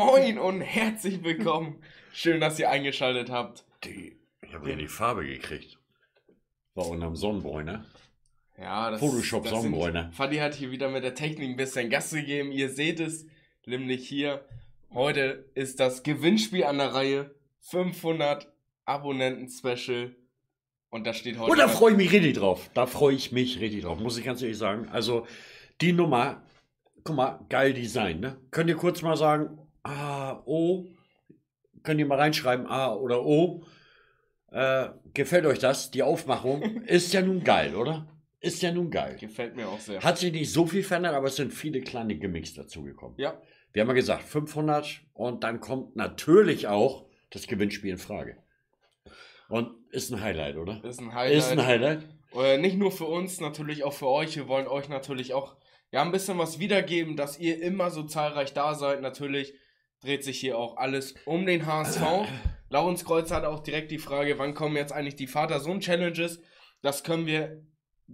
[0.00, 1.82] Moin und herzlich willkommen.
[2.12, 3.64] Schön, dass ihr eingeschaltet habt.
[3.82, 5.78] Die, ich habe hier die Farbe gekriegt.
[6.74, 7.86] War unterm Sonnenbräuner.
[8.58, 10.12] Ja, das Photoshop das sind- Sonnenbräuner.
[10.12, 12.52] Fadi hat hier wieder mit der Technik ein bisschen Gas gegeben.
[12.52, 13.24] Ihr seht es,
[13.64, 14.44] nämlich hier.
[14.92, 17.34] Heute ist das Gewinnspiel an der Reihe.
[17.60, 18.52] 500
[18.84, 20.14] Abonnenten-Special.
[20.90, 21.50] Und da steht heute.
[21.50, 22.68] Und da freue ich mich richtig drauf.
[22.74, 24.90] Da freue ich mich richtig drauf, muss ich ganz ehrlich sagen.
[24.90, 25.26] Also
[25.80, 26.42] die Nummer,
[27.02, 28.20] guck mal, geil Design.
[28.20, 28.36] Ne?
[28.50, 30.86] Könnt ihr kurz mal sagen, A, O?
[31.82, 33.62] Könnt ihr mal reinschreiben, A oder O?
[34.50, 35.90] Äh, gefällt euch das?
[35.90, 38.06] Die Aufmachung ist ja nun geil, oder?
[38.40, 39.16] Ist ja nun geil.
[39.18, 40.02] Gefällt mir auch sehr.
[40.02, 43.18] Hat sich nicht so viel verändert, aber es sind viele kleine Gimmicks dazugekommen.
[43.18, 43.40] ja,
[43.72, 48.36] Wir haben ja gesagt 500 und dann kommt natürlich auch das Gewinnspiel in Frage.
[49.48, 50.82] Und ist ein Highlight, oder?
[50.84, 51.38] ist ein Highlight.
[51.38, 52.02] Ist ein Highlight.
[52.34, 54.36] Äh, nicht nur für uns, natürlich auch für euch.
[54.36, 55.56] Wir wollen euch natürlich auch
[55.92, 59.00] ja, ein bisschen was wiedergeben, dass ihr immer so zahlreich da seid.
[59.00, 59.54] Natürlich
[60.00, 62.02] dreht sich hier auch alles um den HSV.
[62.68, 66.40] Laurens Kreuz hat auch direkt die Frage, wann kommen jetzt eigentlich die Vater-Sohn-Challenges?
[66.82, 67.62] Das können wir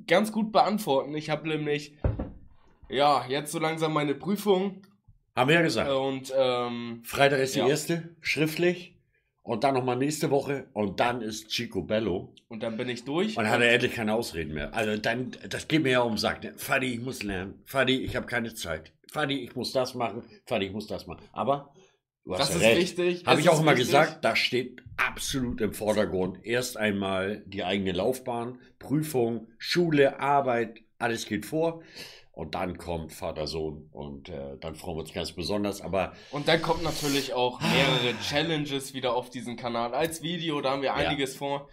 [0.06, 1.14] ganz gut beantworten.
[1.14, 1.96] Ich habe nämlich,
[2.88, 4.86] ja, jetzt so langsam meine Prüfung
[5.34, 5.90] Haben wir ja gesagt.
[5.90, 7.68] und ähm, Freitag ist die ja.
[7.68, 8.98] erste, schriftlich.
[9.42, 10.66] Und dann nochmal nächste Woche.
[10.72, 12.32] Und dann ist Chico Bello.
[12.48, 13.36] und dann bin ich durch.
[13.36, 14.72] Und dann hat er endlich keine Ausreden mehr.
[14.74, 16.14] Also dann, das geht mir ja um.
[16.14, 16.54] Ne?
[16.56, 17.60] Fadi, ich muss lernen.
[17.64, 18.92] Fadi, ich habe keine Zeit.
[19.10, 20.22] Fadi, ich muss das machen.
[20.46, 21.24] Fadi, ich muss das machen.
[21.32, 21.72] Aber
[22.24, 22.98] du hast Das ja ist recht.
[22.98, 23.26] wichtig.
[23.26, 23.86] Habe ich auch immer wichtig.
[23.88, 31.26] gesagt, da steht absolut im Vordergrund erst einmal die eigene Laufbahn, Prüfung, Schule, Arbeit, alles
[31.26, 31.82] geht vor.
[32.32, 35.82] Und dann kommt Vater, Sohn und äh, dann freuen wir uns ganz besonders.
[35.82, 40.62] Aber Und dann kommt natürlich auch mehrere Challenges wieder auf diesen Kanal als Video.
[40.62, 41.68] Da haben wir einiges vor.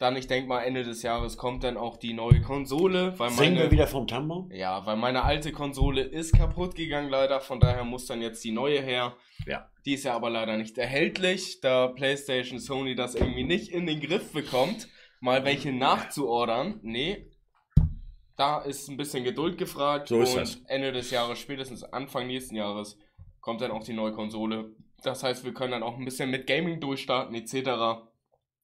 [0.00, 3.54] Dann, ich denke mal, Ende des Jahres kommt dann auch die neue Konsole, weil singen
[3.54, 4.50] wir meine, wieder vom Tannenbaum?
[4.50, 7.40] ja, weil meine alte Konsole ist kaputt gegangen leider.
[7.40, 9.14] Von daher muss dann jetzt die neue her.
[9.46, 9.70] Ja.
[9.86, 14.00] Die ist ja aber leider nicht erhältlich, da PlayStation Sony das irgendwie nicht in den
[14.00, 14.88] Griff bekommt,
[15.20, 16.80] mal welche nachzuordern.
[16.82, 17.30] Nee.
[18.36, 20.08] Da ist ein bisschen Geduld gefragt.
[20.08, 20.58] So ist und das.
[20.66, 22.98] Ende des Jahres, spätestens Anfang nächsten Jahres,
[23.40, 24.70] kommt dann auch die neue Konsole.
[25.02, 28.06] Das heißt, wir können dann auch ein bisschen mit Gaming durchstarten, etc.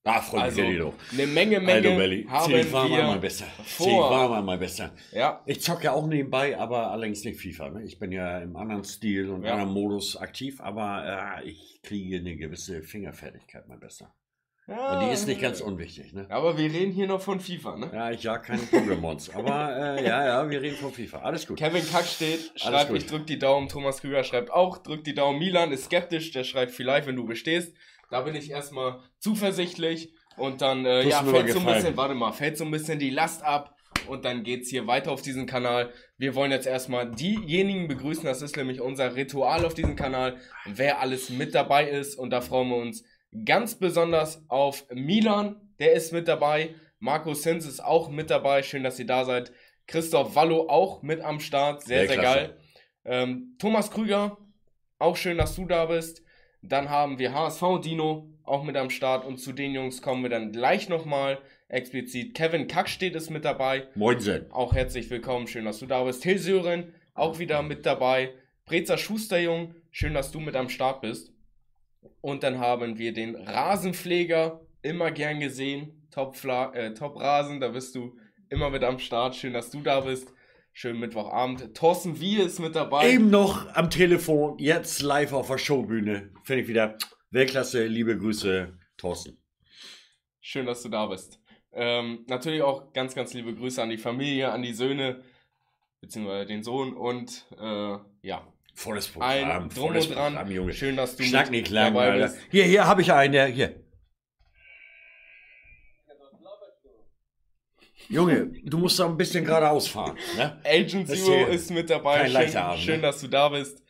[0.05, 0.95] Ah, freue mich Also, richtig drauf.
[1.13, 3.45] eine Menge, Menge Aldo Belly, haben an, mein wir Bester.
[3.59, 3.87] Zieh vor.
[3.87, 4.95] dich warm an, mein Bester.
[5.13, 7.71] Ja, Ich zocke ja auch nebenbei, aber allerdings nicht FIFA.
[7.71, 7.83] Ne?
[7.85, 9.53] Ich bin ja im anderen Stil und Ja.
[9.55, 13.81] anderen Modus aktiv, aber äh, ich kriege eine gewisse Fingerfertigkeit, mein
[14.69, 14.93] Bester.
[14.93, 16.13] Und die ist nicht ganz unwichtig.
[16.13, 16.27] Ne?
[16.29, 17.91] Aber wir reden hier noch von FIFA, ne?
[17.93, 19.35] Ja, ich jag keine Pokémons.
[19.35, 21.21] aber äh, ja, ja, wir reden von FIFA.
[21.21, 21.59] Alles gut.
[21.59, 23.71] Kevin Kack steht, schreibt, ich drück die Daumen.
[23.71, 25.39] Thomas Krüger schreibt auch, drückt die Daumen.
[25.39, 27.75] Milan ist skeptisch, der schreibt vielleicht, wenn du bestehst.
[28.11, 30.13] Da bin ich erstmal zuversichtlich.
[30.37, 33.11] Und dann, äh, ja, fällt so ein bisschen, warte mal, fällt so ein bisschen die
[33.11, 33.75] Last ab.
[34.07, 35.91] Und dann geht's hier weiter auf diesem Kanal.
[36.19, 38.25] Wir wollen jetzt erstmal diejenigen begrüßen.
[38.25, 40.37] Das ist nämlich unser Ritual auf diesem Kanal.
[40.67, 42.17] Wer alles mit dabei ist.
[42.17, 43.05] Und da freuen wir uns
[43.45, 45.57] ganz besonders auf Milan.
[45.79, 46.75] Der ist mit dabei.
[46.99, 48.63] Marco Sins ist auch mit dabei.
[48.63, 49.53] Schön, dass ihr da seid.
[49.87, 51.83] Christoph Wallo auch mit am Start.
[51.83, 52.57] Sehr, Sehr sehr, geil.
[53.05, 54.39] Ähm, Thomas Krüger,
[54.99, 56.23] auch schön, dass du da bist.
[56.63, 59.25] Dann haben wir HSV Dino auch mit am Start.
[59.25, 62.35] Und zu den Jungs kommen wir dann gleich nochmal explizit.
[62.35, 63.87] Kevin Kackstedt ist mit dabei.
[63.95, 64.51] Moinsen.
[64.51, 66.23] Auch herzlich willkommen, schön, dass du da bist.
[66.23, 68.33] Till Sören auch wieder mit dabei.
[68.65, 71.33] Brezer Schusterjung, schön, dass du mit am Start bist.
[72.21, 76.09] Und dann haben wir den Rasenpfleger, immer gern gesehen.
[76.11, 78.17] Top, äh, Top Rasen, da bist du
[78.49, 79.37] immer mit am Start.
[79.37, 80.33] Schön, dass du da bist.
[80.73, 81.75] Schönen Mittwochabend.
[81.75, 83.11] Thorsten Wie ist mit dabei.
[83.11, 86.31] Eben noch am Telefon, jetzt live auf der Showbühne.
[86.45, 86.97] Finde ich wieder
[87.31, 87.87] Weltklasse.
[87.87, 89.39] Liebe Grüße, Thorsten.
[90.41, 91.41] Schön, dass du da bist.
[91.73, 95.23] Ähm, natürlich auch ganz, ganz liebe Grüße an die Familie, an die Söhne,
[96.01, 98.47] beziehungsweise den Sohn und äh, ja,
[98.79, 99.69] Volles ein Programm.
[99.71, 100.35] Drum volles und Dran.
[100.35, 100.73] Programm, Junge.
[100.73, 102.29] Schön, dass du Schnack nicht lang, dabei Alter.
[102.29, 102.39] bist.
[102.49, 103.75] Hier, hier habe ich einen, der, hier.
[108.09, 110.17] Junge, du musst da ein bisschen geradeaus fahren.
[110.37, 110.61] Ne?
[110.65, 112.31] Agent Das Zero ist mit dabei.
[112.31, 113.03] kein Schön, Abend, schön ne?
[113.03, 113.83] dass du da bist.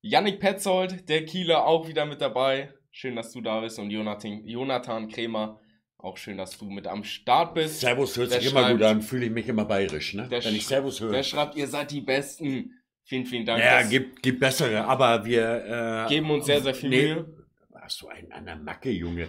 [0.00, 2.74] Yannick Petzold, der Kieler, auch wieder mit dabei.
[2.90, 3.78] Schön, dass du da bist.
[3.78, 5.60] Und Jonathan, Jonathan Krämer,
[5.98, 7.78] auch schön, dass du mit am Start bist.
[7.78, 10.28] Servus hört Der sich immer gut an, fühle ich mich immer bayerisch, ne?
[10.28, 11.22] Der Wenn ich Servus Der höre.
[11.22, 12.72] schreibt, ihr seid die Besten.
[13.04, 13.62] Vielen, vielen Dank.
[13.62, 17.46] Ja, gibt, gibt bessere, aber wir äh, geben uns sehr, sehr viel nee, Mühe.
[17.80, 19.28] Hast du einen an der Macke, Junge?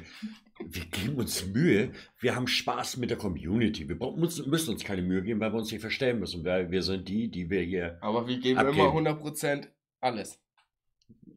[0.63, 1.91] Wir geben uns Mühe.
[2.19, 3.89] Wir haben Spaß mit der Community.
[3.89, 6.45] Wir brauchen, müssen uns keine Mühe geben, weil wir uns nicht verstellen müssen.
[6.45, 7.97] Weil wir sind die, die wir hier.
[8.01, 8.79] Aber wir geben Abgeben.
[8.79, 9.67] immer 100%
[9.99, 10.39] alles.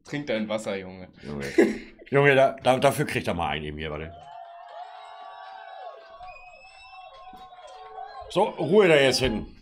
[0.03, 1.09] Trink dein Wasser, Junge.
[1.25, 1.45] Junge,
[2.09, 4.13] Junge da, da, dafür kriegt er mal einen eben hier, warte.
[8.29, 9.56] So, Ruhe da jetzt hinten.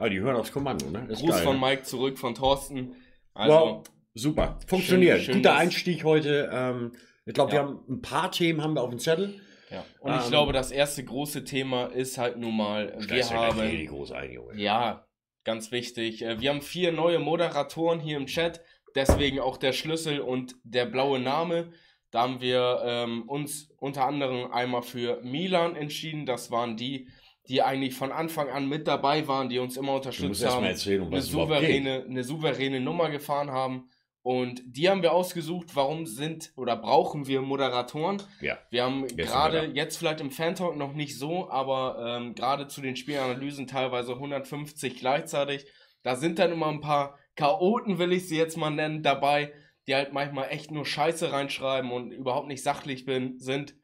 [0.00, 1.06] Ah, die hören aufs Kommando, ne?
[1.10, 1.66] Ist Gruß geil, von ne?
[1.66, 2.94] Mike zurück von Thorsten.
[3.34, 3.82] Also, Wow.
[4.14, 4.58] Super.
[4.66, 5.18] Funktioniert.
[5.18, 6.50] Schön- schön, Guter Einstieg heute.
[6.52, 6.92] Ähm,
[7.26, 7.64] ich glaube, wir Ja.
[7.66, 9.40] haben ein paar Themen haben wir auf dem Zettel.
[9.70, 9.84] Ja.
[10.00, 13.88] Und ich Ähm, glaube, das erste große Thema ist halt nun mal, wir haben, richtig
[13.90, 14.56] groß ein, Junge.
[14.60, 15.06] ja,
[15.44, 18.62] ganz wichtig, äh, wir haben vier neue Moderatoren hier im Chat,
[18.96, 21.70] deswegen auch der Schlüssel und der blaue Name.
[22.10, 26.26] Da haben wir ähm, uns unter anderem einmal für Milan entschieden.
[26.26, 27.08] Das waren die,
[27.50, 30.64] die eigentlich von Anfang an mit dabei waren, die uns immer unterstützt erst haben.
[30.64, 33.88] erzählen, um eine souveräne, eine souveräne Nummer gefahren haben.
[34.22, 38.22] Und die haben wir ausgesucht, warum sind oder brauchen wir Moderatoren.
[38.40, 38.56] Ja.
[38.70, 42.94] Wir haben gerade jetzt vielleicht im Fan-Talk noch nicht so, aber ähm, gerade zu den
[42.94, 45.66] Spielanalysen teilweise 150 gleichzeitig.
[46.04, 49.52] Da sind dann immer ein paar Chaoten, will ich sie jetzt mal nennen, dabei,
[49.88, 53.74] die halt manchmal echt nur Scheiße reinschreiben und überhaupt nicht sachlich bin, sind.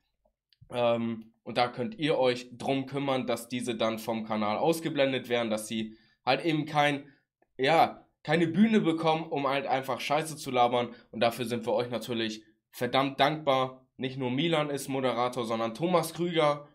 [0.70, 5.48] Ähm, und da könnt ihr euch drum kümmern, dass diese dann vom Kanal ausgeblendet werden,
[5.48, 7.08] dass sie halt eben kein,
[7.56, 10.88] ja, keine Bühne bekommen, um halt einfach Scheiße zu labern.
[11.12, 13.86] Und dafür sind wir euch natürlich verdammt dankbar.
[13.96, 16.66] Nicht nur Milan ist Moderator, sondern Thomas Krüger,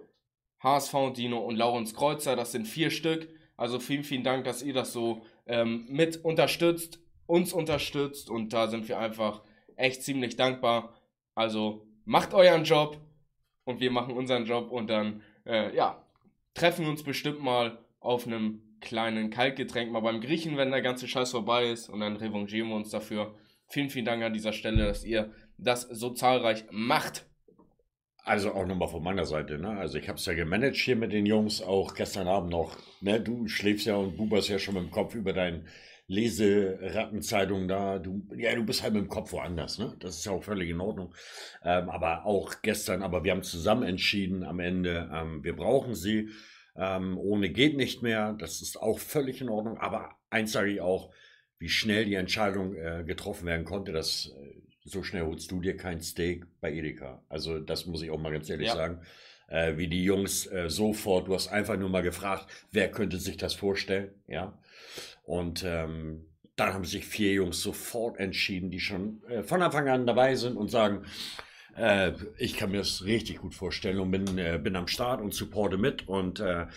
[0.63, 2.37] HSV Dino und Laurens Kreuzer.
[2.37, 3.27] Das sind vier Stück.
[3.57, 8.29] Also vielen, vielen Dank, dass ihr das so ähm, mit unterstützt, uns unterstützt.
[8.29, 9.43] Und da sind wir einfach
[9.75, 10.93] echt ziemlich dankbar.
[11.35, 13.01] Also macht euren Job
[13.63, 16.03] und wir machen unseren Job und dann, äh, ja,
[16.53, 21.07] treffen wir uns bestimmt mal auf einem kleinen Kaltgetränk mal beim Griechen, wenn der ganze
[21.07, 23.35] Scheiß vorbei ist und dann revanchieren wir uns dafür.
[23.67, 27.25] Vielen, vielen Dank an dieser Stelle, dass ihr das so zahlreich macht.
[28.23, 29.69] Also auch nochmal von meiner Seite, ne?
[29.79, 32.77] Also ich habe es ja gemanagt hier mit den Jungs, auch gestern Abend noch.
[32.99, 33.19] Ne?
[33.19, 35.63] Du schläfst ja und buberst ja schon mit dem Kopf über deine
[36.11, 37.99] Leserattenzeitung da.
[37.99, 39.95] Du, ja, du bist halt mit dem Kopf woanders, ne?
[39.99, 41.13] Das ist ja auch völlig in Ordnung.
[41.63, 46.29] Ähm, aber auch gestern, aber wir haben zusammen entschieden am Ende, ähm, wir brauchen sie.
[46.75, 48.33] Ähm, ohne geht nicht mehr.
[48.33, 49.77] Das ist auch völlig in Ordnung.
[49.77, 51.13] Aber eins sage ich auch,
[51.59, 55.77] wie schnell die Entscheidung äh, getroffen werden konnte, dass äh, so schnell holst du dir
[55.77, 57.23] kein Steak bei Edeka.
[57.29, 58.75] Also das muss ich auch mal ganz ehrlich Ja.
[58.75, 59.01] sagen.
[59.47, 63.35] Äh, wie die Jungs äh, sofort, du hast einfach nur mal gefragt, wer könnte sich
[63.37, 64.57] das vorstellen, ja.
[65.23, 66.25] Und ähm,
[66.55, 70.57] dann haben sich vier Jungs sofort entschieden, die schon äh, von Anfang an dabei sind
[70.57, 71.05] und sagen,
[71.75, 75.33] äh, ich kann mir das richtig gut vorstellen und bin, äh, bin am Start und
[75.33, 76.07] supporte mit.
[76.07, 76.67] Und äh,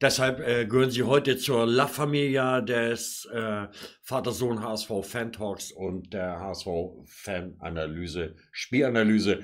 [0.00, 3.66] deshalb äh, gehören sie heute zur La Familia des äh,
[4.02, 6.66] Vater-Sohn HSV Fan Talks und der HSV
[7.06, 9.42] Fan Analyse, Spielanalyse.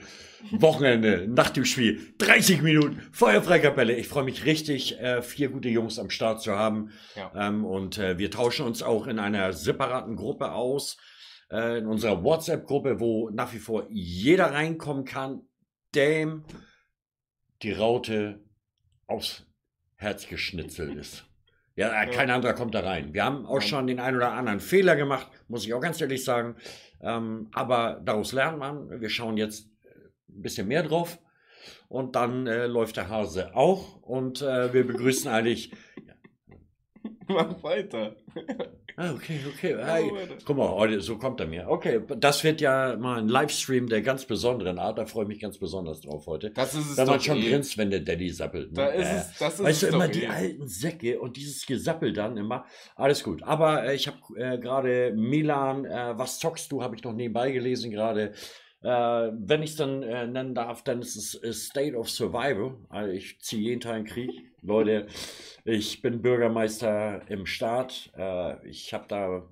[0.53, 3.95] Wochenende, nach dem Spiel, 30 Minuten, Feuerfreikapelle.
[3.95, 6.93] Ich freue mich richtig, äh, vier gute Jungs am Start zu haben.
[7.17, 7.33] Ja.
[7.35, 10.97] Ähm, und äh, wir tauschen uns auch in einer separaten Gruppe aus
[11.51, 15.43] äh, in unserer WhatsApp-Gruppe, wo nach wie vor jeder reinkommen kann,
[15.95, 16.45] dem
[17.63, 18.41] die Raute
[19.07, 19.45] aufs
[19.97, 21.25] Herz geschnitzelt ist.
[21.77, 22.13] Ja, äh, Ja.
[22.13, 23.15] kein anderer kommt da rein.
[23.15, 26.25] Wir haben auch schon den einen oder anderen Fehler gemacht, muss ich auch ganz ehrlich
[26.25, 26.57] sagen.
[27.01, 29.01] Ähm, aber daraus lernt man.
[29.01, 29.89] Wir schauen jetzt äh,
[30.29, 31.19] ein bisschen mehr drauf.
[31.89, 34.03] Und dann äh, läuft der Hase auch.
[34.03, 35.73] Und äh, wir begrüßen eigentlich.
[37.35, 38.17] Mach weiter.
[38.97, 39.77] Ah, okay, okay.
[39.79, 40.11] Hey.
[40.45, 41.69] Guck mal, heute, so kommt er mir.
[41.69, 44.99] Okay, das wird ja mal ein Livestream der ganz besonderen Art.
[44.99, 46.51] Da freue ich mich ganz besonders drauf heute.
[46.51, 47.51] Das ist es Wenn man schon eh.
[47.51, 48.73] grinst, wenn der Daddy sappelt.
[48.73, 48.77] Ne?
[48.77, 50.29] Da ist Äh, es, das ist Weißt du, es immer doch die eh.
[50.29, 52.65] alten Säcke und dieses Gesappel dann immer.
[52.97, 53.43] Alles gut.
[53.43, 57.51] Aber äh, ich habe äh, gerade Milan, äh, was zockst du, habe ich noch nebenbei
[57.51, 58.33] gelesen gerade.
[58.81, 62.77] Äh, wenn ich es dann äh, nennen darf, dann ist es äh, State of Survival.
[62.89, 64.31] Also ich ziehe jeden Tag einen Krieg.
[64.63, 65.07] Leute,
[65.69, 68.11] ich bin Bürgermeister im Staat.
[68.17, 69.47] Äh, ich habe da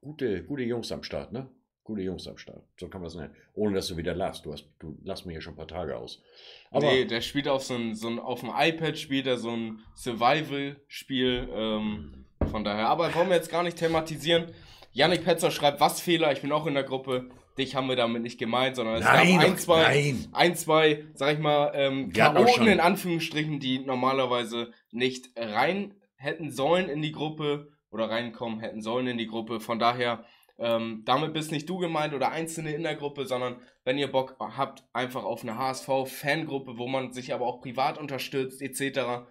[0.00, 1.48] gute, gute Jungs am Start, ne?
[1.82, 2.62] Gute Jungs am Start.
[2.78, 3.34] So kann man es nennen.
[3.54, 4.46] Ohne dass du wieder lachst.
[4.46, 6.22] Du, hast, du lachst mir ja schon ein paar Tage aus.
[6.70, 9.50] Aber nee, der spielt auf so ein, so ein, auf dem iPad spielt er so
[9.50, 11.48] ein Survival-Spiel.
[11.52, 12.88] Ähm, von daher.
[12.88, 14.52] Aber wollen wir jetzt gar nicht thematisieren.
[14.92, 16.32] Yannick Petzer schreibt, was Fehler?
[16.32, 17.30] Ich bin auch in der Gruppe.
[17.58, 20.28] Dich haben wir damit nicht gemeint, sondern es nein, gab ein, zwei, nein.
[20.32, 26.88] ein, zwei, sag ich mal, ähm, Chaoten in Anführungsstrichen, die normalerweise nicht rein hätten sollen
[26.88, 29.60] in die Gruppe oder reinkommen hätten sollen in die Gruppe.
[29.60, 30.24] Von daher,
[30.58, 34.36] ähm, damit bist nicht du gemeint oder Einzelne in der Gruppe, sondern wenn ihr Bock
[34.38, 39.26] habt, einfach auf eine HSV-Fangruppe, wo man sich aber auch privat unterstützt, etc.,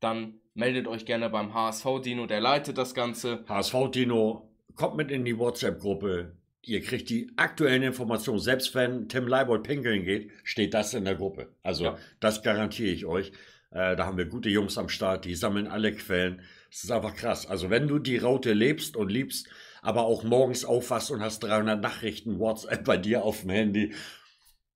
[0.00, 3.44] dann meldet euch gerne beim HSV-Dino, der leitet das Ganze.
[3.48, 6.36] HSV Dino, kommt mit in die WhatsApp-Gruppe.
[6.64, 8.38] Ihr kriegt die aktuellen Informationen.
[8.38, 11.48] Selbst wenn Tim Leibold pinkeln geht, steht das in der Gruppe.
[11.62, 11.98] Also, Ja.
[12.20, 13.32] das garantiere ich euch.
[13.72, 16.42] Äh, da haben wir gute Jungs am Start, die sammeln alle Quellen.
[16.70, 17.46] Es ist einfach krass.
[17.46, 19.48] Also, wenn du die Raute lebst und liebst,
[19.80, 23.92] aber auch morgens aufwachst und hast 300 Nachrichten WhatsApp bei dir auf dem Handy,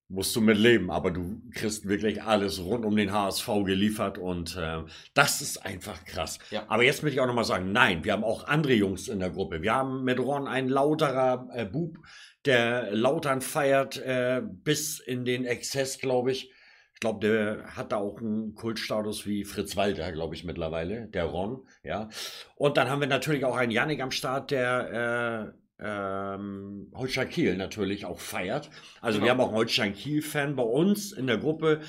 [0.09, 4.57] musst du mit leben, aber du kriegst wirklich alles rund um den HSV geliefert und
[4.57, 4.83] äh,
[5.15, 6.39] das ist einfach krass.
[6.51, 6.65] Ja.
[6.69, 9.31] Aber jetzt möchte ich auch nochmal sagen, nein, wir haben auch andere Jungs in der
[9.31, 9.63] Gruppe.
[9.63, 11.99] Wir haben mit Ron einen lauterer äh, Bub,
[12.45, 16.53] der Lautern feiert äh, bis in den Exzess, glaube ich.
[16.95, 21.25] Ich glaube, der hat da auch einen Kultstatus wie Fritz Walter, glaube ich, mittlerweile, der
[21.25, 22.09] Ron, ja.
[22.55, 27.56] Und dann haben wir natürlich auch einen Janik am Start, der äh, ähm, Holstein Kiel
[27.56, 28.71] natürlich auch feiert.
[29.00, 29.25] Also Genau.
[29.26, 31.80] wir haben auch einen Holstein Kiel-Fan bei uns in der Gruppe,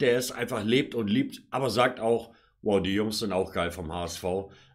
[0.00, 3.70] der es einfach lebt und liebt, aber sagt auch, wow, die Jungs sind auch geil
[3.70, 4.24] vom HSV.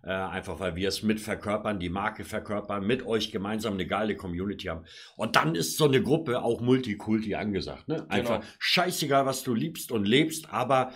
[0.04, 4.16] Äh, einfach weil wir es mit verkörpern, die Marke verkörpern, mit euch gemeinsam eine geile
[4.16, 4.86] Community haben.
[5.16, 7.88] Und dann ist so eine Gruppe auch Multikulti angesagt.
[7.88, 8.06] Ne?
[8.10, 8.52] Einfach Genau.
[8.58, 10.92] scheißegal, was du liebst und lebst, aber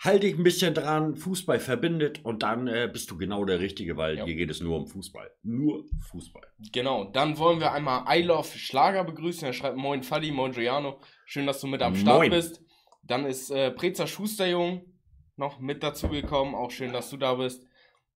[0.00, 3.96] halt dich ein bisschen dran, Fußball verbindet und dann äh, bist du genau der Richtige,
[3.96, 4.24] weil Ja.
[4.24, 5.30] hier geht es nur um Fußball.
[5.42, 6.42] Nur Fußball.
[6.72, 9.46] Genau, dann wollen wir einmal I Love Schlager begrüßen.
[9.46, 11.00] Er schreibt Moin Fadi, Moin Giuliano.
[11.26, 12.30] Schön, dass du mit am Start Moin.
[12.30, 12.62] bist.
[13.02, 14.82] Dann ist äh, Preza Schusterjung
[15.36, 16.54] noch mit dazugekommen.
[16.54, 17.64] Auch schön, dass du da bist.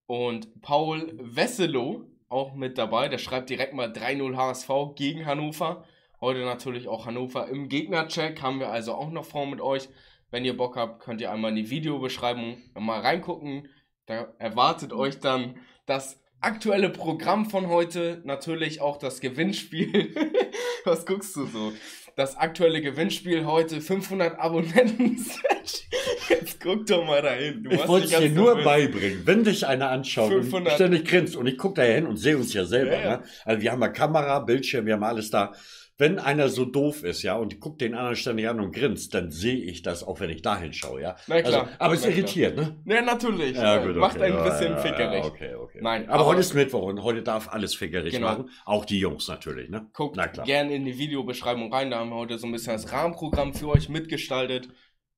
[0.06, 3.08] Und Paul Wesselow auch mit dabei.
[3.08, 5.84] Der schreibt direkt mal 3-0 HSV gegen Hannover.
[6.20, 8.40] Heute natürlich auch Hannover im Gegnercheck.
[8.42, 9.88] Haben wir also auch noch vor mit euch.
[10.32, 13.68] Wenn ihr Bock habt, könnt ihr einmal in die Videobeschreibung mal reingucken.
[14.06, 18.22] Da erwartet euch dann das aktuelle Programm von heute.
[18.24, 20.14] Natürlich auch das Gewinnspiel.
[20.84, 21.74] Was guckst du so?
[22.16, 25.22] Das aktuelle Gewinnspiel heute 500 Abonnenten.
[26.28, 27.62] Jetzt guck doch mal dahin.
[27.62, 28.64] Du Ich wollte es dir nur nervös.
[28.64, 29.22] beibringen.
[29.26, 32.38] Wenn dich einer anschaut 500 und ständig grinst und ich gucke da hin und sehe
[32.38, 32.94] uns ja selber.
[32.94, 33.16] Ja, ja.
[33.18, 33.22] Ne?
[33.44, 35.52] Also wir haben ja Kamera, Bildschirm, wir haben alles da.
[35.98, 39.30] Wenn einer so doof ist, ja, und guckt den anderen ständig an und grinst, dann
[39.30, 41.16] sehe ich das, auch wenn ich da hinschaue, ja.
[41.26, 41.62] Na klar.
[41.64, 42.18] Also, aber es Na klar.
[42.18, 42.80] irritiert, ne?
[42.86, 43.56] Ja, natürlich.
[43.56, 44.24] Ja, gut, Macht okay.
[44.24, 45.24] ein Ja, bisschen ja, fickerig.
[45.24, 45.78] Okay, okay.
[45.82, 48.26] Nein, aber, aber- heute ist Mittwoch und heute darf alles fickerig Genau.
[48.28, 48.50] machen.
[48.64, 49.86] Auch die Jungs natürlich, ne?
[49.92, 50.46] Guckt Na klar.
[50.46, 51.90] gerne in die Videobeschreibung rein.
[51.90, 54.68] Da haben wir heute so ein bisschen das Rahmenprogramm für euch mitgestaltet.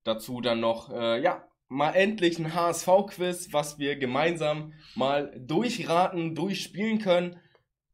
[0.03, 6.99] Dazu dann noch, äh, ja, mal endlich ein HSV-Quiz, was wir gemeinsam mal durchraten, durchspielen
[6.99, 7.37] können.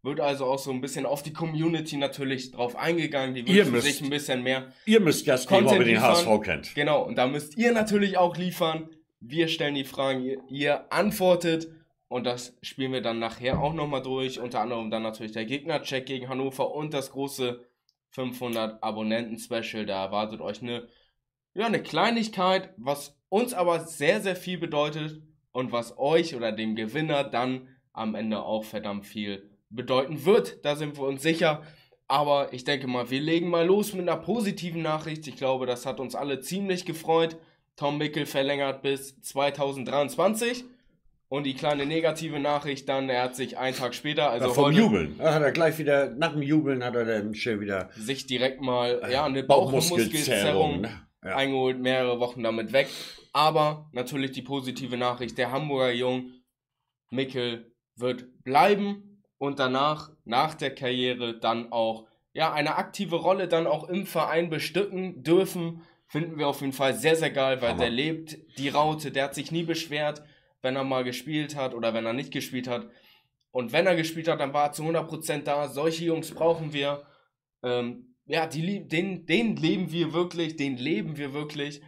[0.03, 3.35] Wird also auch so ein bisschen auf die Community natürlich drauf eingegangen.
[3.35, 4.71] Die wünschen müsst- sich ein bisschen mehr.
[4.85, 6.03] Ihr müsst Gas geben, ob ihr den liefern.
[6.15, 6.73] HSV kennt.
[6.75, 8.89] Genau, und da müsst ihr natürlich auch liefern.
[9.19, 11.67] Wir stellen die Fragen, ihr, ihr antwortet.
[12.07, 14.39] Und das spielen wir dann nachher auch nochmal durch.
[14.39, 17.63] Unter anderem dann natürlich der Gegnercheck gegen Hannover und das große
[18.09, 19.85] 500 Abonnenten-Special.
[19.85, 20.87] Da erwartet euch eine,
[21.53, 26.75] ja, eine Kleinigkeit, was uns aber sehr, sehr viel bedeutet und was euch oder dem
[26.75, 30.63] Gewinner dann am Ende auch verdammt viel bedeuten wird.
[30.63, 31.63] Da sind wir uns sicher.
[32.07, 35.27] Aber ich denke mal, wir legen mal los mit einer positiven Nachricht.
[35.27, 37.37] Ich glaube, das hat uns alle ziemlich gefreut.
[37.77, 40.65] Tom Mickel verlängert bis 2023.
[41.29, 44.65] Und die kleine negative Nachricht dann, er hat sich einen Tag später, also ja, vom
[44.65, 45.15] heute, Jubeln.
[45.17, 48.59] Da hat er gleich wieder, nach dem Jubeln hat er dann schön wieder sich direkt
[48.59, 50.81] mal ja, eine Bauchmuskelzerrung.
[50.81, 51.07] Bauchmuskelzerrung Ne?
[51.23, 51.35] Ja.
[51.35, 52.89] eingeholt, mehrere Wochen damit weg.
[53.31, 56.31] Aber natürlich die positive Nachricht, der Hamburger Jung
[57.11, 59.10] Mickel wird bleiben
[59.41, 64.51] und danach, nach der Karriere, dann auch ja, eine aktive Rolle dann auch im Verein
[64.51, 65.81] bestücken dürfen.
[66.05, 67.79] Finden wir auf jeden Fall sehr, sehr geil, weil Hammer.
[67.79, 70.21] der lebt die Raute, der hat sich nie beschwert,
[70.61, 72.87] wenn er mal gespielt hat oder wenn er nicht gespielt hat.
[73.49, 75.69] Und wenn er gespielt hat, dann war er zu 100% da.
[75.69, 77.01] Solche Jungs brauchen wir.
[77.63, 81.81] Ähm, ja, die, den, den leben wir wirklich, den leben wir wirklich.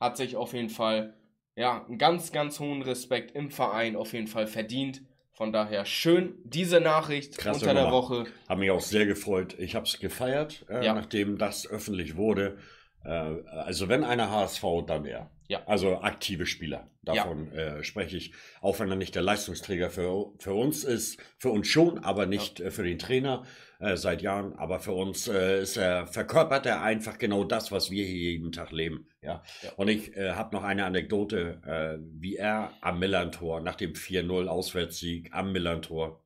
[0.00, 1.14] Hat sich auf jeden Fall,
[1.54, 5.02] ja, einen ganz, ganz hohen Respekt im Verein auf jeden Fall verdient.
[5.36, 7.90] Von daher schön diese Nachricht Krasse unter der.
[7.92, 8.24] Woche.
[8.48, 9.54] Hat mich auch sehr gefreut.
[9.58, 10.94] Ich habe es gefeiert, äh, Ja.
[10.94, 12.56] nachdem das öffentlich wurde.
[13.04, 15.30] Äh, also wenn einer HSV, dann er.
[15.48, 15.62] Ja.
[15.66, 16.90] Also aktive Spieler.
[17.02, 18.32] Davon äh, spreche ich.
[18.62, 22.58] Auch wenn er nicht der Leistungsträger für, für uns ist, für uns schon, aber nicht
[22.60, 23.44] äh, für den Trainer
[23.78, 24.54] äh, seit Jahren.
[24.54, 28.52] Aber für uns äh, ist er, verkörpert er einfach genau das, was wir hier jeden
[28.52, 29.08] Tag leben.
[29.22, 29.42] Ja.
[29.62, 29.72] Ja.
[29.76, 34.46] Und ich äh, habe noch eine Anekdote, äh, wie er am Millantor nach dem 4-0
[34.46, 36.22] Auswärtssieg am Millantor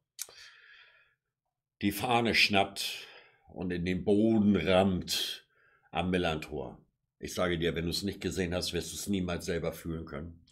[1.83, 3.07] die Fahne schnappt
[3.49, 5.47] und in den Boden rammt
[5.91, 6.79] am Millantor.
[7.19, 10.05] Ich sage dir, wenn du es nicht gesehen hast, wirst du es niemals selber fühlen
[10.05, 10.45] können.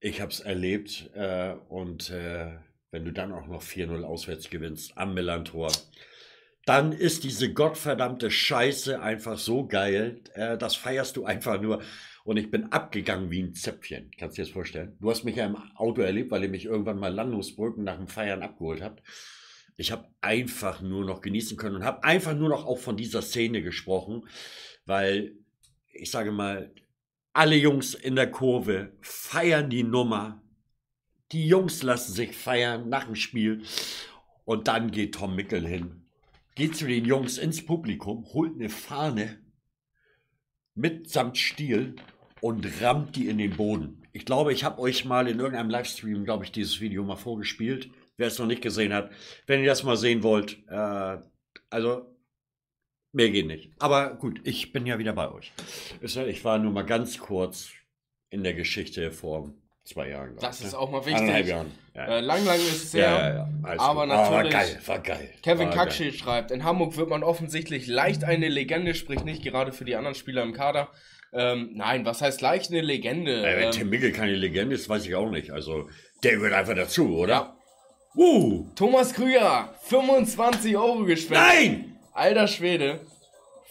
[0.00, 2.58] Ich habe es erlebt äh, und äh,
[2.94, 5.72] wenn du dann auch noch 4-0 auswärts gewinnst am Millantor,
[6.64, 10.20] dann ist diese gottverdammte Scheiße einfach so geil.
[10.34, 11.82] Äh, das feierst du einfach nur.
[12.22, 14.12] Und ich bin abgegangen wie ein Zäpfchen.
[14.16, 14.96] Kannst du dir das vorstellen?
[15.00, 18.06] Du hast mich ja im Auto erlebt, weil ihr mich irgendwann mal Landungsbrücken nach dem
[18.06, 19.02] Feiern abgeholt habt.
[19.76, 23.22] Ich habe einfach nur noch genießen können und habe einfach nur noch auch von dieser
[23.22, 24.28] Szene gesprochen,
[24.86, 25.34] weil
[25.92, 26.72] ich sage mal,
[27.32, 30.43] alle Jungs in der Kurve feiern die Nummer.
[31.34, 33.64] Die Jungs lassen sich feiern nach dem Spiel.
[34.44, 36.06] Und dann geht Tom Mickel hin,
[36.54, 39.40] geht zu den Jungs ins Publikum, holt eine Fahne
[40.76, 41.96] mitsamt Stiel
[42.40, 44.06] und rammt die in den Boden.
[44.12, 47.90] Ich glaube, ich habe euch mal in irgendeinem Livestream, glaube ich, dieses Video mal vorgespielt.
[48.16, 49.10] Wer es noch nicht gesehen hat,
[49.48, 51.18] wenn ihr das mal sehen wollt, äh,
[51.68, 52.16] also
[53.10, 53.72] mehr geht nicht.
[53.80, 55.52] Aber gut, ich bin ja wieder bei euch.
[56.00, 57.70] Ich war nur mal ganz kurz
[58.30, 59.52] in der Geschichte vor
[59.84, 60.36] zwei Jahren.
[60.40, 60.78] Das ich, ist ne?
[60.78, 61.48] auch mal Anderthalb wichtig.
[61.48, 61.72] Jahren.
[61.94, 62.06] Ja.
[62.06, 63.02] Äh, lang, lang ist es her.
[63.02, 63.34] ja,
[63.74, 64.12] ja, aber gut.
[64.12, 65.30] Ah, natürlich- War geil, war geil.
[65.42, 69.72] Kevin war Kackschild schreibt, in Hamburg wird man offensichtlich leicht eine Legende, sprich nicht gerade
[69.72, 70.88] für die anderen Spieler im Kader.
[71.32, 73.40] Ähm, nein, was heißt leicht eine Legende?
[73.46, 75.50] Äh, wenn Ähm, Tim Mickel keine Legende ist, weiß ich auch nicht.
[75.50, 75.88] Also,
[76.22, 77.32] der gehört einfach dazu, oder?
[77.32, 77.56] ja.
[78.16, 81.44] Uh, Thomas Krüger, 25 Euro gespendet.
[81.46, 81.96] nein!
[82.12, 83.00] Alter Schwede.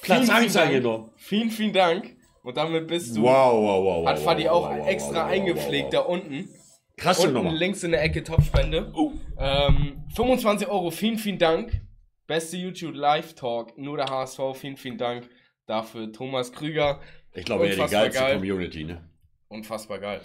[0.01, 0.67] Platz Vielen, 1 vielen Dank.
[0.67, 1.11] eingenommen.
[1.15, 2.12] Vielen, vielen Dank.
[2.43, 3.23] Und damit bist du.
[3.23, 4.07] Wow, wow, wow.
[4.07, 6.49] Hat Fadi wow, auch wow, wow, extra eingepflegt da unten.
[6.97, 7.51] Krasse Unten Nummer.
[7.53, 8.93] links in der Ecke Topspende.
[9.39, 11.81] Ähm, 25 Euro, vielen, vielen Dank.
[12.27, 15.27] Beste YouTube Live Talk, nur der HSV, vielen, vielen Dank
[15.65, 16.11] dafür.
[16.13, 16.99] Thomas Krüger,
[17.33, 18.35] Ich glaube, ja, die geilste geil.
[18.35, 19.01] Community, ne?
[19.47, 20.21] unfassbar geil.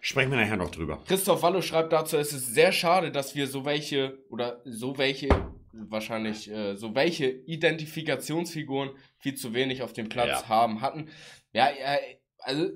[0.00, 0.98] Sprechen wir nachher noch drüber.
[1.06, 5.28] Christoph Wallo schreibt dazu, es ist sehr schade, dass wir so welche oder so welche,
[5.72, 10.48] wahrscheinlich äh, so welche Identifikationsfiguren viel zu wenig auf dem Platz Ja.
[10.48, 11.08] haben, hatten.
[11.52, 11.98] Ja, ja,
[12.40, 12.68] also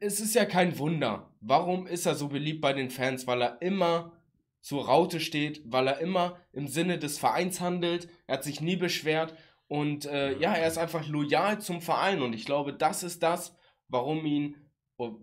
[0.00, 1.32] es ist ja kein Wunder.
[1.40, 3.26] Warum ist er so beliebt bei den Fans?
[3.26, 4.12] Weil er immer
[4.60, 8.08] zur Raute steht, weil er immer im Sinne des Vereins handelt.
[8.26, 9.34] Er hat sich nie beschwert
[9.68, 13.56] und äh, ja, er ist einfach loyal zum Verein und ich glaube, das ist das,
[13.88, 14.56] warum ihn
[14.96, 15.16] oh,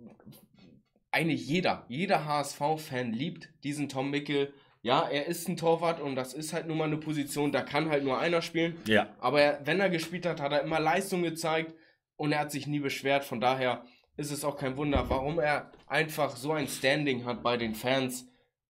[1.12, 4.54] eigentlich jeder, jeder HSV-Fan liebt diesen Tom Mickel.
[4.82, 7.90] Ja, er ist ein Torwart und das ist halt nun mal eine Position, da kann
[7.90, 8.78] halt nur einer spielen.
[8.86, 9.16] Ja.
[9.20, 11.74] Aber er, wenn er gespielt hat, hat er immer Leistung gezeigt
[12.18, 13.24] und er hat sich nie beschwert.
[13.24, 13.84] Von daher
[14.18, 18.28] ist es auch kein Wunder, warum er einfach so ein Standing hat bei den Fans.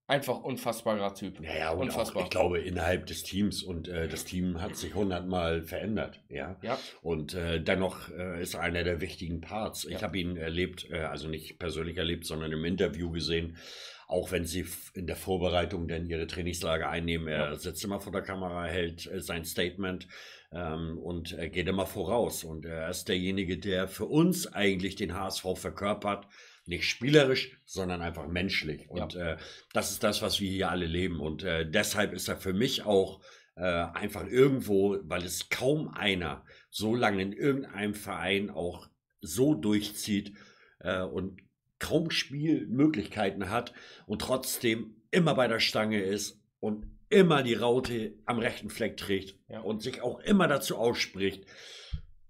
[0.07, 1.39] Einfach unfassbarer Typ.
[1.39, 2.21] Naja, und Unfassbar.
[2.21, 6.57] auch, ich glaube, innerhalb des Teams und äh, das Team hat sich hundertmal verändert, ja.
[6.61, 6.77] Ja.
[7.01, 9.83] Und äh, dennoch äh, ist er einer der wichtigen Parts.
[9.83, 10.01] Ich Ja.
[10.03, 13.57] habe ihn erlebt, äh, also nicht persönlich erlebt, sondern im Interview gesehen.
[14.07, 17.55] Auch wenn sie in der Vorbereitung dann ihre Trainingslager einnehmen, er Ja.
[17.55, 20.07] sitzt immer vor der Kamera, hält äh, sein Statement
[20.55, 22.43] ähm, und er geht immer voraus.
[22.43, 26.27] Und er ist derjenige, der für uns eigentlich den HSV verkörpert.
[26.65, 28.89] Nicht spielerisch, sondern einfach menschlich.
[28.89, 29.37] Und äh,
[29.73, 31.19] das ist das, was wir hier alle leben.
[31.19, 33.21] Und äh, deshalb ist er für mich auch
[33.55, 38.87] äh, einfach irgendwo, weil es kaum einer so lange in irgendeinem Verein auch
[39.21, 40.35] so durchzieht
[40.79, 41.41] äh, und
[41.77, 43.73] kaum Spielmöglichkeiten hat
[44.07, 49.37] und trotzdem immer bei der Stange ist und immer die Raute am rechten Fleck trägt
[49.49, 49.59] Ja.
[49.61, 51.45] und sich auch immer dazu ausspricht,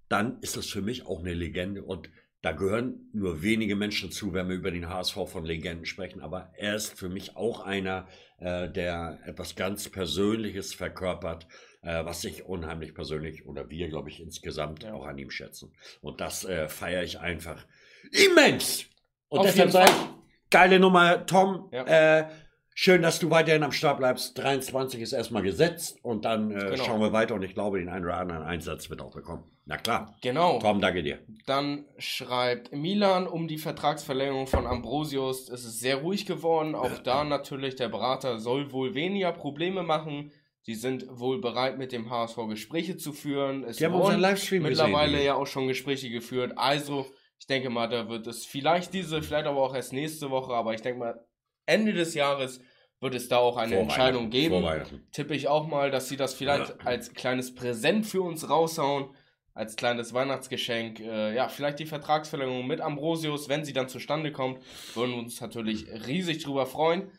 [0.09, 1.83] dann ist das für mich auch eine Legende.
[1.83, 2.09] Und
[2.41, 6.21] da gehören nur wenige Menschen zu, wenn wir über den HSV von Legenden sprechen.
[6.21, 8.07] Aber er ist für mich auch einer,
[8.39, 11.47] äh, der etwas ganz Persönliches verkörpert,
[11.81, 14.93] äh, was ich unheimlich persönlich oder wir, glaube ich, insgesamt Ja.
[14.93, 15.73] auch an ihm schätzen.
[16.01, 17.65] Und das äh, feiere ich einfach
[18.11, 18.85] immens.
[19.29, 21.69] Und Auf deshalb sage ich, geile Nummer, Tom.
[21.71, 22.29] Ja.
[22.77, 24.37] Schön, dass du weiterhin am Start bleibst.
[24.37, 26.83] 23 ist erstmal gesetzt und dann äh, Genau.
[26.83, 27.33] schauen wir weiter.
[27.33, 29.45] Und ich glaube, den einen oder anderen Einsatz wird auch bekommen.
[29.63, 30.13] Na klar.
[30.21, 30.59] Genau.
[30.59, 31.19] Tom, danke dir.
[31.45, 35.47] Dann schreibt Milan um die Vertragsverlängerung von Ambrosius.
[35.47, 36.75] Es ist sehr ruhig geworden.
[36.75, 40.33] Auch da natürlich, der Berater soll wohl weniger Probleme machen.
[40.67, 43.63] Die sind wohl bereit, mit dem HSV Gespräche zu führen.
[43.63, 45.25] Es Die haben unseren Livestream mittlerweile gesehen.
[45.27, 46.51] ja auch schon Gespräche geführt.
[46.57, 47.05] Also,
[47.39, 50.73] ich denke mal, da wird es vielleicht diese, vielleicht aber auch erst nächste Woche, aber
[50.73, 51.25] ich denke mal,
[51.65, 52.59] Ende des Jahres
[53.01, 54.65] wird es da auch eine Vor Entscheidung geben
[55.11, 59.09] tippe ich auch mal, dass sie das vielleicht als kleines Präsent für uns raushauen,
[59.53, 60.99] als kleines Weihnachtsgeschenk.
[60.99, 64.59] Äh, ja, vielleicht die Vertragsverlängerung mit Ambrosius, wenn sie dann zustande kommt,
[64.95, 67.11] würden wir uns natürlich riesig drüber freuen.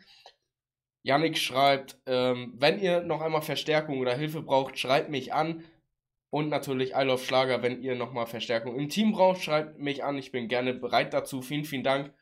[1.03, 5.63] Yannick schreibt, ähm, wenn ihr noch einmal Verstärkung oder Hilfe braucht, schreibt mich an.
[6.31, 10.19] Und natürlich I Love Schlager, wenn ihr nochmal Verstärkung im Team braucht, schreibt mich an.
[10.19, 11.41] Ich bin gerne bereit dazu.
[11.43, 12.13] Vielen, vielen Dank.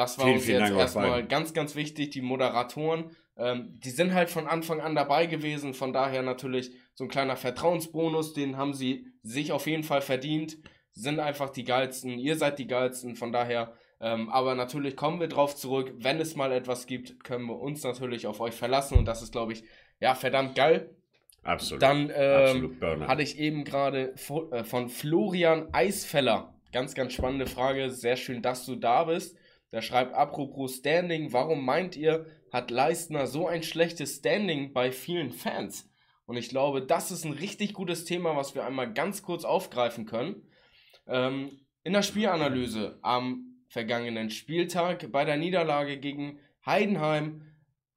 [0.00, 2.08] Das war Vielen, uns vielen jetzt Dank erstmal ganz, ganz wichtig.
[2.08, 5.74] Die Moderatoren, ähm, die sind halt von Anfang an dabei gewesen.
[5.74, 10.56] Von daher natürlich so ein kleiner Vertrauensbonus, den haben sie sich auf jeden Fall verdient.
[10.92, 12.18] Sind einfach die geilsten.
[12.18, 13.14] Ihr seid die geilsten.
[13.14, 15.92] Von daher, ähm, aber natürlich kommen wir drauf zurück.
[15.98, 18.96] Wenn es mal etwas gibt, können wir uns natürlich auf euch verlassen.
[18.96, 19.64] Und das ist, glaube ich,
[20.00, 20.96] ja, verdammt geil.
[21.42, 21.82] Absolut.
[21.82, 24.14] Dann ähm, Absolut hatte ich eben gerade
[24.52, 26.54] äh, von Florian Eisfeller.
[26.72, 27.90] Ganz, ganz spannende Frage.
[27.90, 29.36] Sehr schön, dass du da bist.
[29.72, 35.32] Der schreibt, apropos Standing, warum meint ihr, hat Leistner so ein schlechtes Standing bei vielen
[35.32, 35.88] Fans?
[36.26, 40.06] Und ich glaube, das ist ein richtig gutes Thema, was wir einmal ganz kurz aufgreifen
[40.06, 40.42] können.
[41.06, 41.50] Ähm,
[41.82, 47.42] in der Spielanalyse am vergangenen Spieltag bei der Niederlage gegen Heidenheim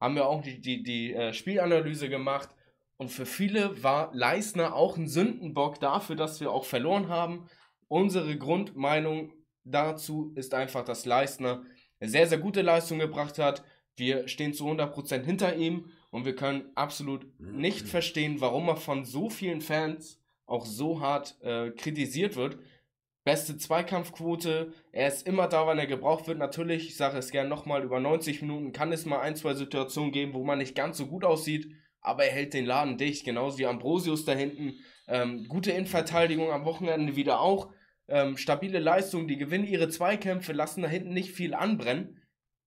[0.00, 2.48] haben wir auch die, die, die äh, Spielanalyse gemacht.
[2.96, 7.48] Und für viele war Leistner auch ein Sündenbock dafür, dass wir auch verloren haben.
[7.88, 9.32] Unsere Grundmeinung
[9.64, 11.64] dazu ist einfach, dass Leistner
[12.00, 13.64] sehr, sehr gute Leistung gebracht hat.
[13.96, 19.04] Wir stehen zu 100% hinter ihm und wir können absolut nicht verstehen, warum er von
[19.04, 22.58] so vielen Fans auch so hart äh, kritisiert wird.
[23.24, 26.38] Beste Zweikampfquote, er ist immer da, wann er gebraucht wird.
[26.38, 30.12] Natürlich, ich sage es gerne nochmal, über 90 Minuten kann es mal ein, zwei Situationen
[30.12, 31.72] geben, wo man nicht ganz so gut aussieht,
[32.02, 34.74] aber er hält den Laden dicht, genauso wie Ambrosius da hinten.
[35.08, 37.72] Ähm, gute Innenverteidigung am Wochenende wieder auch.
[38.08, 42.20] Ähm, stabile Leistung, die gewinnen ihre Zweikämpfe, lassen da hinten nicht viel anbrennen.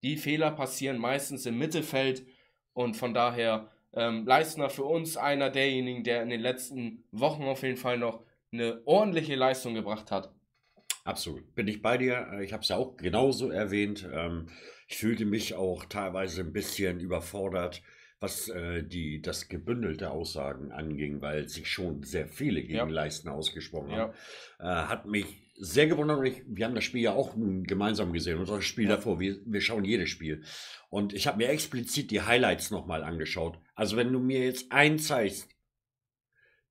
[0.03, 2.25] Die Fehler passieren meistens im Mittelfeld
[2.73, 7.63] und von daher ähm, Leistner für uns einer derjenigen, der in den letzten Wochen auf
[7.63, 10.33] jeden Fall noch eine ordentliche Leistung gebracht hat.
[11.03, 11.55] Absolut.
[11.55, 12.27] Bin ich bei dir.
[12.33, 14.07] Äh, ich habe es ja auch genauso erwähnt.
[14.11, 14.49] Ähm,
[14.87, 17.81] ich fühlte mich auch teilweise ein bisschen überfordert,
[18.19, 22.85] was äh, die, das gebündelte Aussagen anging, weil sich schon sehr viele gegen ja.
[22.85, 24.13] Leisten ausgesprochen haben.
[24.59, 24.83] Ja.
[24.83, 25.25] Äh, hat mich
[25.55, 26.25] sehr gewundert.
[26.27, 28.95] Ich, wir haben das Spiel ja auch gemeinsam gesehen und das Spiel ja.
[28.95, 29.19] davor.
[29.19, 30.43] Wir, wir schauen jedes Spiel.
[30.89, 33.59] Und ich habe mir explizit die Highlights nochmal angeschaut.
[33.75, 35.49] Also wenn du mir jetzt einen zeigst,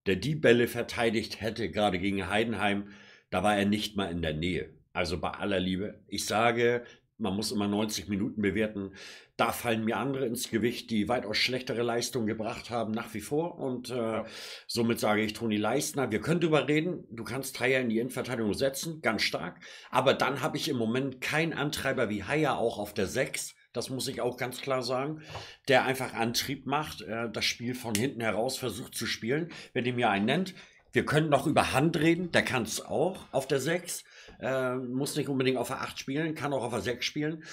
[0.07, 2.89] der die Bälle verteidigt hätte, gerade gegen Heidenheim,
[3.31, 4.75] da war er nicht mal in der Nähe.
[4.93, 6.03] Also bei aller Liebe.
[6.07, 6.85] Ich sage,
[7.19, 8.93] man muss immer 90 Minuten bewerten.
[9.37, 13.59] Da fallen mir andere ins Gewicht, die weitaus schlechtere Leistungen gebracht haben, nach wie vor.
[13.59, 14.27] Und äh, ja.
[14.67, 17.05] somit sage ich Toni Leistner, wir können drüber reden.
[17.11, 19.61] Du kannst Haier in die Innenverteidigung setzen, ganz stark.
[19.91, 23.55] Aber dann habe ich im Moment keinen Antreiber wie Haier auch auf der 6.
[23.73, 25.21] Das muss ich auch ganz klar sagen.
[25.69, 29.51] Der einfach Antrieb macht, äh, das Spiel von hinten heraus versucht zu spielen.
[29.75, 30.55] Wenn ihr mir einen nennt,
[30.93, 34.03] wir können noch über Hand reden, der kann es auch auf der 6.
[34.41, 37.45] Äh, muss nicht unbedingt auf der 8 spielen, kann auch auf der 6 spielen.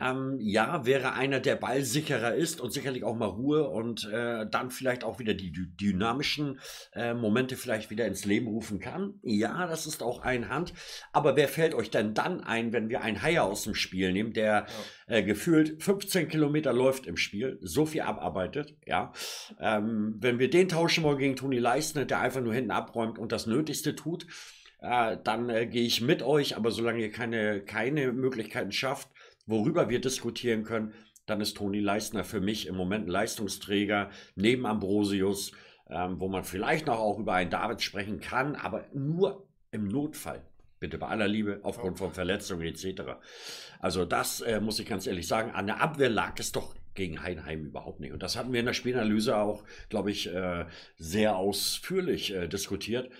[0.00, 4.70] Ähm, ja, wäre einer, der ballsicherer ist und sicherlich auch mal Ruhe und äh, dann
[4.70, 6.58] vielleicht auch wieder die dynamischen
[6.94, 9.14] äh, Momente vielleicht wieder ins Leben rufen kann.
[9.22, 10.72] Ja, das ist auch ein Hand.
[11.12, 14.32] Aber wer fällt euch denn dann ein, wenn wir einen Haier aus dem Spiel nehmen,
[14.32, 14.66] der
[15.08, 15.16] ja.
[15.16, 19.12] äh, gefühlt 15 Kilometer läuft im Spiel, so viel abarbeitet, ja.
[19.60, 23.32] Ähm, wenn wir den tauschen wollen gegen Toni Leistner, der einfach nur hinten abräumt und
[23.32, 24.26] das Nötigste tut,
[24.82, 29.08] dann äh, gehe ich mit euch, aber solange ihr keine, keine Möglichkeiten schafft,
[29.46, 30.92] worüber wir diskutieren können,
[31.26, 35.52] dann ist Toni Leistner für mich im Moment Leistungsträger neben Ambrosius,
[35.88, 40.42] ähm, wo man vielleicht noch auch über einen David sprechen kann, aber nur im Notfall.
[40.80, 43.02] Bitte bei aller Liebe, aufgrund von Verletzungen etc.
[43.78, 47.22] Also das äh, muss ich ganz ehrlich sagen, an der Abwehr lag es doch gegen
[47.22, 48.12] Heinheim überhaupt nicht.
[48.12, 50.66] Und das hatten wir in der Spielanalyse auch, glaube ich, äh,
[50.96, 53.10] sehr ausführlich äh, diskutiert.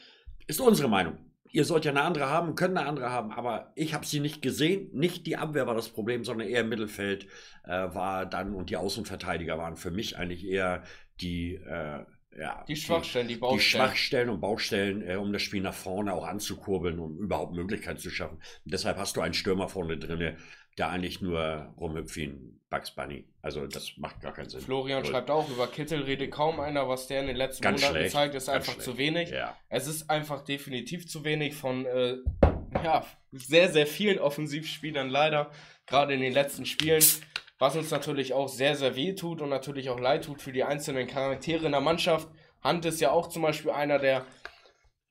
[0.49, 1.19] Ist unsere Meinung
[1.53, 4.43] ihr sollt ja eine andere haben, können eine andere haben, aber ich habe sie nicht
[4.43, 4.89] gesehen.
[4.93, 7.27] Nicht die Abwehr war das Problem, sondern eher im Mittelfeld
[7.65, 10.83] äh, war dann und die Außenverteidiger waren für mich eigentlich eher
[11.21, 12.05] die äh,
[12.39, 13.59] ja, die Schwachstellen, die, die Baustellen.
[13.59, 17.99] Die Schwachstellen und Baustellen, äh, um das Spiel nach vorne auch anzukurbeln, um überhaupt Möglichkeiten
[17.99, 18.37] zu schaffen.
[18.37, 20.37] Und deshalb hast du einen Stürmer vorne drin,
[20.79, 23.27] der eigentlich nur ein Bugs Bunny.
[23.43, 24.61] Also das macht gar keinen Sinn.
[24.61, 27.99] Florian schreibt auch, über Kittel redet kaum einer, was der in den letzten ganz Monaten
[27.99, 28.85] schlecht, zeigt, ist einfach schlecht.
[28.85, 29.31] zu wenig.
[29.31, 29.57] Ja.
[29.69, 32.17] Es ist einfach definitiv zu wenig von äh,
[32.83, 35.51] ja, sehr, sehr vielen Offensivspielern leider,
[35.87, 37.05] gerade in den letzten Spielen.
[37.59, 40.65] Was uns natürlich auch sehr, sehr weh tut und natürlich auch leid tut für die
[40.65, 42.29] einzelnen Charaktere in der Mannschaft.
[42.63, 44.25] Hand ist ja auch zum Beispiel einer, der,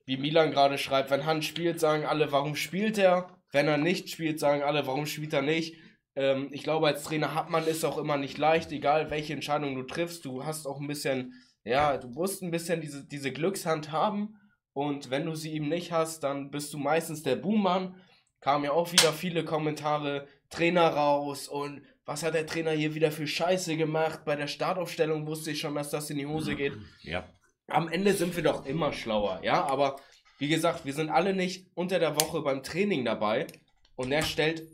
[0.04, 3.28] wie Milan gerade schreibt, wenn Hand spielt, sagen alle, warum spielt er?
[3.52, 5.76] Wenn er nicht spielt, sagen alle, warum spielt er nicht?
[6.16, 9.74] Ähm, ich glaube, als Trainer hat man es auch immer nicht leicht, egal welche Entscheidung
[9.74, 10.24] du triffst.
[10.24, 11.34] Du hast auch ein bisschen,
[11.64, 14.36] ja, du musst ein bisschen diese, diese Glückshand haben.
[14.72, 17.94] Und wenn du sie eben nicht hast, dann bist du meistens der Buhmann.
[18.40, 23.12] Kamen ja auch wieder viele Kommentare, Trainer raus und was hat der Trainer hier wieder
[23.12, 24.24] für Scheiße gemacht?
[24.24, 26.76] Bei der Startaufstellung wusste ich schon, dass das in die Hose geht.
[27.02, 27.28] Ja.
[27.68, 29.96] Am Ende sind wir doch immer schlauer, ja, aber
[30.42, 33.46] wie gesagt, wir sind alle nicht unter der Woche beim Training dabei.
[33.94, 34.64] Und er stellt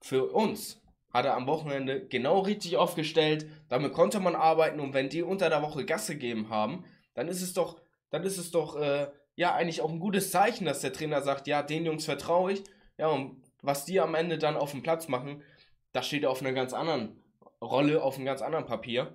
[0.00, 0.82] für uns,
[1.12, 4.80] hat er am Wochenende genau richtig aufgestellt, damit konnte man arbeiten.
[4.80, 6.84] Und wenn die unter der Woche Gasse gegeben haben,
[7.14, 7.80] dann ist es doch,
[8.10, 9.06] dann ist es doch, äh,
[9.36, 12.64] ja, eigentlich auch ein gutes Zeichen, dass der Trainer sagt, ja, den Jungs vertraue ich,
[12.96, 15.44] ja, und was die am Ende dann auf dem Platz machen,
[15.92, 17.22] das steht auf einer ganz anderen
[17.62, 19.14] Rolle, auf einem ganz anderen Papier.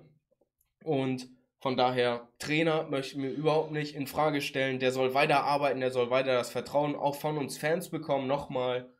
[0.82, 1.28] Und
[1.64, 4.80] von daher, Trainer möchten wir überhaupt nicht in Frage stellen.
[4.80, 8.26] Der soll weiter arbeiten, der soll weiter das Vertrauen auch von uns Fans bekommen.
[8.26, 8.92] Nochmal,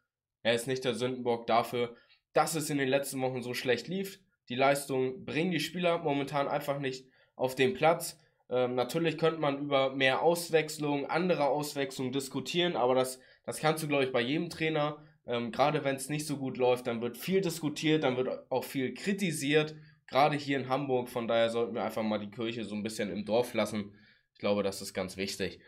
[0.42, 1.94] er ist nicht der Sündenbock dafür,
[2.32, 4.18] dass es in den letzten Wochen so schlecht lief.
[4.48, 8.18] Die Leistung bringen die Spieler momentan einfach nicht auf den Platz.
[8.48, 13.88] Ähm, natürlich könnte man über mehr Auswechslung, andere Auswechslung diskutieren, aber das, das kannst du,
[13.88, 15.04] glaube ich, bei jedem Trainer.
[15.26, 18.64] Ähm, Gerade wenn es nicht so gut läuft, dann wird viel diskutiert, dann wird auch
[18.64, 19.74] viel kritisiert
[20.14, 21.08] gerade hier in Hamburg.
[21.08, 23.96] Von daher sollten wir einfach mal die Kirche so ein bisschen im Dorf lassen.
[24.32, 25.58] Ich glaube, das ist ganz wichtig.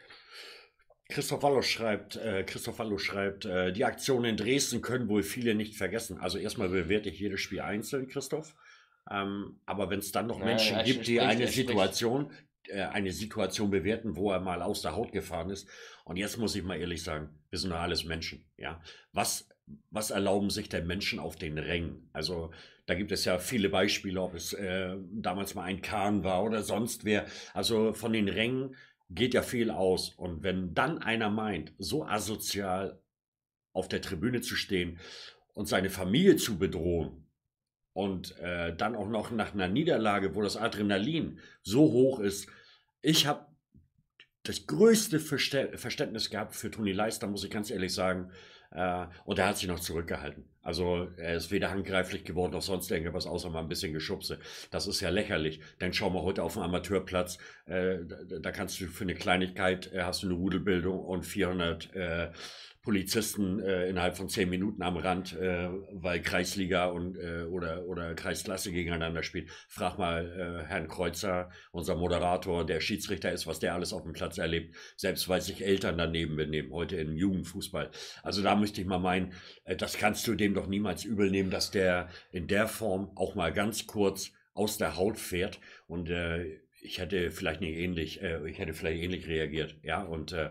[1.09, 5.55] Christoph Wallo schreibt, äh, Christoph Wallo schreibt, äh, die Aktionen in Dresden können wohl viele
[5.55, 6.19] nicht vergessen.
[6.19, 8.55] Also erstmal bewerte ich jedes Spiel einzeln, Christoph.
[9.11, 12.33] Ähm, aber wenn es dann noch Menschen ja, gibt, die eine Situation,
[12.69, 15.69] äh, eine Situation bewerten, wo er mal aus der Haut gefahren ist.
[16.05, 18.45] Und jetzt muss ich mal ehrlich sagen, wir sind alles Menschen.
[18.57, 18.81] Ja,
[19.13, 19.49] was
[19.91, 22.09] was erlauben sich denn Menschen auf den Rängen?
[22.13, 22.53] Also
[22.87, 26.63] da gibt es ja viele Beispiele, ob es äh, damals mal ein Kahn war oder
[26.63, 27.27] sonst wer.
[27.53, 28.77] Also von den Rängen
[29.11, 30.11] geht ja viel aus.
[30.11, 33.01] Und wenn dann einer meint, so asozial
[33.73, 34.99] auf der Tribüne zu stehen
[35.53, 37.27] und seine Familie zu bedrohen
[37.93, 42.49] und äh, dann auch noch nach einer Niederlage, wo das Adrenalin so hoch ist,
[43.03, 43.47] ich habe
[44.45, 48.31] das größte Verständnis gehabt für Toni Leister, muss ich ganz ehrlich sagen.
[48.77, 50.45] Äh, und er hat sich noch zurückgehalten.
[50.63, 54.39] Also er ist weder handgreiflich geworden noch sonst irgendwas, außer mal ein bisschen Geschubse.
[54.71, 55.61] Das ist ja lächerlich.
[55.79, 57.39] Dann schau mal heute auf den Amateurplatz.
[57.65, 61.95] Äh, da, da, kannst du für eine Kleinigkeit, äh, hast du eine Rudelbildung und 400
[61.95, 62.31] äh,
[62.87, 68.15] Polizisten äh, innerhalb von zehn Minuten am Rand, äh, weil Kreisliga und, äh, oder, oder
[68.15, 69.51] Kreisklasse gegeneinander spielt.
[69.67, 74.13] Frag mal äh, Herrn Kreuzer, unser Moderator, der Schiedsrichter ist, was der alles auf dem
[74.13, 77.91] Platz erlebt, selbst weil sich Eltern daneben benehmen, heute im Jugendfußball.
[78.23, 79.33] Also da möchte ich mal meinen,
[79.65, 83.35] äh, das kannst du dem doch niemals übel nehmen, dass der in der Form auch
[83.35, 88.49] mal ganz kurz aus der Haut fährt und äh, ich hätte vielleicht nicht ähnlich, äh,
[88.49, 90.51] ich hätte vielleicht ähnlich reagiert, ja, und äh,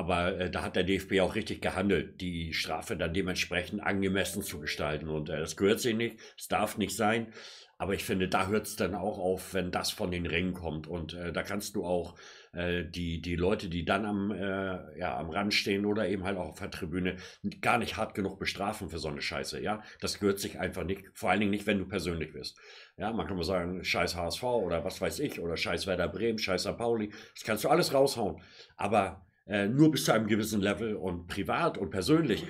[0.00, 4.58] aber äh, da hat der DFB auch richtig gehandelt, die Strafe dann dementsprechend angemessen zu
[4.58, 5.10] gestalten.
[5.10, 7.34] Und äh, das gehört sich nicht, es darf nicht sein.
[7.76, 10.86] Aber ich finde, da hört es dann auch auf, wenn das von den Rängen kommt.
[10.86, 12.16] Und äh, da kannst du auch
[12.54, 16.38] äh, die, die Leute, die dann am, äh, ja, am Rand stehen oder eben halt
[16.38, 17.16] auch auf der Tribüne,
[17.60, 19.60] gar nicht hart genug bestrafen für so eine Scheiße.
[19.60, 21.04] Ja, das gehört sich einfach nicht.
[21.12, 22.58] Vor allen Dingen nicht, wenn du persönlich bist.
[22.96, 26.38] Ja, man kann mal sagen, scheiß HSV oder was weiß ich oder scheiß Werder Bremen,
[26.38, 26.78] scheiß St.
[26.78, 27.10] Pauli.
[27.34, 28.40] Das kannst du alles raushauen.
[28.78, 32.46] Aber äh, nur bis zu einem gewissen Level und privat und persönlich,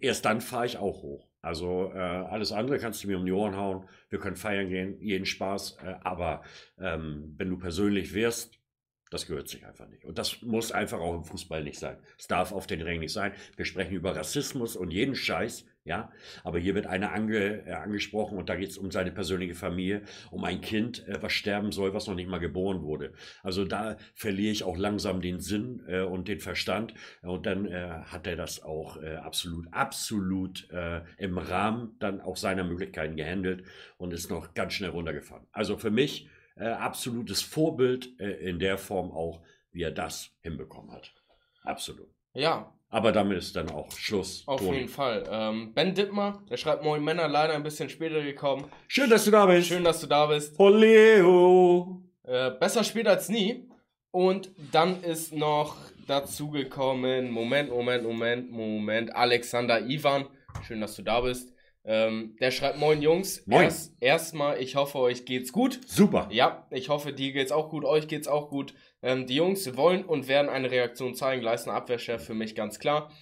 [0.00, 1.28] erst dann fahre ich auch hoch.
[1.42, 3.86] Also äh, alles andere kannst du mir um die Ohren hauen.
[4.08, 5.76] Wir können feiern gehen, jeden Spaß.
[5.84, 6.42] Äh, aber
[6.78, 8.58] ähm, wenn du persönlich wirst,
[9.10, 10.06] das gehört sich einfach nicht.
[10.06, 11.98] Und das muss einfach auch im Fußball nicht sein.
[12.18, 13.32] Es darf auf den Rängen nicht sein.
[13.56, 16.10] Wir sprechen über Rassismus und jeden Scheiß, ja.
[16.42, 20.02] Aber hier wird einer ange, äh, angesprochen und da geht es um seine persönliche Familie,
[20.30, 23.12] um ein Kind, äh, was sterben soll, was noch nicht mal geboren wurde.
[23.42, 26.94] Also da verliere ich auch langsam den Sinn äh, und den Verstand.
[27.22, 32.36] Und dann äh, hat er das auch äh, absolut, absolut äh, im Rahmen dann auch
[32.36, 33.64] seiner Möglichkeiten gehandelt
[33.98, 35.46] und ist noch ganz schnell runtergefahren.
[35.52, 39.42] Also für mich äh, absolutes Vorbild äh, in der Form auch,
[39.72, 41.12] wie er das hinbekommen hat.
[41.62, 42.08] Absolut.
[42.32, 42.73] Ja.
[42.94, 44.44] Aber damit ist dann auch Schluss.
[44.46, 44.76] Auf Toni.
[44.76, 45.24] jeden Fall.
[45.28, 48.66] Ähm, ben Dittmer, der schreibt Moin Männer, leider ein bisschen später gekommen.
[48.86, 49.66] Schön, dass du da bist.
[49.66, 50.54] Schön, dass du da bist.
[50.60, 52.00] Oleo.
[52.22, 53.68] Äh, besser spät als nie.
[54.12, 55.74] Und dann ist noch
[56.06, 60.26] dazugekommen, Moment, Moment, Moment, Moment, Alexander Ivan.
[60.64, 61.52] Schön, dass du da bist.
[61.84, 63.44] Ähm, der schreibt, moin Jungs.
[63.46, 63.64] Moin.
[63.64, 65.80] Erst, erstmal, ich hoffe, euch geht's gut.
[65.84, 66.28] Super.
[66.30, 68.72] Ja, ich hoffe, dir geht's auch gut, euch geht's auch gut.
[69.04, 71.42] Ähm, die Jungs wollen und werden eine Reaktion zeigen.
[71.42, 73.12] Leistender Abwehrchef für mich ganz klar.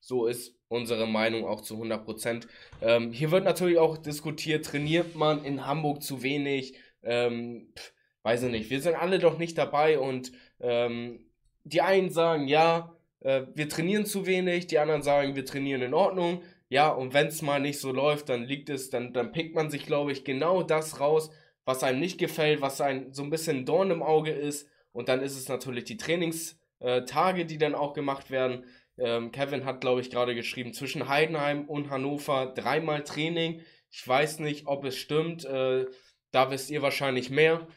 [0.00, 2.48] So ist unsere Meinung auch zu 100 Prozent.
[2.82, 6.74] Ähm, hier wird natürlich auch diskutiert, trainiert man in Hamburg zu wenig?
[7.02, 7.92] Ähm, pff,
[8.24, 8.68] weiß ich nicht.
[8.68, 11.20] Wir sind alle doch nicht dabei und ähm,
[11.62, 15.94] die einen sagen, ja, äh, wir trainieren zu wenig, die anderen sagen, wir trainieren in
[15.94, 16.42] Ordnung.
[16.68, 19.70] Ja, und wenn es mal nicht so läuft, dann liegt es, dann, dann pickt man
[19.70, 21.30] sich, glaube ich, genau das raus,
[21.64, 24.68] was einem nicht gefällt, was einem so ein bisschen Dorn im Auge ist.
[24.98, 28.64] Und dann ist es natürlich die Trainingstage, die dann auch gemacht werden.
[28.98, 33.60] Ähm, Kevin hat, glaube ich, gerade geschrieben, zwischen Heidenheim und Hannover dreimal Training.
[33.92, 35.44] Ich weiß nicht, ob es stimmt.
[35.44, 35.86] Äh,
[36.32, 37.68] da wisst ihr wahrscheinlich mehr.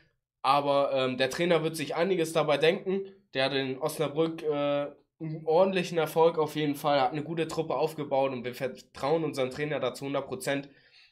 [0.42, 3.02] Aber ähm, der Trainer wird sich einiges dabei denken.
[3.36, 4.88] Der hat in Osnabrück äh,
[5.20, 9.52] einen ordentlichen Erfolg auf jeden Fall, hat eine gute Truppe aufgebaut und wir vertrauen unserem
[9.52, 10.70] Trainer dazu 100%.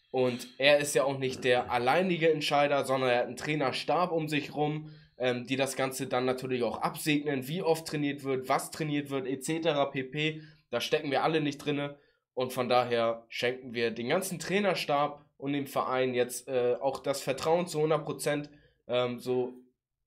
[0.09, 4.27] Und er ist ja auch nicht der alleinige Entscheider, sondern er hat einen Trainerstab um
[4.27, 4.89] sich rum,
[5.19, 9.27] ähm, die das Ganze dann natürlich auch absegnen, wie oft trainiert wird, was trainiert wird,
[9.27, 9.91] etc.
[9.91, 10.41] pp.
[10.69, 11.97] Da stecken wir alle nicht drinne.
[12.33, 17.21] Und von daher schenken wir den ganzen Trainerstab und dem Verein jetzt äh, auch das
[17.21, 18.47] Vertrauen zu 100%,
[18.87, 19.53] ähm, so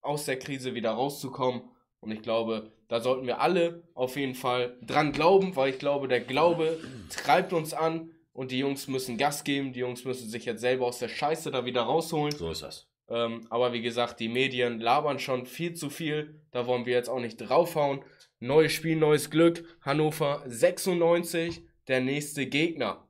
[0.00, 1.62] aus der Krise wieder rauszukommen.
[2.00, 6.08] Und ich glaube, da sollten wir alle auf jeden Fall dran glauben, weil ich glaube,
[6.08, 9.72] der Glaube treibt uns an und die Jungs müssen Gas geben.
[9.72, 12.32] Die Jungs müssen sich jetzt selber aus der Scheiße da wieder rausholen.
[12.32, 12.91] So ist das.
[13.08, 16.40] Ähm, aber wie gesagt, die Medien labern schon viel zu viel.
[16.50, 18.04] Da wollen wir jetzt auch nicht draufhauen.
[18.40, 19.64] Neues Spiel, neues Glück.
[19.82, 23.06] Hannover 96, der nächste Gegner.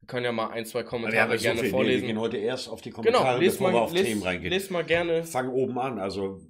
[0.00, 1.70] Wir können ja mal ein, zwei Kommentare so gerne viel.
[1.70, 2.02] vorlesen.
[2.02, 4.22] Wir gehen heute erst auf die genau, Kommentare, genau, bevor mal, wir auf les, Themen
[4.22, 4.52] reingehen.
[4.52, 5.24] Lest mal gerne.
[5.24, 5.98] Fangen oben an.
[5.98, 6.40] Also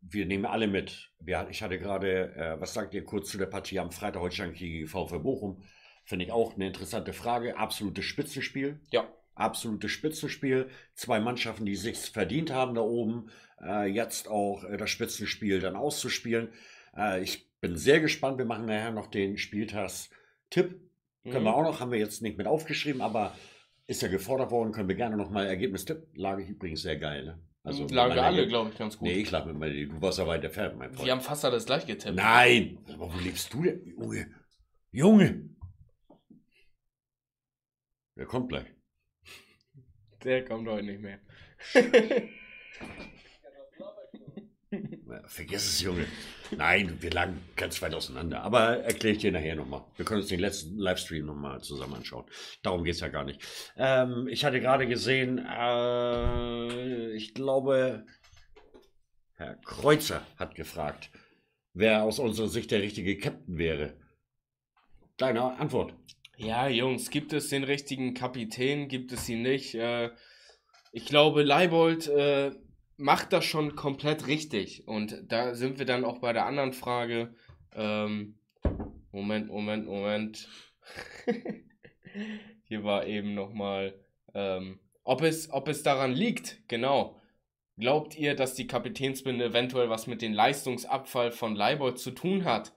[0.00, 1.10] wir nehmen alle mit.
[1.20, 4.52] Wir, ich hatte gerade, äh, was sagt ihr kurz zu der Partie am Freitag Holstein
[4.52, 5.62] gegen VfL Bochum?
[6.04, 7.56] Finde ich auch eine interessante Frage.
[7.56, 8.80] Absolutes Spitzenspiel.
[8.90, 9.08] Ja.
[9.34, 10.68] Absolutes Spitzenspiel.
[10.94, 15.76] Zwei Mannschaften, die sich verdient haben da oben, äh, jetzt auch äh, das Spitzenspiel dann
[15.76, 16.48] auszuspielen.
[16.96, 18.38] Äh, ich bin sehr gespannt.
[18.38, 20.80] Wir machen nachher noch den Spieltagstipp.
[21.24, 21.44] Können Mhm.
[21.44, 23.34] wir auch noch, haben wir jetzt nicht mit aufgeschrieben, aber
[23.86, 26.06] ist ja gefordert worden, können wir gerne nochmal Ergebnistipp.
[26.14, 27.38] Lag ich übrigens sehr geil, ne?
[27.64, 29.08] Also mit lagen wir alle, glaube ich, ganz gut.
[29.08, 31.06] Nee, ich lag mit meiner, du warst ja weit entfernt, mein Freund.
[31.06, 32.14] wir haben fast alles gleich getippt.
[32.14, 32.78] Nein!
[32.92, 33.82] Aber wo lebst du denn?
[33.86, 34.26] Junge!
[34.92, 35.48] Junge!
[38.16, 38.66] Der kommt gleich.
[40.24, 41.20] Der kommt heute nicht mehr.
[45.26, 46.06] Vergiss es, Junge.
[46.50, 48.42] Nein, wir lagen ganz weit auseinander.
[48.42, 49.84] Aber erkläre ich dir nachher nochmal.
[49.96, 52.24] Wir können uns den letzten Livestream nochmal zusammen anschauen.
[52.62, 53.40] Darum geht es ja gar nicht.
[53.76, 58.06] Ähm, ich hatte gerade gesehen, äh, ich glaube,
[59.34, 61.10] Herr Kreuzer hat gefragt,
[61.72, 63.94] wer aus unserer Sicht der richtige Captain wäre.
[65.16, 65.94] Deine Antwort.
[66.36, 68.88] Ja, Jungs, gibt es den richtigen Kapitän?
[68.88, 69.74] Gibt es ihn nicht?
[69.76, 70.10] Äh,
[70.90, 72.50] ich glaube, Leibold äh,
[72.96, 74.88] macht das schon komplett richtig.
[74.88, 77.34] Und da sind wir dann auch bei der anderen Frage.
[77.72, 78.36] Ähm,
[79.12, 80.48] Moment, Moment, Moment.
[82.64, 83.94] Hier war eben nochmal,
[84.34, 87.20] ähm, ob, es, ob es daran liegt, genau.
[87.76, 92.72] Glaubt ihr, dass die Kapitänsbinde eventuell was mit dem Leistungsabfall von Leibold zu tun hat?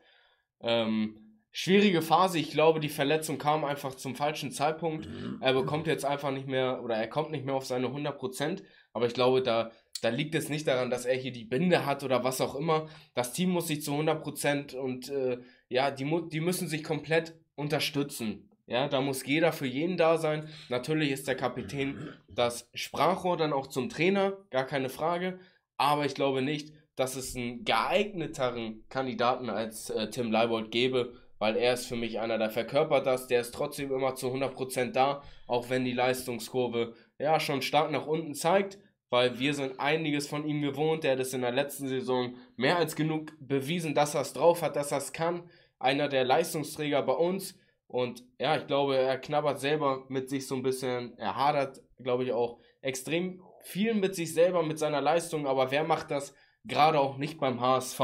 [0.60, 1.27] Ähm,
[1.58, 2.38] schwierige Phase.
[2.38, 5.10] Ich glaube, die Verletzung kam einfach zum falschen Zeitpunkt.
[5.42, 8.62] Er bekommt jetzt einfach nicht mehr oder er kommt nicht mehr auf seine 100%.
[8.94, 9.72] Aber ich glaube, da,
[10.04, 12.86] da liegt es nicht daran, dass er hier die Binde hat oder was auch immer.
[13.16, 18.52] Das Team muss sich zu 100% und äh, ja, die, die müssen sich komplett unterstützen.
[18.68, 20.48] Ja, da muss jeder für jeden da sein.
[20.70, 25.40] Natürlich ist der Kapitän das Sprachrohr dann auch zum Trainer, gar keine Frage.
[25.78, 31.56] Aber ich glaube nicht, dass es einen geeigneteren Kandidaten als äh, Tim Leibold gäbe, weil
[31.56, 35.22] er ist für mich einer, der verkörpert das, der ist trotzdem immer zu 100% da,
[35.46, 40.46] auch wenn die Leistungskurve ja schon stark nach unten zeigt, weil wir sind einiges von
[40.46, 44.22] ihm gewohnt, der hat es in der letzten Saison mehr als genug bewiesen, dass er
[44.22, 47.58] es drauf hat, dass er es kann, einer der Leistungsträger bei uns.
[47.88, 52.26] Und ja, ich glaube, er knabbert selber mit sich so ein bisschen, er hadert, glaube
[52.26, 56.34] ich, auch extrem viel mit sich selber, mit seiner Leistung, aber wer macht das?
[56.66, 58.02] Gerade auch nicht beim HSV?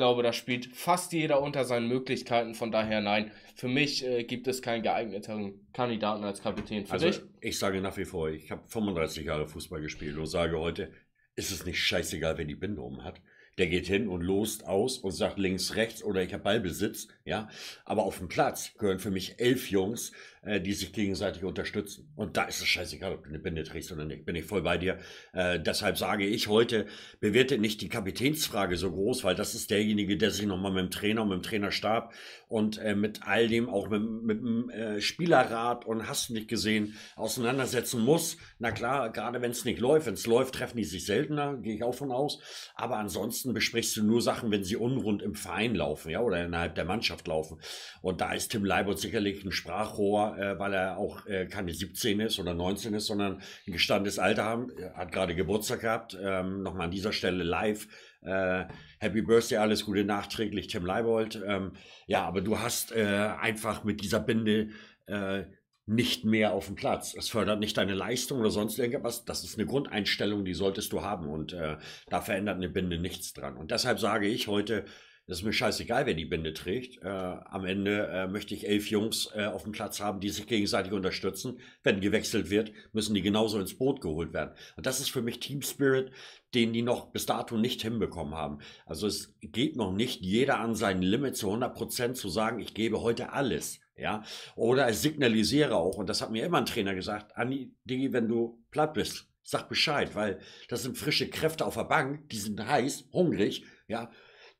[0.00, 2.54] Ich glaube, da spielt fast jeder unter seinen Möglichkeiten.
[2.54, 3.32] Von daher nein.
[3.54, 6.86] Für mich äh, gibt es keinen geeigneteren Kandidaten als Kapitän.
[6.86, 7.20] Für Also dich?
[7.42, 10.90] ich sage nach wie vor, ich habe 35 Jahre Fußball gespielt und sage heute,
[11.36, 13.20] ist es nicht scheißegal, wer die Binde um hat.
[13.60, 17.50] Der geht hin und lost aus und sagt links, rechts oder ich habe Ballbesitz, ja.
[17.84, 22.10] Aber auf dem Platz gehören für mich elf Jungs, äh, die sich gegenseitig unterstützen.
[22.16, 24.24] Und da ist es scheißegal, ob du eine Binde trägst oder nicht.
[24.24, 24.98] Bin ich voll bei dir.
[25.34, 26.86] Äh, deshalb sage ich heute,
[27.20, 30.90] bewertet nicht die Kapitänsfrage so groß, weil das ist derjenige, der sich nochmal mit dem
[30.90, 32.14] Trainer mit dem Trainerstab
[32.48, 36.48] und äh, mit all dem, auch mit, mit dem äh, Spielerrat und hast du nicht
[36.48, 38.38] gesehen, auseinandersetzen muss.
[38.58, 41.74] Na klar, gerade wenn es nicht läuft, wenn es läuft, treffen die sich seltener, gehe
[41.74, 42.40] ich auch von aus.
[42.74, 46.74] Aber ansonsten besprichst du nur Sachen, wenn sie unrund im Verein laufen, ja, oder innerhalb
[46.74, 47.58] der Mannschaft laufen.
[48.02, 52.20] Und da ist Tim Leibold sicherlich ein Sprachrohr, äh, weil er auch äh, keine 17
[52.20, 54.70] ist oder 19 ist, sondern ein gestandenes Alter haben.
[54.76, 56.16] Er hat gerade Geburtstag gehabt.
[56.20, 57.86] Ähm, Nochmal an dieser Stelle live.
[58.22, 58.64] Äh,
[58.98, 61.42] Happy Birthday, alles Gute nachträglich, Tim Leibold.
[61.46, 61.72] Ähm,
[62.06, 64.68] ja, aber du hast äh, einfach mit dieser Binde
[65.06, 65.44] äh,
[65.86, 67.14] nicht mehr auf dem Platz.
[67.16, 69.24] Es fördert nicht deine Leistung oder sonst irgendwas.
[69.24, 71.28] Das ist eine Grundeinstellung, die solltest du haben.
[71.28, 73.56] Und äh, da verändert eine Binde nichts dran.
[73.56, 74.84] Und deshalb sage ich heute,
[75.30, 77.02] das ist mir scheißegal, wer die Binde trägt.
[77.04, 80.48] Äh, am Ende äh, möchte ich elf Jungs äh, auf dem Platz haben, die sich
[80.48, 81.60] gegenseitig unterstützen.
[81.84, 84.56] Wenn gewechselt wird, müssen die genauso ins Boot geholt werden.
[84.76, 86.10] Und das ist für mich Team Spirit,
[86.54, 88.58] den die noch bis dato nicht hinbekommen haben.
[88.86, 92.74] Also es geht noch nicht jeder an sein Limit zu 100 Prozent zu sagen, ich
[92.74, 93.79] gebe heute alles.
[94.00, 94.22] Ja,
[94.56, 98.28] oder ich signalisiere auch, und das hat mir immer ein Trainer gesagt, Andi, Digi, wenn
[98.28, 102.64] du platt bist, sag Bescheid, weil das sind frische Kräfte auf der Bank, die sind
[102.64, 104.10] heiß, hungrig, ja,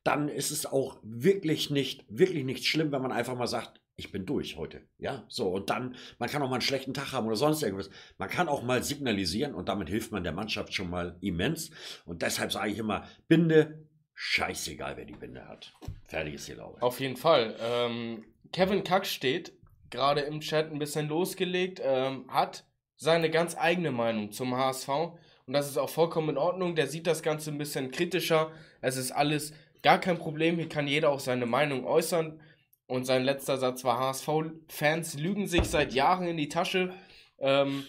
[0.03, 4.11] dann ist es auch wirklich nicht, wirklich nicht schlimm, wenn man einfach mal sagt, ich
[4.11, 4.81] bin durch heute.
[4.97, 5.49] Ja, so.
[5.49, 7.91] Und dann, man kann auch mal einen schlechten Tag haben oder sonst irgendwas.
[8.17, 11.69] Man kann auch mal signalisieren und damit hilft man der Mannschaft schon mal immens.
[12.05, 15.73] Und deshalb sage ich immer, Binde, scheißegal, wer die Binde hat.
[16.05, 16.81] Fertig ist die Laube.
[16.81, 17.55] Auf jeden Fall.
[17.59, 19.53] Ähm, Kevin Kack steht
[19.89, 24.89] gerade im Chat ein bisschen losgelegt, ähm, hat seine ganz eigene Meinung zum HSV
[25.51, 26.75] und das ist auch vollkommen in Ordnung.
[26.75, 28.51] Der sieht das Ganze ein bisschen kritischer.
[28.79, 30.55] Es ist alles gar kein Problem.
[30.55, 32.39] Hier kann jeder auch seine Meinung äußern.
[32.87, 36.93] Und sein letzter Satz war: HSV-Fans lügen sich seit Jahren in die Tasche.
[37.39, 37.85] Ähm,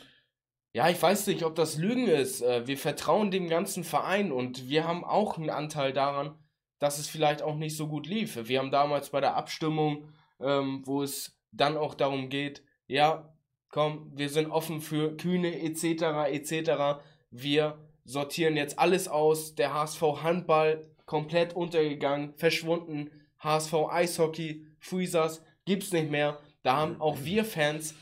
[0.72, 2.40] ja, ich weiß nicht, ob das Lügen ist.
[2.40, 6.34] Äh, wir vertrauen dem ganzen Verein und wir haben auch einen Anteil daran,
[6.78, 8.48] dass es vielleicht auch nicht so gut lief.
[8.48, 10.08] Wir haben damals bei der Abstimmung,
[10.42, 13.32] ähm, wo es dann auch darum geht, ja,
[13.68, 16.30] komm, wir sind offen für Kühne etc.
[16.30, 17.02] etc.
[17.30, 19.54] Wir sortieren jetzt alles aus.
[19.54, 23.10] Der HSV Handball komplett untergegangen, verschwunden.
[23.38, 26.38] HSV Eishockey, Freezers gibt's nicht mehr.
[26.62, 27.94] Da haben auch wir Fans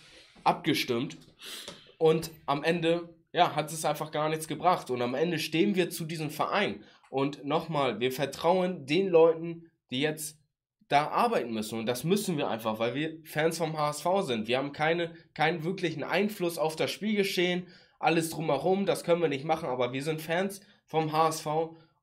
[0.44, 1.16] abgestimmt.
[1.98, 4.90] Und am Ende, ja, hat es einfach gar nichts gebracht.
[4.90, 6.82] Und am Ende stehen wir zu diesem Verein.
[7.10, 10.39] Und nochmal, wir vertrauen den Leuten, die jetzt
[10.90, 11.78] da arbeiten müssen.
[11.78, 14.48] Und das müssen wir einfach, weil wir Fans vom HSV sind.
[14.48, 17.66] Wir haben keine, keinen wirklichen Einfluss auf das Spielgeschehen,
[18.00, 21.46] alles drumherum, das können wir nicht machen, aber wir sind Fans vom HSV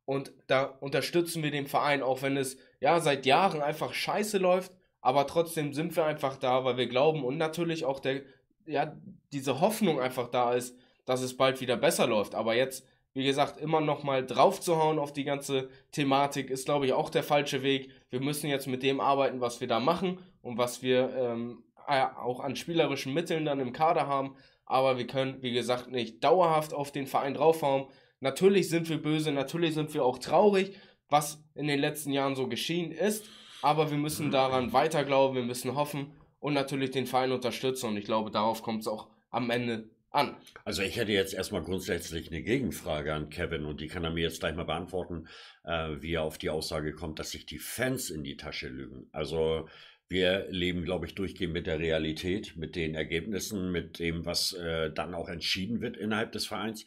[0.05, 4.71] und da unterstützen wir den Verein, auch wenn es ja seit Jahren einfach scheiße läuft,
[5.01, 8.21] aber trotzdem sind wir einfach da, weil wir glauben und natürlich auch der,
[8.65, 8.95] ja,
[9.33, 12.35] diese Hoffnung einfach da ist, dass es bald wieder besser läuft.
[12.35, 12.85] Aber jetzt
[13.17, 17.09] wie gesagt, immer noch mal drauf zu auf die ganze Thematik ist, glaube ich, auch
[17.09, 17.89] der falsche Weg.
[18.11, 22.39] Wir müssen jetzt mit dem arbeiten, was wir da machen und was wir ähm, auch
[22.39, 24.35] an spielerischen Mitteln dann im Kader haben.
[24.65, 27.87] Aber wir können, wie gesagt, nicht dauerhaft auf den Verein draufhauen.
[28.19, 30.75] Natürlich sind wir böse, natürlich sind wir auch traurig,
[31.09, 33.25] was in den letzten Jahren so geschehen ist.
[33.63, 37.87] Aber wir müssen daran weiter glauben, wir müssen hoffen und natürlich den Verein unterstützen.
[37.87, 40.35] Und ich glaube, darauf kommt es auch am Ende an.
[40.65, 44.23] Also ich hätte jetzt erstmal grundsätzlich eine Gegenfrage an Kevin und die kann er mir
[44.23, 45.27] jetzt gleich mal beantworten,
[45.63, 49.07] äh, wie er auf die Aussage kommt, dass sich die Fans in die Tasche lügen.
[49.11, 49.67] Also
[50.09, 54.89] wir leben, glaube ich, durchgehend mit der Realität, mit den Ergebnissen, mit dem, was äh,
[54.89, 56.85] dann auch entschieden wird innerhalb des Vereins.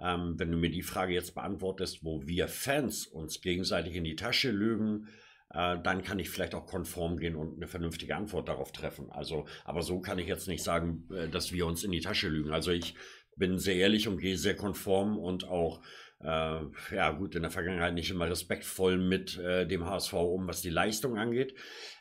[0.00, 4.16] Ähm, wenn du mir die Frage jetzt beantwortest, wo wir Fans uns gegenseitig in die
[4.16, 5.08] Tasche lügen,
[5.54, 9.10] äh, dann kann ich vielleicht auch konform gehen und eine vernünftige Antwort darauf treffen.
[9.10, 12.28] Also, aber so kann ich jetzt nicht sagen, äh, dass wir uns in die Tasche
[12.28, 12.52] lügen.
[12.52, 12.94] Also ich
[13.36, 15.80] bin sehr ehrlich und gehe sehr konform und auch
[16.22, 16.60] äh,
[16.94, 20.70] ja gut, in der Vergangenheit nicht immer respektvoll mit äh, dem HSV um, was die
[20.70, 21.54] Leistung angeht.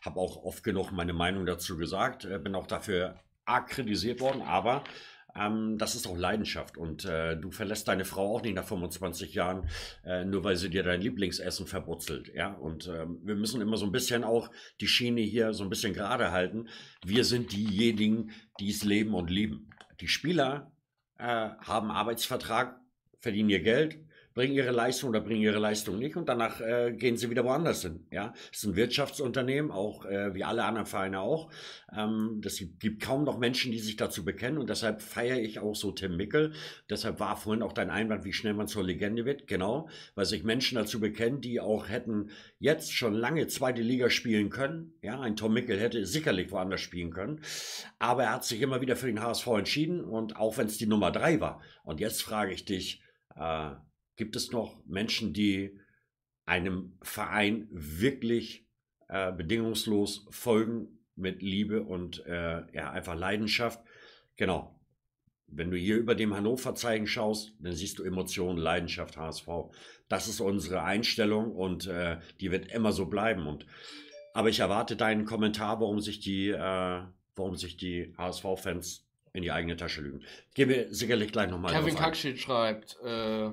[0.04, 4.42] Habe auch oft genug meine Meinung dazu gesagt, äh, bin auch dafür arg kritisiert worden,
[4.42, 4.84] aber
[5.36, 6.78] ähm, das ist auch Leidenschaft.
[6.78, 9.70] Und äh, du verlässt deine Frau auch nicht nach 25 Jahren,
[10.06, 12.34] äh, nur weil sie dir dein Lieblingsessen verbrutzelt.
[12.34, 12.54] Ja?
[12.54, 15.94] Und ähm, wir müssen immer so ein bisschen auch die Schiene hier so ein bisschen
[15.94, 16.68] gerade halten.
[17.06, 19.70] Wir sind diejenigen, die es leben und lieben.
[20.00, 20.72] Die Spieler
[21.18, 22.80] äh, haben Arbeitsvertrag,
[23.20, 24.00] verdienen ihr Geld,
[24.42, 27.84] bringen ihre Leistung oder bringen ihre Leistung nicht und danach äh, gehen sie wieder woanders
[27.84, 28.08] hin.
[28.10, 31.52] Ja, es ist ein Wirtschaftsunternehmen, auch äh, wie alle anderen Vereine auch.
[31.96, 35.76] Ähm, das gibt kaum noch Menschen, die sich dazu bekennen und deshalb feiere ich auch
[35.76, 36.54] so Tim Mickel.
[36.90, 39.46] Deshalb war vorhin auch dein Einwand, wie schnell man zur Legende wird.
[39.46, 44.50] Genau, weil sich Menschen dazu bekennen, die auch hätten jetzt schon lange zweite Liga spielen
[44.50, 44.96] können.
[45.04, 47.42] Ja, ein Tom Mickel hätte sicherlich woanders spielen können,
[48.00, 50.88] aber er hat sich immer wieder für den HSV entschieden und auch wenn es die
[50.88, 51.62] Nummer drei war.
[51.84, 53.04] Und jetzt frage ich dich.
[53.36, 53.70] Äh,
[54.16, 55.80] Gibt es noch Menschen, die
[56.46, 58.66] einem Verein wirklich
[59.08, 63.82] äh, bedingungslos folgen mit Liebe und äh, ja, einfach Leidenschaft?
[64.36, 64.76] Genau.
[65.48, 69.48] Wenn du hier über dem Hannover-Zeichen schaust, dann siehst du Emotionen, Leidenschaft, HSV.
[70.08, 73.48] Das ist unsere Einstellung und äh, die wird immer so bleiben.
[73.48, 73.66] Und,
[74.34, 77.02] aber ich erwarte deinen Kommentar, warum sich die, äh,
[77.36, 80.24] warum sich die HSV-Fans in die eigene Tasche lügen.
[80.54, 81.74] Gehen wir sicherlich gleich nochmal.
[81.74, 83.52] Kevin Kackschit schreibt, äh,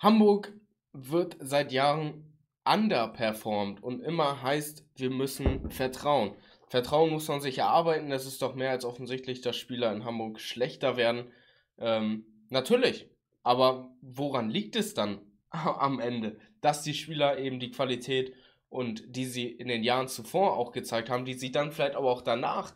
[0.00, 0.54] Hamburg
[0.92, 2.24] wird seit Jahren
[2.64, 6.32] underperformed und immer heißt, wir müssen vertrauen.
[6.68, 10.40] Vertrauen muss man sich erarbeiten, das ist doch mehr als offensichtlich, dass Spieler in Hamburg
[10.40, 11.30] schlechter werden.
[11.78, 13.10] Ähm, natürlich,
[13.42, 15.20] aber woran liegt es dann
[15.50, 16.38] am Ende?
[16.62, 18.32] Dass die Spieler eben die Qualität
[18.70, 22.10] und die sie in den Jahren zuvor auch gezeigt haben, die sie dann vielleicht aber
[22.10, 22.72] auch danach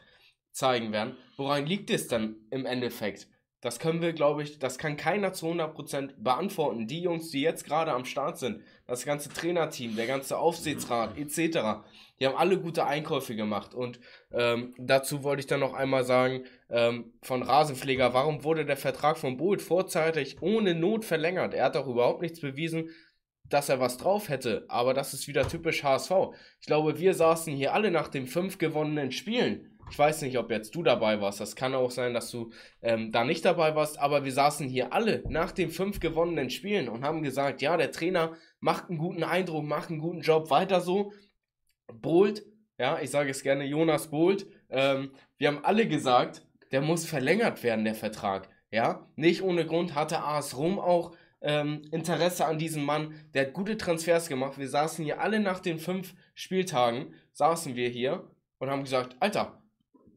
[0.51, 1.17] zeigen werden.
[1.37, 3.29] Woran liegt es dann im Endeffekt?
[3.65, 6.87] Das können wir, glaube ich, das kann keiner zu 100% beantworten.
[6.87, 11.81] Die Jungs, die jetzt gerade am Start sind, das ganze Trainerteam, der ganze Aufsichtsrat etc.,
[12.21, 13.73] die haben alle gute Einkäufe gemacht.
[13.73, 14.01] Und
[14.33, 19.17] ähm, dazu wollte ich dann noch einmal sagen, ähm, von Rasenpfleger, warum wurde der Vertrag
[19.17, 21.55] von Bolt vorzeitig ohne Not verlängert?
[21.55, 22.91] Er hat doch überhaupt nichts bewiesen,
[23.49, 24.67] dass er was drauf hätte.
[24.69, 26.13] Aber das ist wieder typisch HSV.
[26.61, 30.51] Ich glaube, wir saßen hier alle nach den fünf gewonnenen Spielen ich weiß nicht, ob
[30.51, 31.41] jetzt du dabei warst.
[31.41, 32.51] Das kann auch sein, dass du
[32.83, 33.99] ähm, da nicht dabei warst.
[33.99, 37.93] Aber wir saßen hier alle nach den fünf gewonnenen Spielen und haben gesagt, ja, der
[37.93, 41.13] Trainer macht einen guten Eindruck, macht einen guten Job, weiter so.
[41.93, 42.45] Bolt,
[42.79, 44.47] ja, ich sage es gerne, Jonas Bolt.
[44.71, 48.49] Ähm, wir haben alle gesagt, der muss verlängert werden, der Vertrag.
[48.71, 53.15] Ja, nicht ohne Grund hatte AS Rom auch ähm, Interesse an diesem Mann.
[53.35, 54.59] Der hat gute Transfers gemacht.
[54.59, 58.29] Wir saßen hier alle nach den fünf Spieltagen, saßen wir hier
[58.59, 59.63] und haben gesagt, Alter,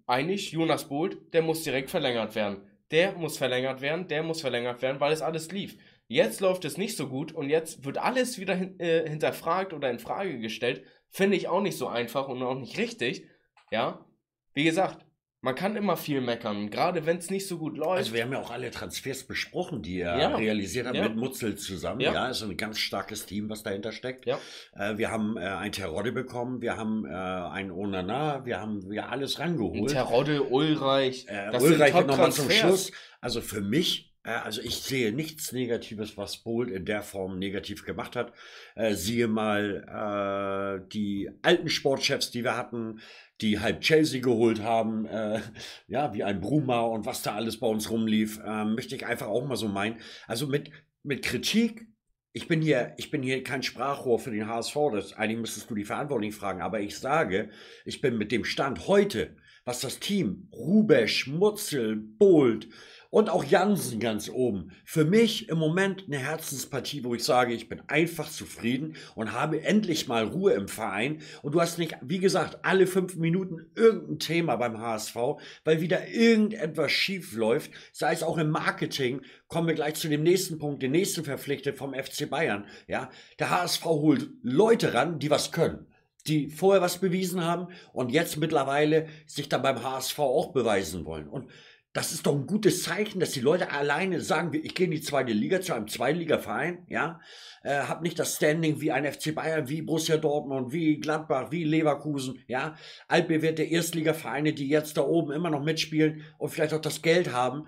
[0.08, 2.62] einig, Jonas Bolt, der muss direkt verlängert werden.
[2.91, 5.78] der muss verlängert werden, der muss verlängert werden, weil es alles lief.
[6.08, 9.89] Jetzt läuft es nicht so gut und jetzt wird alles wieder hin, äh, hinterfragt oder
[9.91, 10.84] in Frage gestellt.
[11.10, 13.28] Finde ich auch nicht so einfach und auch nicht richtig.
[13.72, 14.05] Ja,
[14.53, 15.05] wie gesagt,
[15.41, 17.97] man kann immer viel meckern, gerade wenn es nicht so gut läuft.
[17.99, 20.35] Also wir haben ja auch alle Transfers besprochen, die er Ja.
[20.35, 21.03] realisiert hat Ja.
[21.03, 22.01] mit Mutzel zusammen.
[22.01, 22.13] Ja.
[22.13, 24.25] Ja, ist ein ganz starkes Team, was dahinter steckt.
[24.25, 24.39] Ja.
[24.75, 29.07] Äh, wir haben äh, ein Terodde bekommen, wir haben äh, ein Onana, wir haben ja
[29.09, 29.91] alles rangeholt.
[29.91, 32.49] Terodde, Ulreich, Äh, das Ulreich sind nochmal zum.
[32.49, 32.91] Schluss.
[33.21, 38.15] Also für mich, also ich sehe nichts Negatives, was Bold in der Form negativ gemacht
[38.15, 38.34] hat.
[38.75, 42.99] Äh, siehe mal äh, die alten Sportchefs, die wir hatten,
[43.41, 45.41] die halt Chelsea geholt haben, äh,
[45.88, 49.28] ja, wie ein Bruma und was da alles bei uns rumlief, äh, möchte ich einfach
[49.28, 49.97] auch mal so meinen.
[50.28, 50.71] Also mit,
[51.03, 51.88] mit Kritik.
[52.34, 55.75] Ich bin hier, ich bin hier kein Sprachrohr für den HSV, das eigentlich müsstest du
[55.75, 57.49] die Verantwortlichen fragen, aber ich sage,
[57.84, 62.67] ich bin mit dem Stand heute, was das Team, Rubesch, Mutzel, Bold
[63.10, 67.70] und auch Jansen ganz oben, für mich im Moment eine Herzenspartie, wo ich sage, ich
[67.70, 71.22] bin einfach zufrieden und habe endlich mal Ruhe im Verein.
[71.41, 75.16] Und du hast nicht, wie gesagt, alle fünf Minuten irgendein Thema beim HSV,
[75.64, 79.22] weil wieder irgendetwas schief läuft, sei es auch im Marketing.
[79.47, 82.66] Kommen wir gleich zu dem nächsten Punkt, den nächsten verpflichtet vom FC Bayern.
[82.88, 85.88] Ja, der HSV holt Leute ran, die was können
[86.28, 91.28] die vorher was bewiesen haben und jetzt mittlerweile sich dann beim HSV auch beweisen wollen.
[91.28, 91.49] Und
[91.98, 95.02] das ist doch ein gutes Zeichen, dass die Leute alleine sagen, ich gehe in die
[95.02, 97.20] zweite Liga zu einem Zweitligaverein, ja,
[97.64, 101.64] äh, habe nicht das Standing wie ein FC Bayern, wie Borussia Dortmund, wie Gladbach, wie
[101.64, 102.76] Leverkusen, ja,
[103.08, 107.66] altbewährte Erstligavereine, die jetzt da oben immer noch mitspielen und vielleicht auch das Geld haben.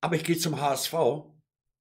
[0.00, 0.94] Aber ich gehe zum HSV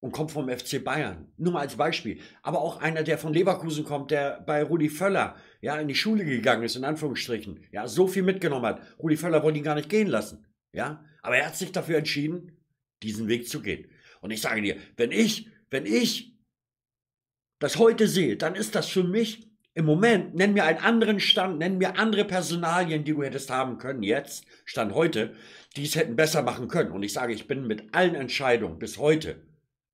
[0.02, 1.32] und komme vom FC Bayern.
[1.36, 2.20] Nur mal als Beispiel.
[2.44, 6.26] Aber auch einer, der von Leverkusen kommt, der bei Rudi Völler ja in die Schule
[6.26, 8.82] gegangen ist, in Anführungsstrichen, ja, so viel mitgenommen hat.
[9.00, 10.46] Rudi Völler wollte ihn gar nicht gehen lassen.
[10.72, 12.58] Ja, aber er hat sich dafür entschieden,
[13.04, 13.88] diesen Weg zu gehen.
[14.22, 16.36] Und ich sage dir, wenn ich, wenn ich
[17.60, 21.60] das heute sehe, dann ist das für mich im Moment, nenn mir einen anderen Stand,
[21.60, 25.36] nenn mir andere Personalien, die du hättest haben können, jetzt, Stand heute,
[25.76, 26.92] die es hätten besser machen können.
[26.92, 29.42] Und ich sage, ich bin mit allen Entscheidungen bis heute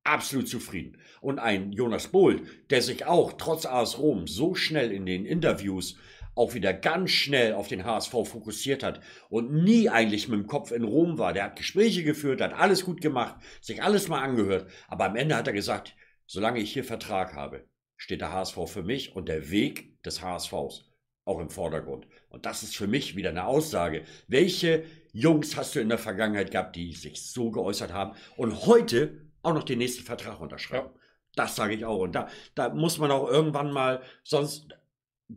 [0.03, 0.97] absolut zufrieden.
[1.19, 5.97] Und ein Jonas Bold, der sich auch trotz AS Rom so schnell in den Interviews
[6.35, 10.71] auch wieder ganz schnell auf den HSV fokussiert hat und nie eigentlich mit dem Kopf
[10.71, 11.33] in Rom war.
[11.33, 14.69] Der hat Gespräche geführt, hat alles gut gemacht, sich alles mal angehört.
[14.87, 17.65] Aber am Ende hat er gesagt, solange ich hier Vertrag habe,
[17.97, 20.91] steht der HSV für mich und der Weg des HSVs
[21.25, 22.07] auch im Vordergrund.
[22.29, 24.03] Und das ist für mich wieder eine Aussage.
[24.27, 29.29] Welche Jungs hast du in der Vergangenheit gehabt, die sich so geäußert haben und heute
[29.43, 30.89] auch noch den nächsten Vertrag unterschreiben?
[30.93, 31.01] Ja.
[31.35, 31.99] Das sage ich auch.
[31.99, 34.67] Und da, da muss man auch irgendwann mal, sonst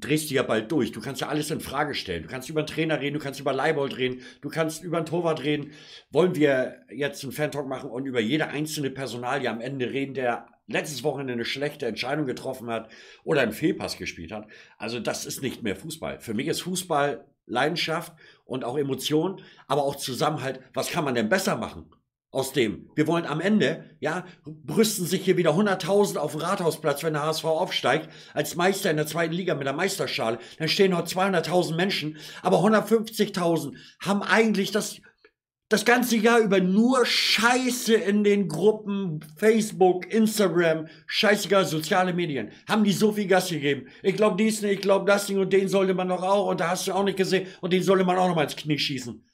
[0.00, 0.92] drehst du ja bald durch.
[0.92, 2.22] Du kannst ja alles in Frage stellen.
[2.22, 5.06] Du kannst über einen Trainer reden, du kannst über Leibold reden, du kannst über einen
[5.06, 5.72] Torwart reden.
[6.10, 10.46] Wollen wir jetzt einen Fan-Talk machen und über jede einzelne Personalie am Ende reden, der
[10.66, 12.90] letztes Wochenende eine schlechte Entscheidung getroffen hat
[13.22, 14.48] oder einen Fehlpass gespielt hat?
[14.78, 16.20] Also das ist nicht mehr Fußball.
[16.20, 18.12] Für mich ist Fußball Leidenschaft
[18.44, 20.60] und auch Emotion, aber auch Zusammenhalt.
[20.72, 21.90] Was kann man denn besser machen?
[22.34, 22.90] Aus dem.
[22.94, 27.22] Wir wollen am Ende, ja, brüsten sich hier wieder 100.000 auf dem Rathausplatz, wenn der
[27.22, 30.38] HSV aufsteigt, als Meister in der zweiten Liga mit der Meisterschale.
[30.58, 35.00] Dann stehen noch 200.000 Menschen, aber 150.000 haben eigentlich das,
[35.68, 42.50] das ganze Jahr über nur Scheiße in den Gruppen, Facebook, Instagram, scheißegal, soziale Medien.
[42.68, 43.86] Haben die so viel Gas gegeben.
[44.02, 46.58] Ich glaube dies nicht, ich glaube das nicht und den sollte man doch auch und
[46.58, 48.78] da hast du auch nicht gesehen und den sollte man auch noch mal ins Knie
[48.78, 49.24] schießen.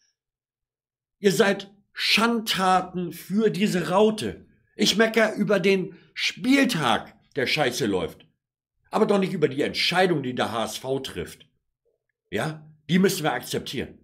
[1.22, 4.46] Ihr seid Schandtaten für diese Raute.
[4.76, 8.26] Ich mecker über den Spieltag, der scheiße läuft.
[8.90, 11.46] Aber doch nicht über die Entscheidung, die der HSV trifft.
[12.30, 13.98] Ja, die müssen wir akzeptieren.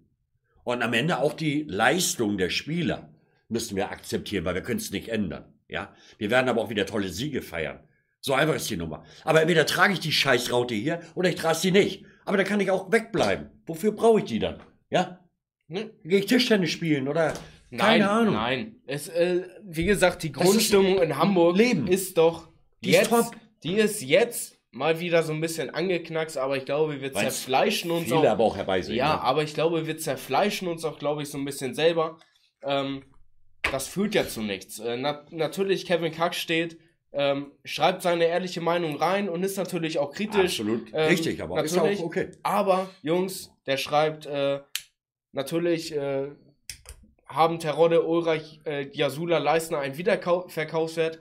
[0.64, 3.12] Und am Ende auch die Leistung der Spieler
[3.48, 5.52] müssen wir akzeptieren, weil wir können es nicht ändern.
[5.68, 7.80] Ja, wir werden aber auch wieder tolle Siege feiern.
[8.20, 9.04] So einfach ist die Nummer.
[9.24, 12.04] Aber entweder trage ich die Scheißraute hier oder ich trage sie nicht.
[12.24, 13.50] Aber dann kann ich auch wegbleiben.
[13.66, 14.60] Wofür brauche ich die dann?
[14.90, 15.20] Ja?
[15.68, 15.90] Ne?
[16.04, 17.34] Gehe ich Tischtennis spielen oder
[17.70, 18.34] Nein, keine Ahnung.
[18.34, 21.88] Nein, es, äh, wie gesagt, die ist Grundstimmung in Hamburg Leben.
[21.88, 22.48] ist doch
[22.82, 23.36] Die ist jetzt, top.
[23.62, 27.90] die ist jetzt mal wieder so ein bisschen angeknackst, aber ich glaube, wir Weil's zerfleischen
[27.90, 28.24] uns Viele auch.
[28.24, 28.96] aber auch herbeisehen.
[28.96, 29.20] Ja, ne?
[29.22, 32.18] aber ich glaube, wir zerfleischen uns auch, glaube ich, so ein bisschen selber.
[32.62, 33.02] Ähm,
[33.72, 34.78] das führt ja zu nichts.
[34.78, 36.78] Äh, na natürlich, Kevin Kack steht,
[37.12, 40.60] ähm, schreibt seine ehrliche Meinung rein und ist natürlich auch kritisch.
[40.60, 42.00] Absolut ähm, richtig, aber ist natürlich.
[42.00, 42.30] auch okay.
[42.42, 44.60] Aber, Jungs, der schreibt, äh,
[45.32, 46.28] natürlich äh,
[47.26, 51.20] haben Terodde, Ulreich, äh, Jasula, Leistner einen Wiederverkaufswert.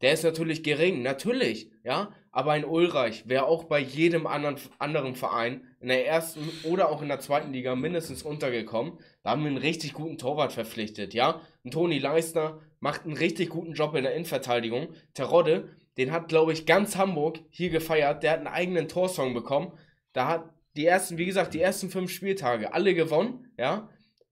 [0.00, 2.12] Der ist natürlich gering, natürlich, ja.
[2.30, 7.00] aber ein Ulreich wäre auch bei jedem anderen, anderen Verein in der ersten oder auch
[7.00, 8.98] in der zweiten Liga mindestens untergekommen.
[9.22, 11.40] Da haben wir einen richtig guten Torwart verpflichtet, ja.
[11.62, 14.88] Und Toni Leisner macht einen richtig guten Job in der Innenverteidigung.
[15.14, 18.22] Terodde, den hat, glaube ich, ganz Hamburg hier gefeiert.
[18.22, 19.72] Der hat einen eigenen Torsong bekommen.
[20.12, 23.88] Da hat die ersten, wie gesagt, die ersten fünf Spieltage alle gewonnen, ja.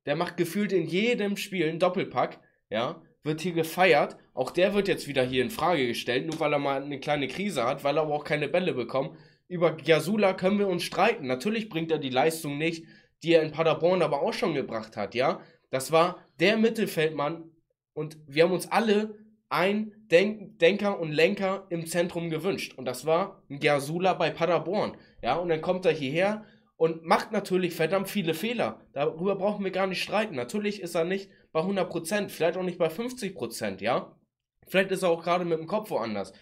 [0.06, 2.40] Der macht gefühlt in jedem Spiel einen Doppelpack,
[2.70, 3.02] ja.
[3.24, 4.16] Wird hier gefeiert.
[4.34, 7.28] Auch der wird jetzt wieder hier in Frage gestellt, nur weil er mal eine kleine
[7.28, 9.16] Krise hat, weil er aber auch keine Bälle bekommt
[9.52, 11.26] über Yasula können wir uns streiten.
[11.26, 12.86] Natürlich bringt er die Leistung nicht,
[13.22, 15.42] die er in Paderborn aber auch schon gebracht hat, ja.
[15.68, 17.50] Das war der Mittelfeldmann
[17.92, 19.14] und wir haben uns alle
[19.50, 22.72] ein Denk Denker und Lenker im Zentrum gewünscht.
[22.78, 25.36] Und das war Yasula bei Paderborn, ja.
[25.36, 26.46] Und dann kommt er hierher
[26.82, 28.80] und macht natürlich verdammt viele Fehler.
[28.92, 30.34] Darüber brauchen wir gar nicht streiten.
[30.34, 34.18] Natürlich ist er nicht bei 100%, vielleicht auch nicht bei 50%, ja.
[34.66, 36.32] Vielleicht ist er auch gerade mit dem Kopf woanders.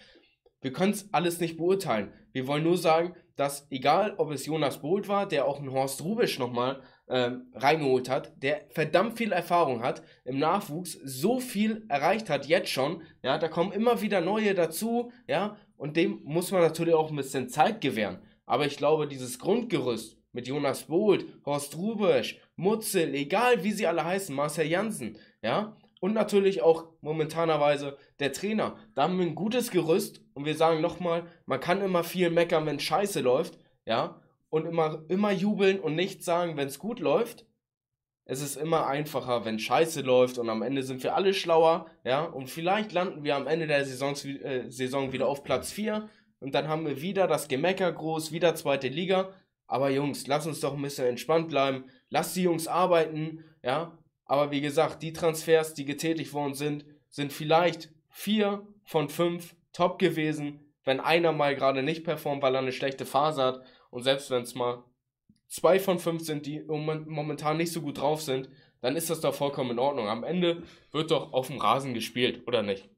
[0.59, 2.11] Wir können es alles nicht beurteilen.
[2.31, 6.03] Wir wollen nur sagen, dass egal, ob es Jonas Bolt war, der auch einen Horst
[6.03, 12.31] Rubisch nochmal ähm, reingeholt hat, der verdammt viel Erfahrung hat, im Nachwuchs so viel erreicht
[12.31, 16.61] hat, jetzt schon, ja, da kommen immer wieder neue dazu, ja, und dem muss man
[16.61, 18.23] natürlich auch ein bisschen Zeit gewähren.
[18.47, 24.05] Aber ich glaube, dieses Grundgerüst mit Jonas Bolt, Horst Rubisch, Mutzel, egal wie sie alle
[24.05, 28.75] heißen, Marcel Janssen, ja, und natürlich auch momentanerweise der Trainer.
[28.95, 32.65] Da haben wir ein gutes Gerüst und wir sagen nochmal, man kann immer viel meckern,
[32.65, 37.45] wenn Scheiße läuft, ja, und immer, immer jubeln und nicht sagen, wenn es gut läuft.
[38.25, 42.23] Es ist immer einfacher, wenn Scheiße läuft und am Ende sind wir alle schlauer, ja,
[42.23, 46.07] und vielleicht landen wir am Ende der Saisons, äh, Saison wieder auf Platz 4
[46.39, 49.29] und dann haben wir wieder das Gemecker groß, wieder zweite Liga.
[49.71, 54.51] Aber Jungs, lass uns doch ein bisschen entspannt bleiben, lass die Jungs arbeiten, ja, aber
[54.51, 60.59] wie gesagt, die Transfers, die getätigt worden sind, sind vielleicht vier von fünf top gewesen,
[60.83, 63.61] wenn einer mal gerade nicht performt, weil er eine schlechte Phase hat.
[63.91, 64.83] Und selbst wenn es mal
[65.47, 68.49] zwei von fünf sind, die momentan nicht so gut drauf sind,
[68.81, 70.09] dann ist das doch vollkommen in Ordnung.
[70.09, 72.89] Am Ende wird doch auf dem Rasen gespielt, oder nicht?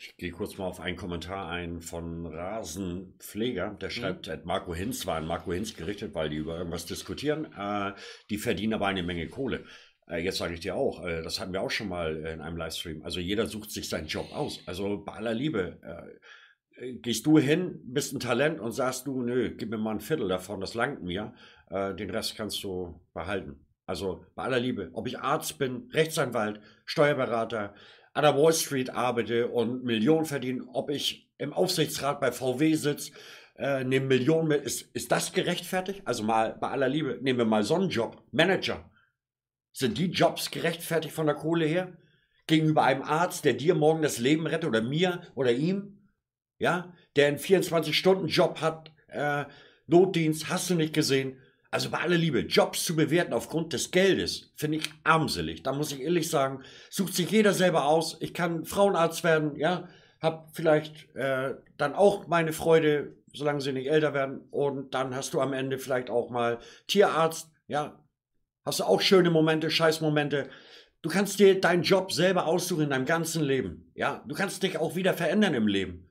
[0.00, 3.76] Ich gehe kurz mal auf einen Kommentar ein von Rasenpfleger.
[3.80, 3.92] Der mhm.
[3.92, 4.40] schreibt, mhm.
[4.44, 7.48] Marco Hinz war an Marco Hinz gerichtet, weil die über irgendwas diskutieren.
[7.52, 7.94] Äh,
[8.30, 9.64] die verdienen aber eine Menge Kohle.
[10.08, 12.56] Äh, jetzt sage ich dir auch, äh, das hatten wir auch schon mal in einem
[12.56, 13.02] Livestream.
[13.02, 14.62] Also jeder sucht sich seinen Job aus.
[14.66, 15.80] Also bei aller Liebe.
[15.82, 20.00] Äh, gehst du hin, bist ein Talent und sagst du, nö, gib mir mal ein
[20.00, 21.34] Viertel davon, das langt mir.
[21.70, 23.66] Äh, den Rest kannst du behalten.
[23.84, 27.74] Also bei aller Liebe, ob ich Arzt bin, Rechtsanwalt, Steuerberater,
[28.14, 33.12] an der Wall Street arbeite und Millionen verdiene, ob ich im Aufsichtsrat bei VW sitze,
[33.56, 36.02] äh, nehme Millionen mit, ist, ist das gerechtfertigt?
[36.04, 38.88] Also mal bei aller Liebe, nehmen wir mal so einen Job, Manager.
[39.72, 41.96] Sind die Jobs gerechtfertigt von der Kohle her?
[42.46, 45.98] Gegenüber einem Arzt, der dir morgen das Leben rettet oder mir oder ihm?
[46.58, 49.44] Ja, der einen 24-Stunden-Job hat, äh,
[49.86, 51.40] Notdienst, hast du nicht gesehen?
[51.70, 55.62] Also bei aller Liebe, Jobs zu bewerten aufgrund des Geldes, finde ich armselig.
[55.62, 58.16] Da muss ich ehrlich sagen, sucht sich jeder selber aus.
[58.20, 59.86] Ich kann Frauenarzt werden, ja,
[60.20, 64.40] hab vielleicht äh, dann auch meine Freude, solange sie nicht älter werden.
[64.50, 68.02] Und dann hast du am Ende vielleicht auch mal Tierarzt, ja,
[68.64, 70.48] hast du auch schöne Momente, Scheißmomente.
[71.02, 74.24] Du kannst dir deinen Job selber aussuchen in deinem ganzen Leben, ja.
[74.26, 76.07] Du kannst dich auch wieder verändern im Leben.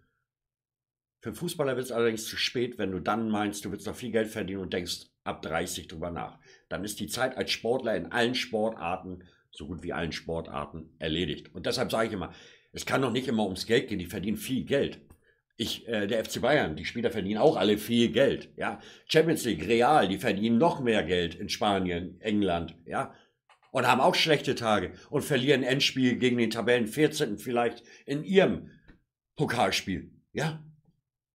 [1.27, 4.11] Für Fußballer wird es allerdings zu spät, wenn du dann meinst, du willst noch viel
[4.11, 6.39] Geld verdienen und denkst, ab 30 drüber nach.
[6.69, 11.53] Dann ist die Zeit als Sportler in allen Sportarten, so gut wie allen Sportarten, erledigt.
[11.53, 12.31] Und deshalb sage ich immer,
[12.71, 15.01] es kann doch nicht immer ums Geld gehen, die verdienen viel Geld.
[15.57, 18.53] Ich, äh, der FC Bayern, die Spieler verdienen auch alle viel Geld.
[18.55, 18.79] Ja?
[19.09, 23.13] Champions League, Real, die verdienen noch mehr Geld in Spanien, England, ja.
[23.71, 27.37] Und haben auch schlechte Tage und verlieren Endspiel gegen den Tabellen 14.
[27.37, 28.71] vielleicht in ihrem
[29.35, 30.09] Pokalspiel.
[30.31, 30.63] Ja.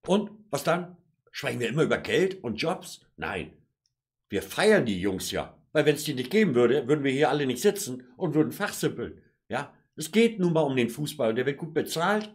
[0.05, 0.97] Und was dann?
[1.31, 3.01] Sprechen wir immer über Geld und Jobs?
[3.17, 3.53] Nein.
[4.29, 5.57] Wir feiern die Jungs ja.
[5.71, 8.51] Weil wenn es die nicht geben würde, würden wir hier alle nicht sitzen und würden
[8.51, 9.21] fachsimpeln.
[9.49, 12.31] Ja, es geht nun mal um den Fußball und der wird gut bezahlt.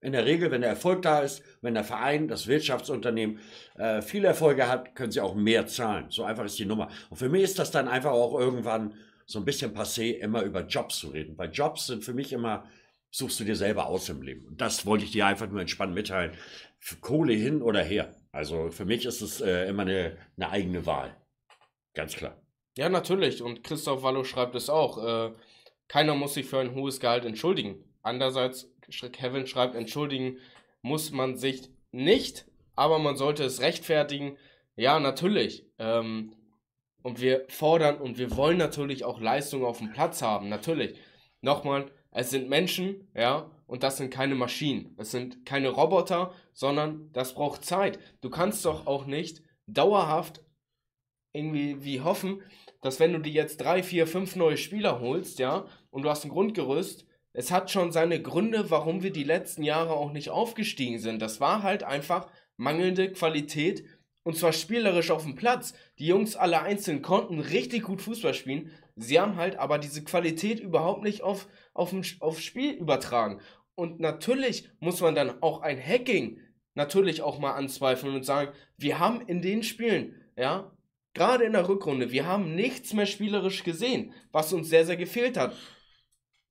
[0.00, 3.40] In der Regel, wenn der Erfolg da ist, wenn der Verein, das Wirtschaftsunternehmen
[3.76, 6.06] äh, viele Erfolge hat, können sie auch mehr zahlen.
[6.08, 6.88] So einfach ist die Nummer.
[7.10, 8.94] Und für mich ist das dann einfach auch irgendwann
[9.26, 11.36] so ein bisschen passé, immer über Jobs zu reden.
[11.36, 12.64] Weil Jobs sind für mich immer,
[13.10, 14.46] suchst du dir selber aus im Leben.
[14.46, 16.32] Und das wollte ich dir einfach nur entspannt mitteilen.
[17.00, 18.14] Kohle hin oder her.
[18.32, 21.16] Also für mich ist es äh, immer eine, eine eigene Wahl.
[21.94, 22.40] Ganz klar.
[22.76, 23.42] Ja, natürlich.
[23.42, 25.04] Und Christoph Wallo schreibt es auch.
[25.04, 25.32] Äh,
[25.88, 27.84] keiner muss sich für ein hohes Gehalt entschuldigen.
[28.02, 28.70] Andererseits,
[29.12, 30.38] Kevin schreibt, entschuldigen
[30.82, 34.36] muss man sich nicht, aber man sollte es rechtfertigen.
[34.76, 35.66] Ja, natürlich.
[35.78, 36.34] Ähm,
[37.02, 40.48] und wir fordern und wir wollen natürlich auch Leistung auf dem Platz haben.
[40.48, 40.98] Natürlich.
[41.40, 44.94] Nochmal, es sind Menschen, ja, und das sind keine Maschinen.
[44.96, 48.00] Es sind keine Roboter, sondern das braucht Zeit.
[48.22, 50.40] Du kannst doch auch nicht dauerhaft
[51.32, 52.42] irgendwie wie hoffen,
[52.80, 56.24] dass wenn du dir jetzt drei, vier, fünf neue Spieler holst, ja, und du hast
[56.24, 60.98] ein Grundgerüst, es hat schon seine Gründe, warum wir die letzten Jahre auch nicht aufgestiegen
[60.98, 61.20] sind.
[61.20, 63.84] Das war halt einfach mangelnde Qualität
[64.28, 65.72] und zwar spielerisch auf dem Platz.
[65.98, 68.70] Die Jungs alle einzeln konnten richtig gut Fußball spielen.
[68.94, 73.40] Sie haben halt aber diese Qualität überhaupt nicht auf, auf, aufs Spiel übertragen.
[73.74, 76.40] Und natürlich muss man dann auch ein Hacking
[76.74, 80.76] natürlich auch mal anzweifeln und sagen, wir haben in den Spielen, ja,
[81.14, 85.38] gerade in der Rückrunde, wir haben nichts mehr spielerisch gesehen, was uns sehr, sehr gefehlt
[85.38, 85.56] hat.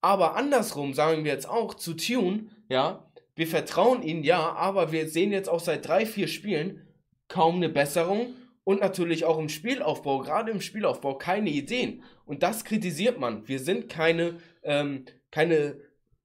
[0.01, 5.07] Aber andersrum sagen wir jetzt auch zu Tune, ja, wir vertrauen ihnen ja, aber wir
[5.07, 6.86] sehen jetzt auch seit drei, vier Spielen
[7.27, 12.03] kaum eine Besserung und natürlich auch im Spielaufbau, gerade im Spielaufbau, keine Ideen.
[12.25, 13.47] Und das kritisiert man.
[13.47, 15.77] Wir sind keine, ähm, keine,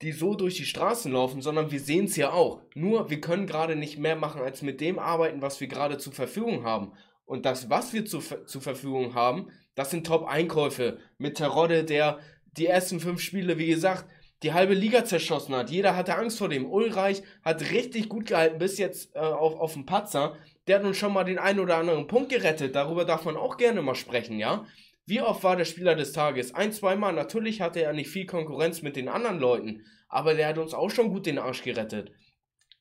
[0.02, 2.62] die so durch die Straßen laufen, sondern wir sehen es ja auch.
[2.74, 6.12] Nur wir können gerade nicht mehr machen, als mit dem arbeiten, was wir gerade zur
[6.12, 6.92] Verfügung haben.
[7.24, 12.18] Und das, was wir zu, zur Verfügung haben, das sind Top-Einkäufe mit Terodde, der
[12.56, 14.04] die ersten fünf Spiele, wie gesagt,
[14.42, 15.70] die halbe Liga zerschossen hat.
[15.70, 16.68] Jeder hatte Angst vor dem.
[16.68, 20.36] Ulreich hat richtig gut gehalten, bis jetzt äh, auf, auf dem Patzer.
[20.66, 22.74] Der hat nun schon mal den einen oder anderen Punkt gerettet.
[22.74, 24.66] Darüber darf man auch gerne mal sprechen, ja?
[25.04, 26.54] Wie oft war der Spieler des Tages?
[26.54, 27.12] Ein, zweimal.
[27.12, 29.84] Natürlich hatte er nicht viel Konkurrenz mit den anderen Leuten.
[30.08, 32.12] Aber der hat uns auch schon gut den Arsch gerettet.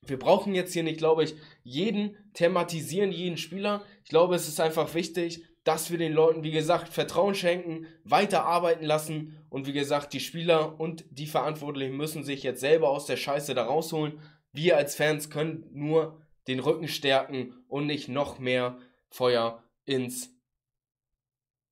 [0.05, 3.83] Wir brauchen jetzt hier nicht, glaube ich, jeden thematisieren, jeden Spieler.
[4.03, 8.45] Ich glaube, es ist einfach wichtig, dass wir den Leuten, wie gesagt, Vertrauen schenken, weiter
[8.45, 13.05] arbeiten lassen und wie gesagt, die Spieler und die Verantwortlichen müssen sich jetzt selber aus
[13.05, 14.19] der Scheiße da rausholen.
[14.51, 18.77] Wir als Fans können nur den Rücken stärken und nicht noch mehr
[19.09, 20.29] Feuer ins,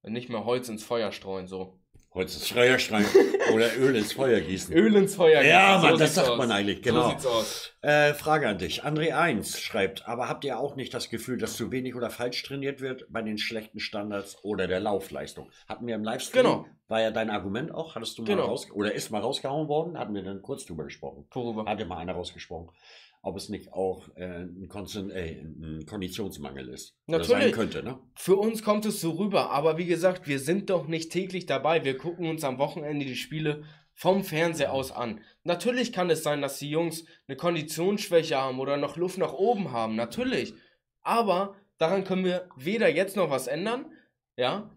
[0.04, 1.80] nicht mehr Holz ins Feuer streuen, so.
[2.12, 3.06] Holz ins Feuer streuen
[3.54, 4.74] oder Öl ins Feuer gießen.
[4.74, 5.50] Öl ins Feuer gießen.
[5.50, 6.38] Ja, Mann, so das sagt aus.
[6.40, 7.04] man eigentlich, genau.
[7.04, 7.74] So sieht's aus.
[7.82, 8.84] Äh, Frage an dich.
[8.84, 12.42] André 1 schreibt, aber habt ihr auch nicht das Gefühl, dass zu wenig oder falsch
[12.42, 15.52] trainiert wird bei den schlechten Standards oder der Laufleistung?
[15.68, 16.66] Hatten wir im Livestream, genau.
[16.88, 18.46] war ja dein Argument auch, hattest du mal genau.
[18.46, 21.28] raus, oder ist mal rausgehauen worden, hatten wir dann kurz drüber gesprochen.
[21.30, 21.66] Worüber?
[21.66, 22.72] Hatte mal einer rausgesprochen
[23.22, 26.96] ob es nicht auch äh, ein, Konzen äh, ein Konditionsmangel ist.
[27.06, 27.54] Natürlich.
[27.54, 28.00] könnte, ne?
[28.16, 31.84] Für uns kommt es so rüber, aber wie gesagt, wir sind doch nicht täglich dabei.
[31.84, 33.64] Wir gucken uns am Wochenende die Spiele
[33.94, 35.20] vom Fernseher aus an.
[35.44, 39.72] Natürlich kann es sein, dass die Jungs eine Konditionsschwäche haben oder noch Luft nach oben
[39.72, 39.96] haben.
[39.98, 40.54] Natürlich.
[41.02, 43.92] Aber daran können wir weder jetzt noch was ändern,
[44.38, 44.74] ja,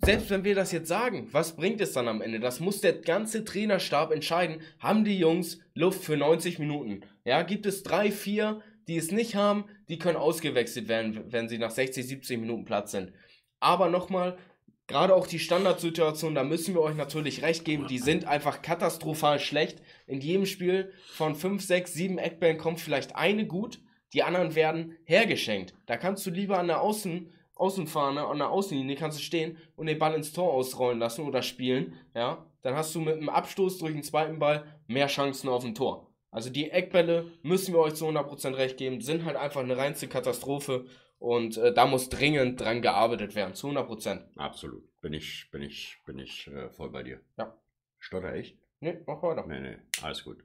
[0.00, 2.40] selbst wenn wir das jetzt sagen, was bringt es dann am Ende?
[2.40, 4.62] Das muss der ganze Trainerstab entscheiden.
[4.78, 7.02] Haben die Jungs Luft für 90 Minuten?
[7.24, 11.58] Ja, gibt es drei, vier, die es nicht haben, die können ausgewechselt werden, wenn sie
[11.58, 13.12] nach 60, 70 Minuten Platz sind.
[13.60, 14.38] Aber nochmal,
[14.86, 19.40] gerade auch die Standardsituation, da müssen wir euch natürlich recht geben, die sind einfach katastrophal
[19.40, 19.82] schlecht.
[20.06, 23.80] In jedem Spiel von 5, 6, 7 Eckbällen kommt vielleicht eine gut,
[24.14, 25.74] die anderen werden hergeschenkt.
[25.86, 29.86] Da kannst du lieber an der Außen Außenfahne an der Außenlinie kannst du stehen und
[29.86, 33.78] den Ball ins Tor ausrollen lassen oder spielen, ja, dann hast du mit einem Abstoß
[33.78, 36.12] durch den zweiten Ball mehr Chancen auf ein Tor.
[36.30, 40.08] Also die Eckbälle, müssen wir euch zu 100% recht geben, sind halt einfach eine reinste
[40.08, 40.84] Katastrophe
[41.18, 44.20] und äh, da muss dringend dran gearbeitet werden, zu 100%.
[44.36, 47.20] Absolut, bin ich, bin ich, bin ich äh, voll bei dir.
[47.38, 47.56] Ja.
[47.98, 48.56] Stotter ich?
[48.80, 49.44] Nee, mach weiter.
[49.48, 50.38] Nee, nee, alles gut.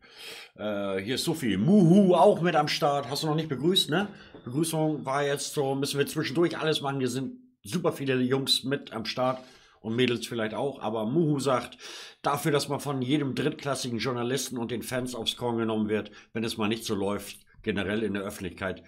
[0.56, 1.56] Äh, hier ist Sophie.
[1.56, 3.08] Muhu auch mit am Start.
[3.10, 4.08] Hast du noch nicht begrüßt, ne?
[4.44, 7.00] Begrüßung war jetzt so, müssen wir zwischendurch alles machen.
[7.00, 9.40] Hier sind super viele Jungs mit am Start
[9.82, 10.82] und Mädels vielleicht auch.
[10.82, 11.78] Aber Muhu sagt,
[12.24, 16.44] dafür, dass man von jedem drittklassigen Journalisten und den Fans aufs Korn genommen wird, wenn
[16.44, 18.84] es mal nicht so läuft, generell in der Öffentlichkeit,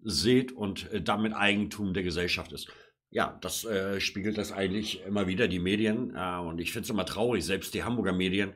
[0.00, 2.72] seht und äh, damit Eigentum der Gesellschaft ist
[3.10, 6.14] ja, das äh, spiegelt das eigentlich immer wieder, die Medien.
[6.14, 8.52] Äh, und ich finde es immer traurig, selbst die Hamburger Medien,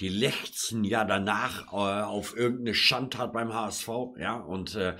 [0.00, 3.88] die lechzen ja danach äh, auf irgendeine Schandtat beim HSV,
[4.18, 4.96] ja, und äh,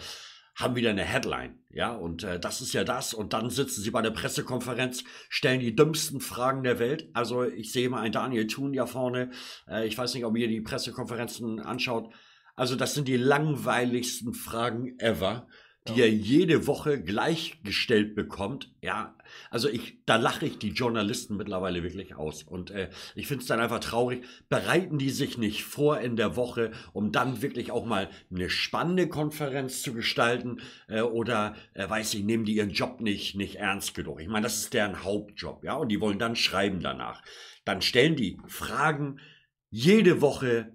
[0.54, 3.14] haben wieder eine Headline, ja, und äh, das ist ja das.
[3.14, 7.08] Und dann sitzen sie bei der Pressekonferenz, stellen die dümmsten Fragen der Welt.
[7.14, 9.30] Also ich sehe mal einen Daniel Thun ja vorne.
[9.66, 12.12] Äh, ich weiß nicht, ob ihr die Pressekonferenzen anschaut.
[12.54, 15.48] Also das sind die langweiligsten Fragen ever
[15.88, 16.04] die ja.
[16.04, 18.72] er jede Woche gleichgestellt bekommt.
[18.82, 19.16] Ja,
[19.50, 22.44] also ich, da lache ich die Journalisten mittlerweile wirklich aus.
[22.44, 24.24] Und äh, ich finde es dann einfach traurig.
[24.48, 29.08] Bereiten die sich nicht vor in der Woche, um dann wirklich auch mal eine spannende
[29.08, 30.60] Konferenz zu gestalten?
[30.86, 34.20] Äh, oder äh, weiß ich, nehmen die ihren Job nicht, nicht ernst genug?
[34.20, 35.74] Ich meine, das ist deren Hauptjob, ja.
[35.74, 37.22] Und die wollen dann schreiben danach.
[37.64, 39.18] Dann stellen die Fragen
[39.70, 40.72] jede Woche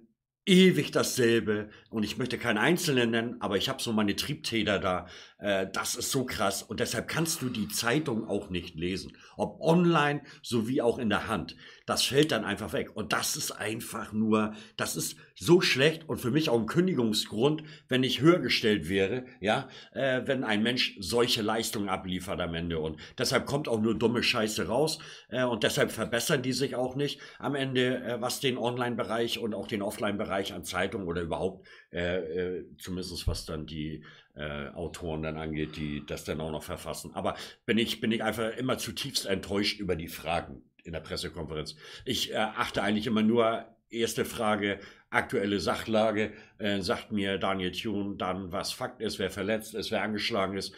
[0.48, 5.06] ewig dasselbe und ich möchte keinen Einzelnen nennen, aber ich habe so meine Triebtäter da.
[5.38, 9.60] Äh, das ist so krass und deshalb kannst du die Zeitung auch nicht lesen, ob
[9.60, 11.56] online sowie auch in der Hand.
[11.88, 12.94] das fällt dann einfach weg.
[12.94, 17.62] Und das ist einfach nur, das ist so schlecht und für mich auch ein Kündigungsgrund,
[17.88, 22.78] wenn ich höher gestellt wäre, ja, äh, wenn ein Mensch solche Leistungen abliefert am Ende.
[22.78, 24.98] Und deshalb kommt auch nur dumme Scheiße raus
[25.30, 29.54] äh, und deshalb verbessern die sich auch nicht am Ende, äh, was den Online-Bereich und
[29.54, 34.02] auch den Offline-Bereich an Zeitungen oder überhaupt, äh, äh, zumindest was dann die
[34.34, 37.12] äh, Autoren dann angeht, die das dann auch noch verfassen.
[37.14, 37.34] Aber
[37.64, 41.76] bin ich, bin ich einfach immer zutiefst enttäuscht über die Fragen in der Pressekonferenz.
[42.04, 44.80] Ich äh, achte eigentlich immer nur erste Frage,
[45.10, 50.02] aktuelle Sachlage, äh, sagt mir Daniel Thune dann, was Fakt ist, wer verletzt ist, wer
[50.02, 50.74] angeschlagen ist.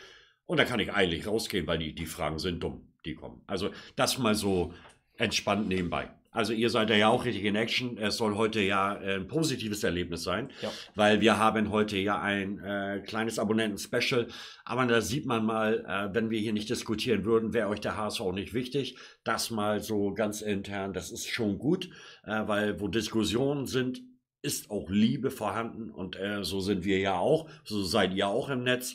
[0.47, 3.43] Und da kann ich eilig rausgehen, weil die, die Fragen sind dumm, die kommen.
[3.47, 4.75] Also das mal so
[5.17, 6.11] entspannt nebenbei.
[6.33, 7.99] Also ihr seid ja auch richtig in Action.
[7.99, 10.71] Es soll heute ja äh, ein positives Erlebnis sein, ja.
[10.95, 14.29] weil wir haben heute ja ein äh, kleines Abonnenten-Special.
[14.65, 17.97] Aber da sieht man mal, äh, wenn wir hier nicht diskutieren würden, wäre euch der
[17.97, 18.97] HSV auch nicht wichtig.
[19.25, 21.91] Das mal so ganz intern, das ist schon gut,
[22.25, 24.01] äh, weil wo Diskussionen sind,
[24.43, 28.49] ist auch Liebe vorhanden und äh, so sind wir ja auch, so seid ihr auch
[28.49, 28.95] im Netz.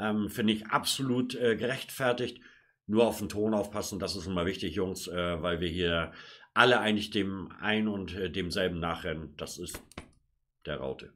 [0.00, 2.40] Ähm, Finde ich absolut äh, gerechtfertigt.
[2.86, 6.12] Nur auf den Ton aufpassen, das ist immer wichtig, Jungs, weil wir hier
[6.56, 9.34] alle eigentlich dem ein und äh, demselben nachrennen.
[9.36, 9.80] Das ist
[10.64, 11.12] der Raute.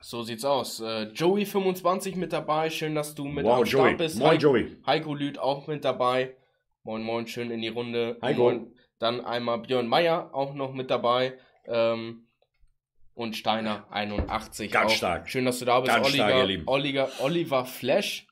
[0.00, 0.80] So sieht's aus.
[0.80, 2.68] Äh, Joey25 mit dabei.
[2.68, 3.86] Schön, dass du mit wow, am Joey.
[3.86, 4.18] Start bist.
[4.18, 4.76] Moin, He Joey.
[4.86, 6.36] Heiko Lüth auch mit dabei.
[6.82, 8.18] Moin, moin, schön in die Runde.
[8.20, 8.42] Heiko.
[8.42, 8.74] Moin.
[8.98, 11.38] Dann einmal Björn Meyer auch noch mit dabei.
[11.66, 12.26] Ähm,
[13.14, 14.70] und Steiner 81.
[14.70, 14.96] Ganz auch.
[14.96, 15.30] stark.
[15.30, 15.94] Schön, dass du da bist.
[15.94, 18.26] Ganz Oliver, stark, Oliver, Oliver Flash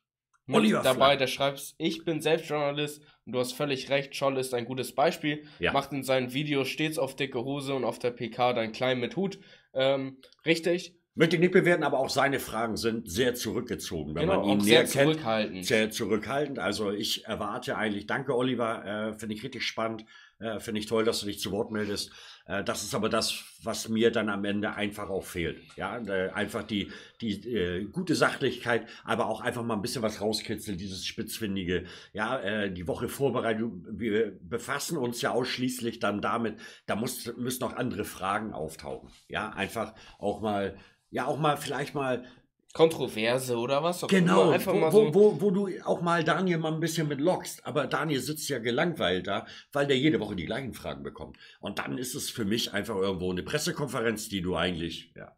[0.44, 1.16] mit Oliver dabei.
[1.16, 1.18] Flash.
[1.18, 4.94] Der schreibt, ich bin selbst Journalist und du hast völlig recht, Scholl ist ein gutes
[4.94, 5.44] Beispiel.
[5.58, 5.72] Ja.
[5.72, 9.16] Macht in seinen Videos stets auf dicke Hose und auf der PK dann klein mit
[9.16, 9.38] Hut.
[9.74, 10.96] Ähm, richtig.
[11.14, 14.14] Möchte ich nicht bewerten, aber auch seine Fragen sind sehr zurückgezogen.
[14.14, 15.66] Wenn genau, man ihn näher sehr kennt, zurückhaltend.
[15.66, 16.58] Sehr zurückhaltend.
[16.58, 20.06] Also ich erwarte eigentlich, danke Oliver, äh, finde ich richtig spannend.
[20.42, 22.10] Äh, Finde ich toll, dass du dich zu Wort meldest.
[22.46, 25.60] Äh, das ist aber das, was mir dann am Ende einfach auch fehlt.
[25.76, 26.90] Ja, äh, einfach die,
[27.20, 31.84] die äh, gute Sachlichkeit, aber auch einfach mal ein bisschen was rauskitzeln, dieses Spitzfindige.
[32.12, 37.62] Ja, äh, die Woche Vorbereitung, wir befassen uns ja ausschließlich dann damit, da muss, müssen
[37.62, 39.10] noch andere Fragen auftauchen.
[39.28, 40.76] Ja, einfach auch mal,
[41.10, 42.24] ja, auch mal vielleicht mal
[42.72, 44.06] Kontroverse oder was?
[44.06, 47.06] genau, einfach wo, mal so wo, wo, wo, du auch mal Daniel mal ein bisschen
[47.06, 47.66] mit lockst.
[47.66, 51.36] Aber Daniel sitzt ja gelangweilt da, weil der jede Woche die gleichen Fragen bekommt.
[51.60, 55.36] Und dann ist es für mich einfach irgendwo eine Pressekonferenz, die du eigentlich, ja.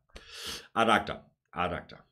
[0.73, 2.05] Adakta, Adakta.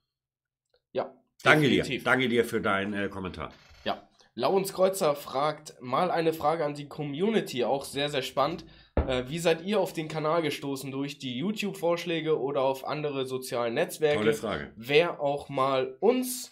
[0.93, 1.15] Ja.
[1.45, 2.03] Danke definitiv.
[2.03, 3.53] dir, danke dir für deinen äh, Kommentar.
[3.85, 4.09] Ja.
[4.35, 8.65] Lauens Kreuzer fragt mal eine Frage an die Community, auch sehr, sehr spannend.
[9.09, 10.91] Äh, wie seid ihr auf den Kanal gestoßen?
[10.91, 14.19] Durch die YouTube-Vorschläge oder auf andere sozialen Netzwerke?
[14.19, 14.73] Tolle Frage.
[14.77, 16.51] Wer auch mal uns,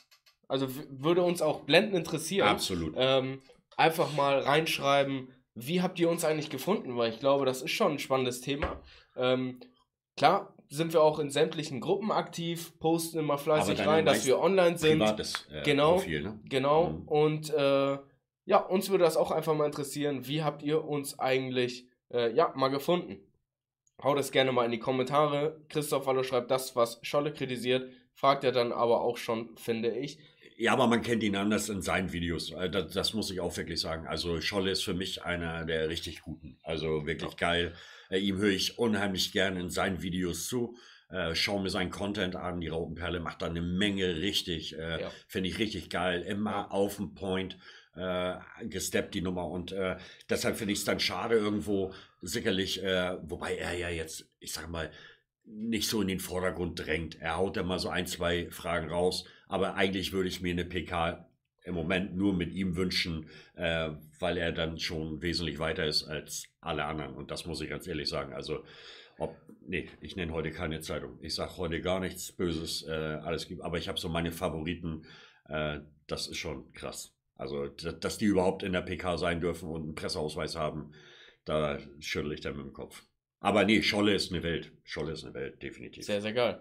[0.48, 2.48] also würde uns auch blenden interessieren.
[2.48, 2.94] Absolut.
[2.96, 3.42] Ähm,
[3.76, 6.96] einfach mal reinschreiben, wie habt ihr uns eigentlich gefunden?
[6.96, 8.80] Weil ich glaube, das ist schon ein spannendes Thema.
[9.16, 9.60] Ähm,
[10.16, 14.78] klar, sind wir auch in sämtlichen Gruppen aktiv, posten immer fleißig rein, dass wir online
[14.78, 15.00] sind.
[15.00, 16.40] Privates, äh, genau, Profil, ne?
[16.44, 16.90] genau.
[16.90, 17.08] Mhm.
[17.08, 17.98] Und äh,
[18.44, 20.26] ja, uns würde das auch einfach mal interessieren.
[20.28, 23.20] Wie habt ihr uns eigentlich äh, ja, mal gefunden.
[24.02, 25.60] Hau das gerne mal in die Kommentare.
[25.68, 30.18] Christoph Wallo schreibt das, was Scholle kritisiert, fragt er dann aber auch schon, finde ich.
[30.56, 32.50] Ja, aber man kennt ihn anders in seinen Videos.
[32.52, 34.06] Äh, das, das muss ich auch wirklich sagen.
[34.06, 36.58] Also Scholle ist für mich einer der richtig guten.
[36.62, 37.36] Also wirklich ja.
[37.38, 37.74] geil.
[38.10, 40.76] Äh, ihm höre ich unheimlich gerne in seinen Videos zu.
[41.08, 42.60] Äh, schau mir seinen Content an.
[42.60, 44.78] Die Raupenperle macht da eine Menge richtig.
[44.78, 45.10] Äh, ja.
[45.28, 46.20] Finde ich richtig geil.
[46.22, 46.70] Immer ja.
[46.70, 47.58] auf dem Point
[47.96, 49.46] äh, gesteppt, die Nummer.
[49.48, 49.96] Und äh,
[50.28, 54.68] deshalb finde ich es dann schade irgendwo, sicherlich, äh, wobei er ja jetzt, ich sag
[54.68, 54.90] mal,
[55.44, 57.20] nicht so in den Vordergrund drängt.
[57.20, 60.64] Er haut da mal so ein, zwei Fragen raus, aber eigentlich würde ich mir eine
[60.64, 61.26] PK
[61.64, 66.48] im Moment nur mit ihm wünschen, äh, weil er dann schon wesentlich weiter ist als
[66.60, 67.14] alle anderen.
[67.14, 68.32] Und das muss ich ganz ehrlich sagen.
[68.32, 68.64] Also,
[69.18, 69.36] ob,
[69.66, 71.18] nee, ich nenne heute keine Zeitung.
[71.20, 73.62] Ich sage heute gar nichts Böses, äh, alles gibt.
[73.62, 75.04] Aber ich habe so meine Favoriten.
[75.48, 77.12] Äh, das ist schon krass.
[77.40, 80.92] Also, dass die überhaupt in der PK sein dürfen und einen Presseausweis haben,
[81.46, 83.02] da schüttle ich dann mit dem Kopf.
[83.40, 84.72] Aber nee, Scholle ist eine Welt.
[84.84, 86.04] Scholle ist eine Welt, definitiv.
[86.04, 86.60] Sehr, sehr geil.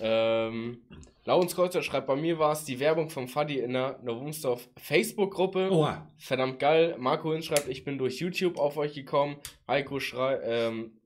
[0.00, 0.82] Ähm,
[1.24, 5.70] Laurenskreuzer schreibt, bei mir war es die Werbung vom Fadi in der Novumsdorf Facebook-Gruppe.
[6.16, 6.96] Verdammt geil.
[6.98, 9.36] Marco Hin schreibt, ich bin durch YouTube auf euch gekommen.
[9.68, 11.00] Heiko schreibt, ähm,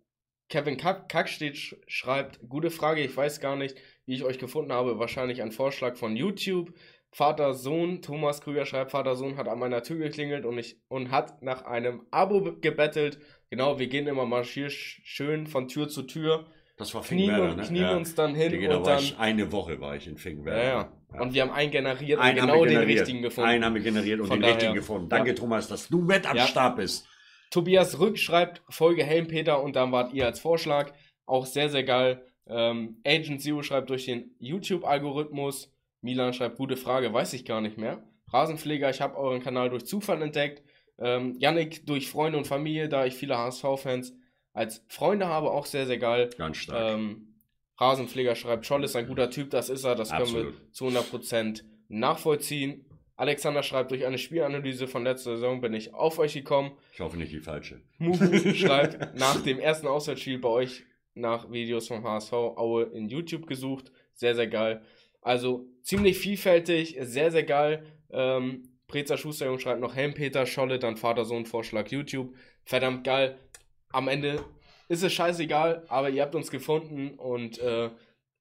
[0.48, 4.98] Kevin Kack Kackstedt schreibt, gute Frage, ich weiß gar nicht, wie ich euch gefunden habe.
[4.98, 6.72] Wahrscheinlich ein Vorschlag von YouTube.
[7.12, 11.10] Vater Sohn, Thomas Krüger schreibt, Vater Sohn hat an meiner Tür geklingelt und, ich, und
[11.10, 13.18] hat nach einem Abo gebettelt.
[13.50, 16.46] Genau, wir gehen immer mal schön von Tür zu Tür.
[16.76, 17.62] Das war Finkenwerder, ne?
[17.62, 17.96] Knien ja.
[17.96, 19.04] uns dann hin genau, und dann...
[19.18, 20.64] eine Woche war ich in Finkenwerder.
[20.64, 21.20] Ja, ja.
[21.20, 23.50] Und wir haben einen generiert einen und genau den richtigen gefunden.
[23.50, 25.08] Einen haben wir generiert und Von den richtigen gefunden.
[25.08, 27.06] Danke, Thomas, dass du mit am Start bist.
[27.50, 30.92] Tobias Rück schreibt Folge Helmpeter und dann wart ihr als Vorschlag.
[31.26, 32.24] Auch sehr, sehr geil.
[32.46, 35.72] Ähm, Agent Zero schreibt durch den YouTube-Algorithmus.
[36.02, 38.02] Milan schreibt, gute Frage, weiß ich gar nicht mehr.
[38.32, 40.62] Rasenpfleger, ich habe euren Kanal durch Zufall entdeckt.
[40.98, 44.14] Ähm, Yannick durch Freunde und Familie, da ich viele HSV-Fans
[44.52, 46.30] als Freunde habe, auch sehr, sehr geil.
[46.36, 46.94] Ganz stark.
[46.94, 47.30] Ähm,
[47.78, 50.54] Rasenpfleger schreibt, Scholl ist ein guter Typ, das ist er, das können Absolut.
[50.54, 52.84] wir zu 100% nachvollziehen.
[53.16, 56.72] Alexander schreibt, durch eine Spielanalyse von letzter Saison bin ich auf euch gekommen.
[56.92, 57.82] Ich hoffe nicht die falsche.
[57.98, 60.84] Muhu schreibt, nach dem ersten Auswärtsspiel bei euch
[61.14, 63.92] nach Videos vom HSV Aue in YouTube gesucht.
[64.14, 64.82] Sehr, sehr geil.
[65.20, 67.84] Also ziemlich vielfältig, sehr, sehr geil.
[68.10, 72.34] Ähm, Preza Schusterjung schreibt noch Helmpeter, Scholle, dann Vater-Sohn-Vorschlag YouTube.
[72.64, 73.38] Verdammt geil.
[73.92, 74.44] Am Ende
[74.88, 77.90] ist es scheißegal, aber ihr habt uns gefunden und äh,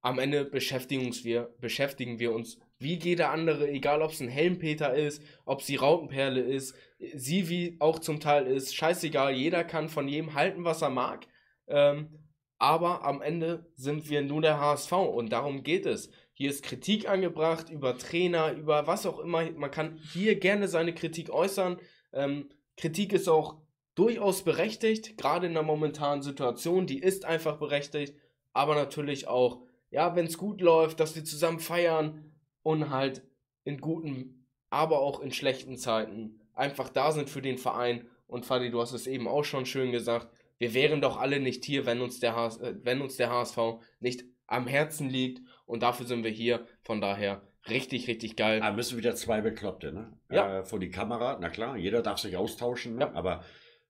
[0.02, 4.94] am Ende beschäftigen, wir, beschäftigen wir uns wie jeder andere, egal ob es ein Helmpeter
[4.96, 6.76] ist, ob es die Rautenperle ist,
[7.14, 11.28] sie wie auch zum Teil ist, scheißegal, jeder kann von jedem halten, was er mag.
[11.68, 16.10] Ähm, aber am Ende sind wir nur der HSV und darum geht es.
[16.42, 19.52] Hier ist Kritik angebracht über Trainer, über was auch immer.
[19.52, 21.82] Man kann hier gerne seine Kritik äußern.
[22.14, 23.58] Ähm, Kritik ist auch
[23.96, 26.88] durchaus berechtigt, gerade in der momentanen Situation.
[26.88, 28.16] Die ist einfach berechtigt.
[28.54, 32.32] Aber natürlich auch, ja, wenn es gut läuft, dass wir zusammen feiern
[32.64, 33.22] und halt
[33.66, 38.08] in guten, aber auch in schlechten Zeiten einfach da sind für den Verein.
[38.28, 40.30] Und Fadi, du hast es eben auch schon schön gesagt.
[40.58, 43.58] Wir wären doch alle nicht hier, wenn uns der, HS, äh, wenn uns der HSV
[44.00, 45.42] nicht am Herzen liegt.
[45.70, 46.66] Und dafür sind wir hier.
[46.82, 48.60] Von daher richtig, richtig geil.
[48.64, 50.18] Ah, müssen wieder zwei Bekloppte, ne?
[50.32, 50.62] Ja.
[50.62, 53.02] Äh, vor die Kamera, na klar, jeder darf sich austauschen, ne?
[53.02, 53.14] Ja.
[53.14, 53.44] aber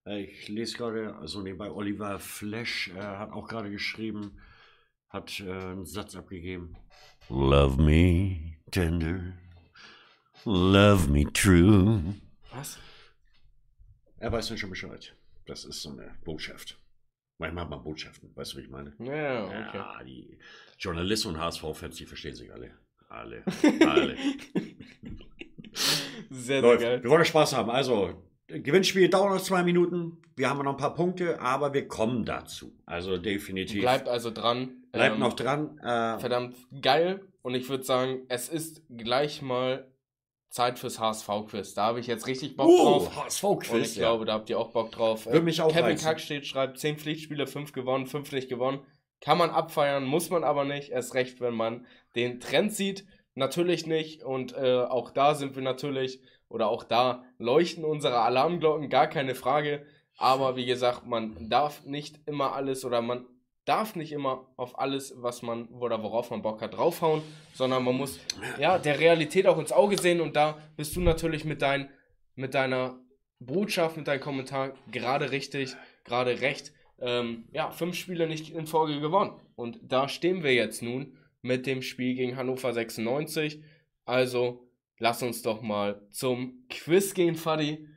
[0.05, 4.41] äh, ich lese gerade, also nebenbei, Oliver Flash äh, hat auch gerade geschrieben,
[5.07, 6.75] hat äh, einen Satz abgegeben.
[7.29, 9.37] Love me tender,
[10.43, 12.01] love me true.
[12.51, 12.77] Was?
[14.17, 15.15] Er weiß nicht schon Bescheid.
[15.45, 16.77] Das ist so eine Botschaft.
[17.39, 18.93] Manchmal hat man Botschaften, weißt du, wie ich meine?
[18.99, 19.77] Ja, okay.
[19.77, 20.37] Ja, die
[20.77, 22.71] Journalisten und HSV-Fans, die verstehen sich alle.
[23.07, 23.43] Alle.
[23.87, 24.15] Alle.
[25.73, 26.81] Sehr, sehr Läuft.
[26.81, 27.01] geil.
[27.03, 27.69] Wir wollen Spaß haben.
[27.69, 30.17] Also, Gewinnspiel dauert noch zwei Minuten.
[30.35, 32.75] Wir haben noch ein paar Punkte, aber wir kommen dazu.
[32.85, 33.81] Also definitiv.
[33.81, 34.83] Bleibt also dran.
[34.91, 35.77] Bleibt Ähm, noch dran.
[35.79, 37.21] Äh, verdammt geil.
[37.41, 39.87] Und ich würde sagen, es ist gleich mal
[40.49, 41.73] Zeit fürs HSV-Quiz.
[41.75, 43.07] Da habe ich jetzt richtig Bock uh, drauf.
[43.07, 43.95] Und ich HSV-Quiz.
[43.95, 44.01] Ja.
[44.01, 45.25] glaube, da habt ihr auch Bock drauf.
[45.25, 46.05] Würde mich auch Kevin reizen.
[46.05, 48.79] Kackstedt schreibt, 10 Pflichtspiele, 5 gewonnen, 5 nicht gewonnen.
[49.21, 50.89] Kann man abfeiern, muss man aber nicht.
[50.89, 51.85] Erst recht, wenn man
[52.15, 53.05] den Trend sieht.
[53.35, 54.23] Natürlich nicht.
[54.23, 59.35] Und äh, auch da sind wir natürlich, oder auch da leuchten unsere Alarmglocken, gar keine
[59.35, 59.85] Frage.
[60.17, 63.25] Aber wie gesagt, man darf nicht immer alles oder man
[63.69, 67.21] darf nicht immer auf alles, was man oder worauf man Bock hat, draufhauen,
[67.53, 68.19] sondern man muss
[68.57, 71.89] ja der Realität auch ins Auge sehen und da bist du natürlich mit, dein,
[72.33, 72.99] mit deiner
[73.37, 76.73] Botschaft, mit deinem Kommentar gerade richtig, gerade recht.
[76.99, 79.39] Ähm, ja, fünf Spiele nicht in Folge gewonnen.
[79.55, 83.63] Und da stehen wir jetzt nun mit dem Spiel gegen Hannover 96.
[84.03, 84.67] Also
[84.97, 87.87] lass uns doch mal zum Quiz gehen, Fadi.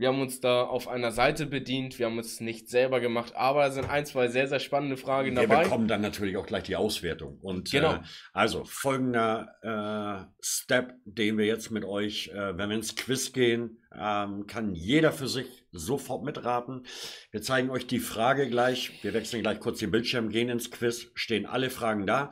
[0.00, 3.64] Wir haben uns da auf einer Seite bedient, wir haben es nicht selber gemacht, aber
[3.64, 5.64] da sind ein, zwei sehr, sehr spannende Fragen Wir dabei.
[5.64, 7.36] bekommen dann natürlich auch gleich die Auswertung.
[7.42, 7.96] Und Genau.
[7.96, 8.00] äh,
[8.32, 13.76] also folgender äh, Step, den wir jetzt mit euch, äh, wenn wir ins Quiz gehen,
[13.94, 16.86] ähm, kann jeder für sich sofort mitraten.
[17.30, 19.02] Wir zeigen euch die Frage gleich.
[19.02, 22.30] Wir wechseln gleich kurz den Bildschirm, gehen ins Quiz, stehen alle Fragen da.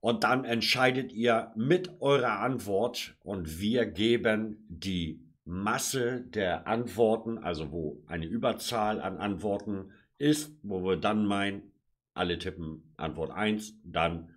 [0.00, 7.72] Und dann entscheidet ihr mit eurer Antwort und wir geben die Masse der Antworten, also
[7.72, 11.72] wo eine Überzahl an Antworten ist, wo wir dann meinen,
[12.14, 14.34] alle tippen Antwort 1, dann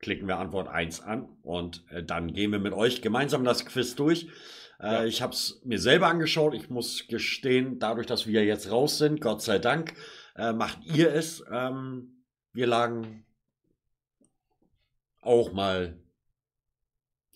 [0.00, 3.94] klicken wir Antwort 1 an und äh, dann gehen wir mit euch gemeinsam das Quiz
[3.94, 4.28] durch.
[4.80, 5.04] Äh, Ja.
[5.04, 6.54] Ich habe es mir selber angeschaut.
[6.54, 9.94] Ich muss gestehen, dadurch, dass wir jetzt raus sind, Gott sei Dank,
[10.34, 11.44] äh, macht ihr es.
[11.50, 13.24] Ähm, wir lagen
[15.20, 15.98] auch mal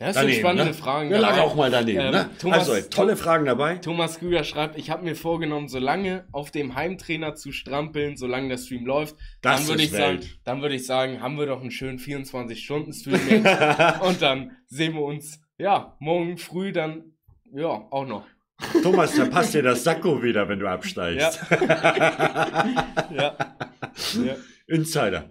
[0.01, 0.40] Das sind daneben.
[0.40, 0.74] spannende ne?
[0.74, 1.11] Fragen.
[1.11, 2.01] Wir lagen auch mal daneben.
[2.01, 2.30] Ähm, ne?
[2.40, 3.76] Thomas- also, tolle Fragen dabei.
[3.76, 8.57] Thomas Krüger schreibt, ich habe mir vorgenommen, solange auf dem Heimtrainer zu strampeln, solange der
[8.57, 10.38] Stream läuft, Das dann würde ist ich sagen, Welt.
[10.44, 14.01] dann würde ich sagen, haben wir doch einen schönen 24-Stunden-Stream jetzt.
[14.01, 17.12] und dann sehen wir uns, ja, morgen früh dann,
[17.53, 18.24] ja, auch noch.
[18.82, 21.40] Thomas, da passt dir das Sakko wieder, wenn du absteigst.
[21.51, 21.61] Ja.
[24.24, 24.36] ja.
[24.66, 25.30] Insider.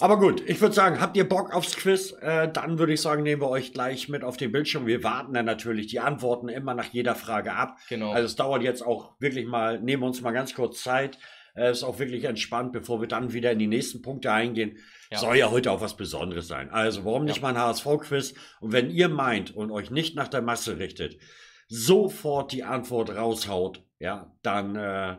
[0.00, 2.12] Aber gut, ich würde sagen, habt ihr Bock aufs Quiz?
[2.20, 4.86] Äh, dann würde ich sagen, nehmen wir euch gleich mit auf den Bildschirm.
[4.86, 7.78] Wir warten dann natürlich die Antworten immer nach jeder Frage ab.
[7.88, 8.12] Genau.
[8.12, 11.18] Also es dauert jetzt auch wirklich mal, nehmen wir uns mal ganz kurz Zeit.
[11.56, 14.76] Äh, ist auch wirklich entspannt, bevor wir dann wieder in die nächsten Punkte eingehen.
[15.10, 15.18] Ja.
[15.18, 16.70] Soll ja heute auch was Besonderes sein.
[16.70, 17.42] Also warum nicht Ja.
[17.42, 18.34] mal ein HSV-Quiz?
[18.60, 21.18] Und wenn ihr meint und euch nicht nach der Masse richtet,
[21.66, 25.16] sofort die Antwort raushaut, ja, dann äh,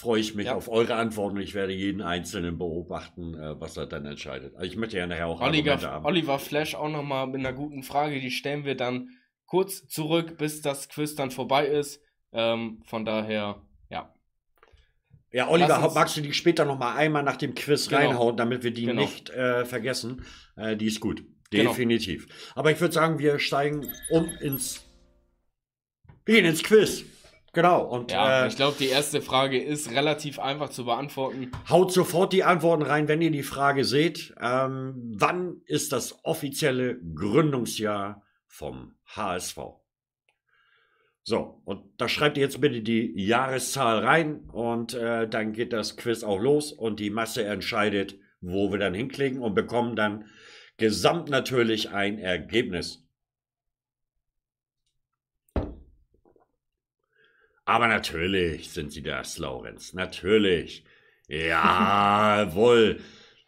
[0.00, 0.54] freue ich mich Ja.
[0.54, 1.36] auf eure Antworten.
[1.38, 4.54] Ich werde jeden Einzelnen beobachten, äh, was er dann entscheidet.
[4.56, 6.04] Also ich möchte ja nachher auch Argumente Oliver, haben.
[6.06, 8.18] Oliver Flash auch nochmal mit einer guten Frage.
[8.20, 9.10] Die stellen wir dann
[9.46, 12.00] kurz zurück, bis das Quiz dann vorbei ist.
[12.32, 14.14] Ähm, von daher, ja.
[15.32, 18.00] Ja, Oliver, uns- magst du die später noch mal einmal nach dem Quiz Genau.
[18.00, 19.02] reinhauen, damit wir die Genau.
[19.02, 20.24] nicht äh, vergessen?
[20.56, 21.22] Äh, die ist gut.
[21.50, 21.70] Genau.
[21.70, 22.26] Definitiv.
[22.54, 24.84] Aber ich würde sagen, wir steigen um ins.
[26.24, 27.04] Wir gehen ins Quiz.
[27.52, 27.82] Genau.
[27.82, 31.50] Und Ja, äh, ich glaube, die erste Frage ist relativ einfach zu beantworten.
[31.68, 34.34] haut sofort die Antworten rein, wenn ihr die Frage seht.
[34.40, 39.58] Ähm, wann ist das offizielle Gründungsjahr vom HSV?
[41.22, 45.96] So, und da schreibt ihr jetzt bitte die Jahreszahl rein und äh, dann geht das
[45.96, 50.24] Quiz auch los und die Masse entscheidet, wo wir dann hinklicken und bekommen dann
[50.78, 53.06] gesamt natürlich ein Ergebnis.
[57.70, 59.92] Aber natürlich sind sie das, Laurenz.
[59.94, 60.82] Natürlich.
[61.28, 62.98] Jawohl.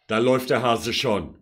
[0.07, 1.35] Da läuft der Hase schon.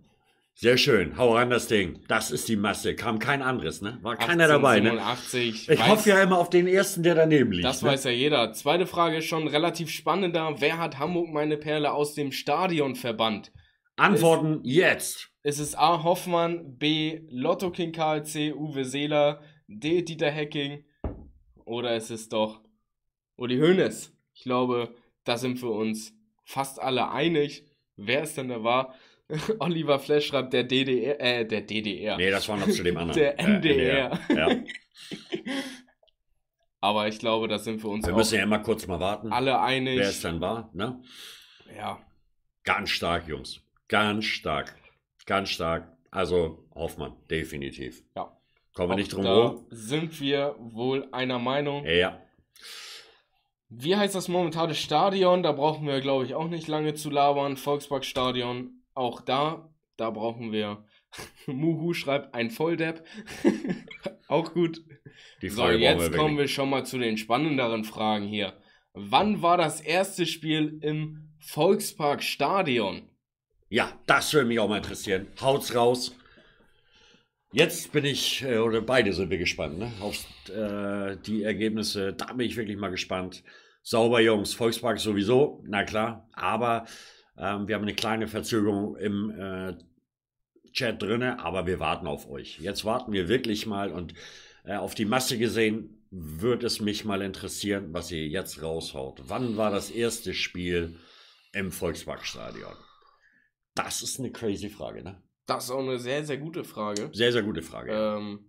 [0.55, 1.15] Sehr schön.
[1.15, 2.01] Hau ran das Ding.
[2.07, 2.95] Das ist die Masse.
[2.95, 3.99] Kam kein anderes, ne?
[4.01, 4.91] War keiner dabei, ne?
[4.93, 7.65] 1887, Ich weiß- hoffe ja immer auf den ersten, der daneben liegt.
[7.65, 7.89] Das ne?
[7.89, 8.51] weiß ja jeder.
[8.53, 10.55] Zweite Frage ist schon relativ spannender.
[10.59, 13.51] Wer hat Hamburg meine Perle aus dem Stadion verbannt?
[13.95, 15.29] Antworten jetzt.
[15.43, 16.01] Ist es A.
[16.03, 17.21] Hoffmann, B.
[17.29, 20.01] Lotto King KLC, Uwe Seeler, D.
[20.01, 20.83] Dieter Hecking
[21.65, 22.61] oder ist es doch
[23.37, 24.13] Uli Hoeneß?
[24.33, 26.13] Ich glaube, da sind wir uns
[26.43, 27.65] fast alle einig.
[27.95, 28.95] Wer es denn da war?
[29.59, 32.17] Oliver Flash schreibt der DDR, äh, der DDR.
[32.17, 33.17] Nee, das war noch zu dem anderen.
[33.19, 34.19] Der Äh, NDR.
[34.29, 34.49] Ja.
[36.81, 39.59] Aber ich glaube, da sind wir uns Wir müssen ja immer kurz mal warten, alle
[39.61, 39.99] einig.
[39.99, 40.69] wer es dann war.
[40.73, 41.01] Ne?
[41.75, 41.99] Ja,
[42.63, 43.61] Ganz stark, Jungs.
[43.87, 44.75] Ganz stark.
[45.25, 45.91] Ganz stark.
[46.11, 48.03] Also Hoffmann, definitiv.
[48.15, 48.35] Ja.
[48.73, 49.65] Kommen wir nicht drum herum.
[49.71, 51.85] sind wir wohl einer Meinung.
[51.85, 52.21] Ja.
[53.73, 55.43] Wie heißt das momentane Stadion?
[55.43, 57.55] Da brauchen wir, glaube ich, auch nicht lange zu labern.
[57.55, 60.83] Volksparkstadion, auch da, da brauchen wir.
[61.47, 63.05] Muhu schreibt ein Volldepp.
[64.27, 64.81] auch gut.
[65.41, 68.53] Die So, jetzt wir kommen wir schon mal zu den spannenderen Fragen hier.
[68.93, 73.09] Wann war das erste Spiel im Volksparkstadion?
[73.69, 75.27] Ja, das würde mich auch mal interessieren.
[75.39, 76.13] Haut's raus.
[77.53, 79.91] Jetzt bin ich, äh, oder beide sind wir gespannt, ne?
[79.99, 82.13] Auf äh, die Ergebnisse.
[82.13, 83.43] Da bin ich wirklich mal gespannt.
[83.83, 84.53] Sauber, Jungs.
[84.53, 86.29] Volkspark sowieso, na klar.
[86.31, 86.85] Aber
[87.37, 89.73] ähm, wir haben eine kleine Verzögerung im äh,
[90.71, 92.59] Chat drinne, aber wir warten auf euch.
[92.59, 94.13] Jetzt warten wir wirklich mal und
[94.63, 99.23] äh, auf die Masse gesehen würde es mich mal interessieren, was ihr jetzt raushaut.
[99.25, 100.95] Wann war das erste Spiel
[101.51, 102.75] im Volksparkstadion?
[103.75, 105.21] Das ist eine crazy Frage, ne?
[105.55, 107.09] Das ist auch eine sehr, sehr gute Frage.
[107.13, 107.91] Sehr, sehr gute Frage.
[107.93, 108.45] Ähm,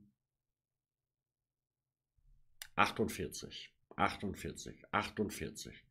[2.76, 3.72] 48.
[3.96, 4.82] 48.
[4.90, 5.84] 48.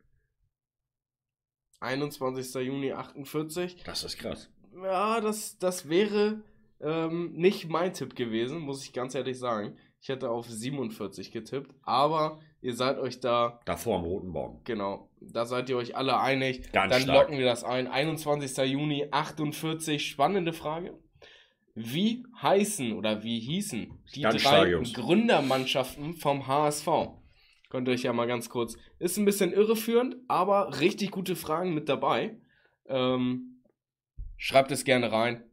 [1.79, 2.53] 21.
[2.55, 3.83] Juni 48.
[3.83, 4.49] Das ist krass.
[4.75, 6.43] Ja, das, das wäre
[6.79, 9.77] ähm, nicht mein Tipp gewesen, muss ich ganz ehrlich sagen.
[9.99, 14.61] Ich hätte auf 47 getippt, aber ihr seid euch da, Davor am Roten Baum.
[14.63, 16.71] genau, da seid ihr euch alle einig.
[16.71, 17.17] Ganz Dann stark.
[17.23, 17.87] locken wir das ein.
[17.87, 18.57] 21.
[18.71, 20.05] Juni 48.
[20.07, 20.97] Spannende Frage.
[21.75, 24.93] Wie heißen oder wie hießen die Ganz stark, drei Jungs.
[24.93, 26.87] Gründermannschaften vom HSV?
[27.69, 28.75] Könnt ihr euch ja mal ganz kurz.
[28.99, 32.35] Ist ein bisschen irreführend, aber richtig gute Fragen mit dabei.
[32.89, 33.61] Ähm,
[34.35, 35.43] schreibt es gerne rein.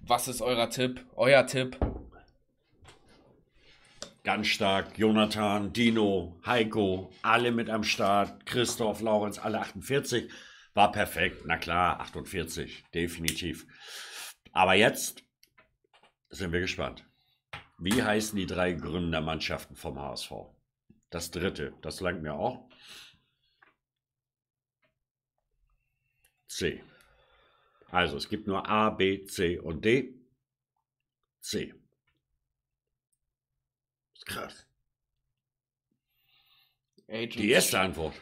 [0.00, 1.04] Was ist euer Tipp?
[1.16, 1.76] Euer Tipp?
[4.28, 4.98] Ganz stark.
[4.98, 8.44] Jonathan, Dino, Heiko, alle mit am Start.
[8.44, 10.30] Christoph, Laurenz, alle 48.
[10.74, 11.46] War perfekt.
[11.46, 12.84] Na klar, 48.
[12.92, 13.66] Definitiv.
[14.52, 15.24] Aber jetzt
[16.28, 17.06] sind wir gespannt.
[17.78, 20.30] Wie heißen die drei Gründermannschaften vom HSV?
[21.08, 22.68] Das dritte, das langt mir auch.
[26.48, 26.84] C.
[27.90, 30.20] Also es gibt nur A, B, C und D.
[31.40, 31.72] C.
[34.28, 34.66] Krass.
[37.08, 37.36] Agents.
[37.36, 38.14] Die erste Antwort.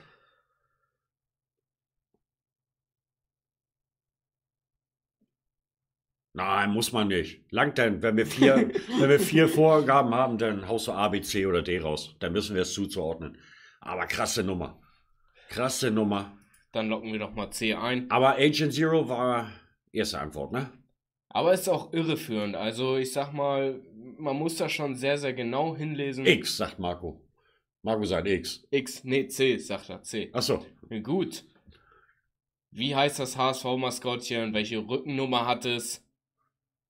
[6.32, 7.50] Nein, muss man nicht.
[7.50, 11.20] Langt denn, wenn wir vier, wenn wir vier Vorgaben haben, dann haust du A, B,
[11.22, 12.14] C oder D raus.
[12.20, 13.38] Dann müssen wir es zuzuordnen.
[13.80, 14.80] Aber krasse Nummer.
[15.48, 16.38] Krasse Nummer.
[16.72, 18.10] Dann locken wir doch mal C ein.
[18.10, 19.50] Aber Agent Zero war
[19.92, 20.70] erste Antwort, ne?
[21.30, 22.54] Aber ist auch irreführend.
[22.54, 23.80] Also ich sag mal,
[24.18, 26.26] man muss da schon sehr, sehr genau hinlesen.
[26.26, 27.20] X, sagt Marco.
[27.82, 28.66] Marco sagt X.
[28.70, 30.30] X, nee, C, sagt er, C.
[30.32, 30.64] Achso.
[31.02, 31.44] Gut.
[32.70, 34.52] Wie heißt das HSV-Maskottchen?
[34.52, 36.04] Welche Rückennummer hat es?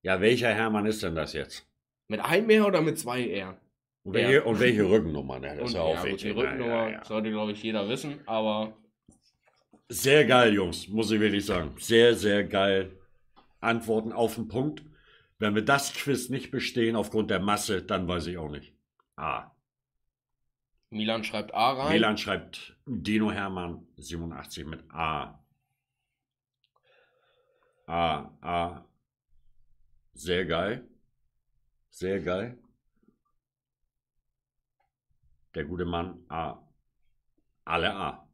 [0.01, 1.65] Ja, welcher Hermann ist denn das jetzt?
[2.07, 3.57] Mit einem R oder mit zwei R?
[4.03, 4.43] Und welche, Ja.
[4.43, 5.49] und welche Rückennummer, ne?
[5.49, 6.29] Das Und ist ja ja, auch gut, die.
[6.29, 7.05] Rückennummer Ja, ja, ja.
[7.05, 8.73] sollte, glaube ich, jeder wissen, aber
[9.89, 11.73] Sehr geil, Jungs, muss ich wirklich sagen.
[11.79, 12.91] Sehr, sehr geil.
[13.61, 14.83] Antworten auf den Punkt.
[15.39, 18.73] Wenn wir das Quiz nicht bestehen aufgrund der Masse, dann weiß ich auch nicht.
[19.15, 19.51] A.
[20.89, 21.93] Milan schreibt A rein.
[21.93, 25.43] Milan schreibt Dino Hermann 87 mit A.
[27.85, 28.85] A, A.
[30.13, 30.87] Sehr geil.
[31.89, 32.57] Sehr geil.
[35.55, 36.57] Der gute Mann A.
[37.65, 38.27] Alle A.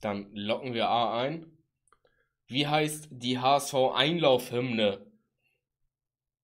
[0.00, 1.46] Dann locken wir A ein.
[2.46, 5.05] Wie heißt die HSV-Einlaufhymne?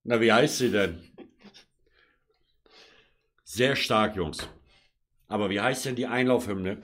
[0.04, 1.00] Na, wie heißt sie denn?
[3.44, 4.48] Sehr stark, Jungs.
[5.28, 6.82] Aber wie heißt denn die Einlaufhymne?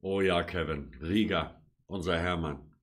[0.00, 0.90] Oh ja, Kevin.
[1.00, 2.77] Riga, unser Hermann.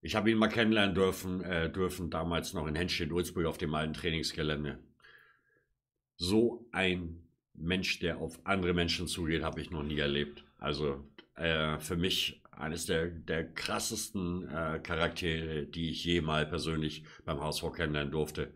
[0.00, 3.94] Ich habe ihn mal kennenlernen dürfen, äh, dürfen damals noch in Henstedt-Ulzburg auf dem alten
[3.94, 4.78] Trainingsgelände.
[6.16, 10.44] So ein Mensch, der auf andere Menschen zugeht, habe ich noch nie erlebt.
[10.58, 11.04] Also
[11.34, 17.40] äh, für mich eines der, der krassesten äh, Charaktere, die ich je mal persönlich beim
[17.40, 18.52] HSV kennenlernen durfte.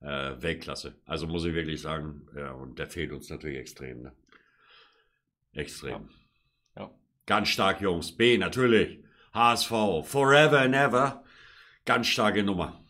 [0.00, 0.96] Äh, Weltklasse.
[1.06, 4.02] Also muss ich wirklich sagen, ja, und der fehlt uns natürlich extrem.
[4.02, 4.12] Ne?
[5.52, 6.08] Extrem.
[6.76, 6.90] Ja.
[7.26, 8.12] Ganz stark, Jungs.
[8.12, 9.02] B, natürlich.
[9.34, 11.24] HSV, forever and ever.
[11.84, 12.80] Ganz starke Nummer.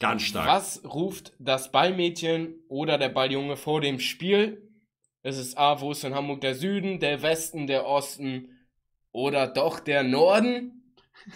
[0.00, 0.46] Ganz stark.
[0.46, 4.70] Was ruft das Ballmädchen oder der Balljunge vor dem Spiel?
[5.22, 8.50] Es ist A, wo ist in Hamburg der Süden, der Westen, der Osten
[9.12, 10.92] oder doch der Norden?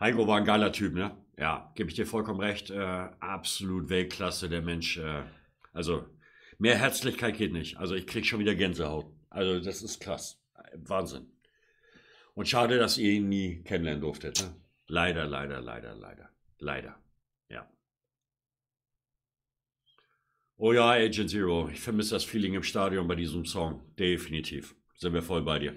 [0.00, 1.14] Heiko war ein geiler Typ, ne?
[1.36, 2.70] Ja, gebe ich dir vollkommen recht.
[2.70, 4.96] Äh, absolut Weltklasse, der Mensch.
[4.96, 5.24] Äh,
[5.74, 6.06] also,
[6.58, 7.76] mehr Herzlichkeit geht nicht.
[7.76, 9.17] Also, ich krieg schon wieder Gänsehaut.
[9.30, 10.40] Also, das ist krass.
[10.74, 11.26] Wahnsinn.
[12.34, 14.54] Und schade, dass ihr ihn nie kennenlernen durftet, ne?
[14.86, 16.30] Leider, leider, leider, leider.
[16.58, 16.98] Leider.
[17.48, 17.68] Ja.
[20.56, 21.68] Oh ja, Agent Zero.
[21.68, 23.82] Ich vermisse das Feeling im Stadion bei diesem Song.
[23.98, 24.74] Definitiv.
[24.96, 25.74] Sind wir voll bei dir.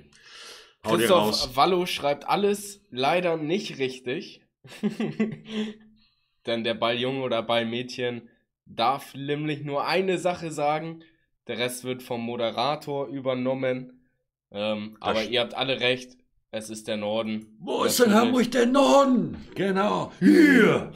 [0.85, 0.95] Hau.
[0.95, 4.41] Christoph Wallo schreibt alles leider nicht richtig.
[6.45, 8.29] Denn der Balljunge oder Ballmädchen
[8.65, 11.03] darf nämlich nur eine Sache sagen.
[11.51, 14.07] Der Rest wird vom Moderator übernommen.
[14.53, 16.13] Ähm, aber ihr habt alle recht.
[16.49, 17.57] Es ist der Norden.
[17.59, 18.13] Wo ist denn.
[18.13, 19.35] Hamburg der Norden?
[19.53, 20.13] Genau.
[20.19, 20.93] Hier.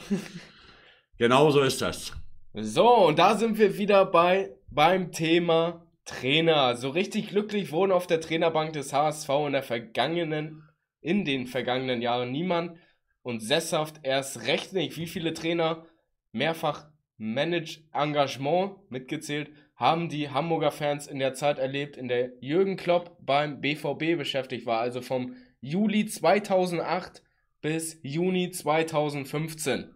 [1.17, 2.13] genau so ist das.
[2.53, 6.77] So, und da sind wir wieder bei beim Thema Trainer.
[6.77, 10.63] So richtig glücklich wurden auf der Trainerbank des HSV in der vergangenen,
[11.01, 12.77] in den vergangenen Jahren niemand
[13.23, 14.95] und sesshaft erst recht nicht.
[14.95, 15.85] Wie viele Trainer
[16.31, 16.85] mehrfach
[17.17, 23.17] Manage Engagement mitgezählt haben die Hamburger Fans in der Zeit erlebt, in der Jürgen Klopp
[23.19, 27.23] beim BVB beschäftigt war, also vom Juli 2008
[27.61, 29.93] bis Juni 2015.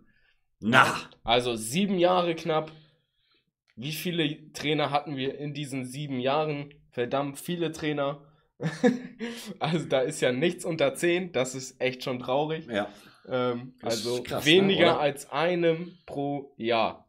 [0.59, 2.71] Na, Also sieben Jahre knapp.
[3.75, 6.73] Wie viele Trainer hatten wir in diesen sieben Jahren?
[6.91, 8.25] Verdammt viele Trainer.
[9.59, 11.31] also da ist ja nichts unter zehn.
[11.31, 12.67] Das ist echt schon traurig.
[12.67, 12.89] ja.
[13.27, 14.99] Ähm, also krass, ne, weniger oder?
[14.99, 17.08] als einem pro Jahr.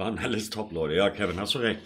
[0.00, 0.94] Waren alles Top-Leute.
[0.94, 1.80] Ja, Kevin, hast du recht.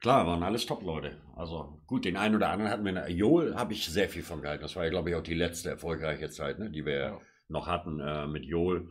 [0.00, 1.18] Klar, waren alles Top-Leute.
[1.36, 3.10] Also gut, den einen oder anderen hatten wir.
[3.10, 4.62] Joel habe ich sehr viel von gehalten.
[4.62, 7.18] Das war ja, glaube ich, auch die letzte erfolgreiche Zeit, ne, die wir Ja.
[7.48, 8.88] noch hatten äh, mit Joel.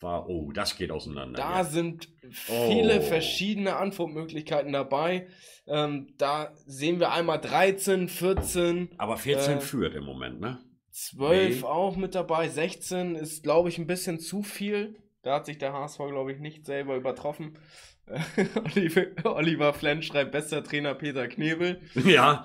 [0.00, 1.38] War, oh, das geht auseinander.
[1.38, 1.64] Da ja.
[1.64, 3.02] sind viele Oh.
[3.02, 5.26] verschiedene Antwortmöglichkeiten dabei.
[5.66, 10.58] Ähm, da sehen wir einmal 13, 14, Aber 14 äh, führt im Moment, ne?
[10.92, 11.66] 12 Nee.
[11.66, 12.46] auch mit dabei.
[12.48, 14.94] 16 ist, glaube ich, ein bisschen zu viel.
[15.22, 17.58] Da hat sich der HSV, glaube ich, nicht selber übertroffen.
[19.24, 21.80] Oliver, Flenn schreibt, bester Trainer Peter Knebel.
[22.04, 22.44] Ja.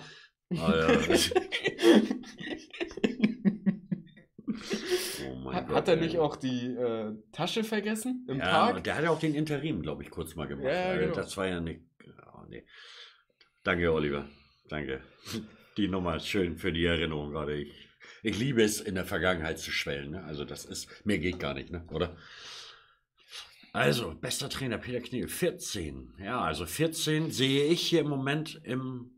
[0.56, 0.88] Ah, ja.
[5.26, 6.02] oh Hat, Gott, hat er ey.
[6.02, 8.84] nicht auch die äh, Tasche vergessen im ja, Park?
[8.84, 10.68] Der hat ja auch den Interim, glaube ich, kurz mal gemacht.
[10.68, 11.16] Ja, genau.
[11.16, 11.82] Das war ja nicht.
[12.34, 12.68] Oh, nee.
[13.64, 14.28] Danke, Oliver.
[14.70, 15.02] Danke.
[15.78, 17.56] Die Nummer ist schön für die Erinnerung gerade.
[17.56, 17.90] Ich,
[18.22, 20.12] ich liebe es, in der Vergangenheit zu schwellen.
[20.12, 20.24] Ne?
[20.24, 21.04] Also, das ist.
[21.06, 21.88] Mir geht gar nicht, ne?
[21.92, 22.16] oder?
[23.74, 26.14] Also, bester Trainer Peter Knie, 14.
[26.24, 29.10] Ja, also 14 sehe ich hier im Moment im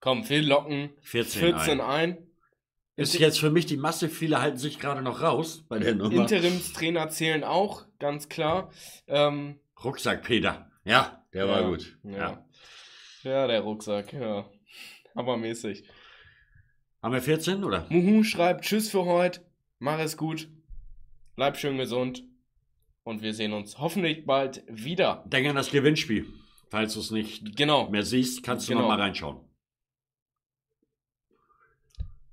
[0.00, 2.12] Komm, wir locken 14, 14 ein.
[2.12, 2.18] ein.
[2.96, 5.94] Ist Inter- jetzt für mich die Masse, viele halten sich gerade noch raus bei der
[5.94, 6.12] Nummer.
[6.14, 8.70] Interimstrainer zählen auch, ganz klar.
[9.06, 10.70] Ähm, Rucksack Peter.
[10.84, 11.98] Ja, Der war gut.
[12.04, 12.16] Ja.
[12.16, 12.46] Ja.
[13.22, 14.48] ja, der Rucksack, ja.
[15.14, 15.84] Aber mäßig.
[17.02, 17.86] Haben wir 14 oder?
[17.88, 19.40] Muhu schreibt Tschüss für heute.
[19.78, 20.48] Mach es gut.
[21.34, 22.24] Bleib schön gesund.
[23.06, 25.22] Und wir sehen uns hoffentlich bald wieder.
[25.26, 26.26] Denk an das Gewinnspiel.
[26.70, 27.88] Falls du es nicht Genau.
[27.88, 28.82] mehr siehst, kannst du Genau.
[28.82, 29.48] noch mal reinschauen.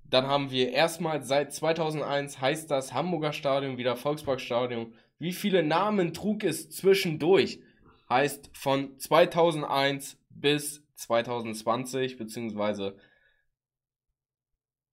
[0.05, 4.95] Dann haben wir erstmal seit 2001 heißt das Hamburger Stadion wieder Volksparkstadion.
[5.19, 7.61] Wie viele Namen trug es zwischendurch?
[8.09, 12.97] Heißt von 2001 bis 2020 beziehungsweise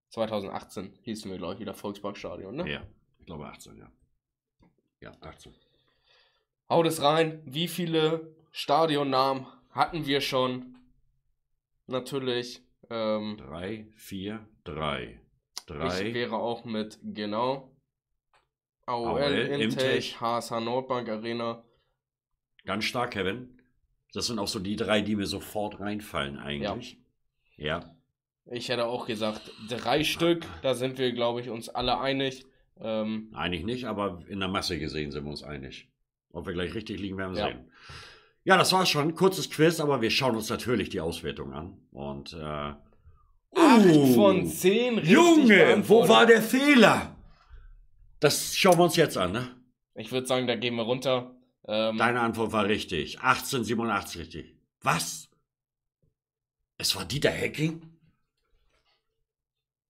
[0.09, 2.55] 2018 hießen wir glaube ich wieder Volksparkstadion.
[2.55, 2.71] Ne?
[2.71, 2.83] Ja,
[3.17, 3.91] ich glaube 18, ja.
[5.01, 5.55] Ja, 18.
[6.71, 7.41] Haut es rein.
[7.43, 10.77] Wie viele Stadionnamen hatten wir schon?
[11.85, 12.61] Natürlich.
[12.89, 15.19] Ähm, 3, 4, 3.
[15.57, 16.13] ich 3.
[16.13, 17.75] wäre auch mit genau.
[18.85, 20.21] AOL, AOL, Imtech.
[20.21, 21.61] HSH Nordbank Arena.
[22.63, 23.61] Ganz stark, Kevin.
[24.13, 26.99] Das sind auch so die drei, die mir sofort reinfallen eigentlich.
[27.57, 27.97] Ja.
[28.45, 30.45] Ich hätte auch gesagt, drei Stück.
[30.61, 32.45] Da sind wir, glaube ich, uns alle einig.
[32.79, 35.90] Ähm, Eigentlich nicht, aber in der Masse gesehen sind wir uns einig.
[36.33, 37.47] Ob wir gleich richtig liegen, werden wir Ja.
[37.47, 37.71] sehen.
[38.43, 39.13] Ja, das war's schon.
[39.13, 41.77] Kurzes Quiz, aber wir schauen uns natürlich die Auswertung an.
[41.91, 42.73] Und äh,
[43.55, 47.15] uh, von zehn richtig Junge, wo war der Fehler?
[48.19, 49.55] Das schauen wir uns jetzt an, ne?
[49.95, 51.35] Ich würde sagen, da gehen wir runter.
[51.67, 53.19] Ähm, Deine Antwort war richtig.
[53.21, 54.55] 1887 richtig.
[54.81, 55.29] Was?
[56.77, 57.81] Es war Dieter Hecking?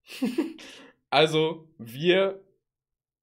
[1.09, 2.41] also, wir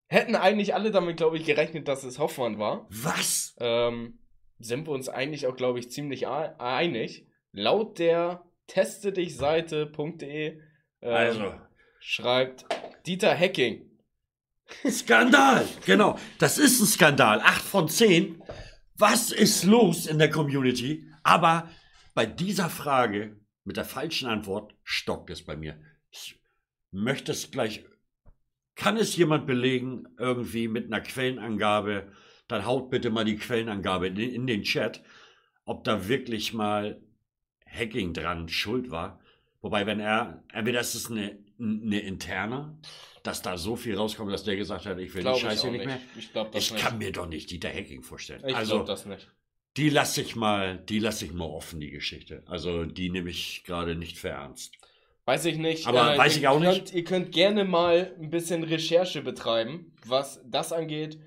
[0.09, 2.87] hätten eigentlich alle damit, glaube ich, gerechnet, dass es Hoffmann war.
[2.91, 3.55] Was?
[3.61, 4.19] ähm,
[4.59, 7.27] sind wir uns eigentlich auch, glaube ich, ziemlich ei- einig.
[7.53, 10.61] Laut der testedich-seite.de
[11.01, 11.55] ähm, Also,
[12.01, 12.67] schreibt
[13.07, 13.85] Dieter Hecking.
[14.89, 15.67] Skandal!
[15.87, 17.41] Genau, das ist ein Skandal.
[17.41, 18.43] 8 von 10.
[18.97, 21.07] Was ist los in der Community?
[21.23, 21.71] Aber
[22.15, 25.81] bei dieser Frage mit der falschen Antwort stockt es bei mir.
[26.11, 26.39] Ich
[26.91, 27.85] möchte es gleich.
[28.79, 32.13] Kann es jemand belegen, irgendwie mit einer Quellenangabe?
[32.47, 35.03] Dann haut bitte mal die Quellenangabe in, in den Chat,
[35.65, 37.03] ob da wirklich mal
[37.67, 39.21] Hacking dran schuld war.
[39.61, 42.79] Wobei, wenn er, entweder ist es eine, eine interne,
[43.25, 45.71] dass da so viel rauskommt, dass der gesagt hat, ich will die Glaube ich Scheiße
[45.71, 45.87] nicht nicht.
[45.87, 46.01] mehr.
[46.17, 46.83] Ich glaube das Ich nicht.
[46.83, 48.45] kann mir doch nicht Dieter Hacking vorstellen.
[48.47, 49.29] ich also, glaube das nicht.
[49.77, 52.43] die lasse ich mal, die lasse ich mal offen, die Geschichte.
[52.47, 54.77] Also, die nehme ich gerade nicht für ernst.
[55.29, 55.85] Weiß ich nicht.
[55.85, 56.95] äh, Aber weiß ihr ich auch könnt, nicht.
[56.95, 61.19] Ihr könnt gerne mal ein bisschen Recherche betreiben, was das angeht.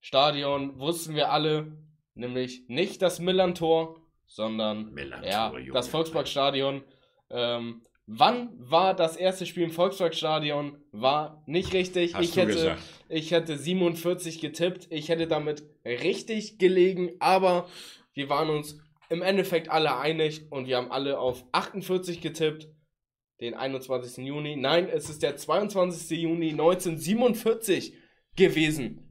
[0.00, 1.76] Stadion wussten wir alle,
[2.14, 5.72] nämlich nicht das Millantor, sondern Millantor, ja, Junge.
[5.72, 6.82] das Volksparkstadion.
[7.28, 10.78] Ähm, wann war das erste Spiel im Volksparkstadion?
[10.92, 12.14] War nicht richtig.
[12.14, 12.82] Hast ich, du hätte, gesagt.
[13.10, 14.86] ich hätte 47 getippt.
[14.88, 17.68] Ich hätte damit richtig gelegen, aber
[18.14, 18.78] wir waren uns
[19.10, 22.66] im Endeffekt alle einig und wir haben alle auf 48 getippt.
[23.40, 24.24] Den 21.
[24.24, 24.56] Juni.
[24.56, 26.20] Nein, es ist der 22.
[26.20, 27.94] Juni 1947
[28.36, 29.10] gewesen.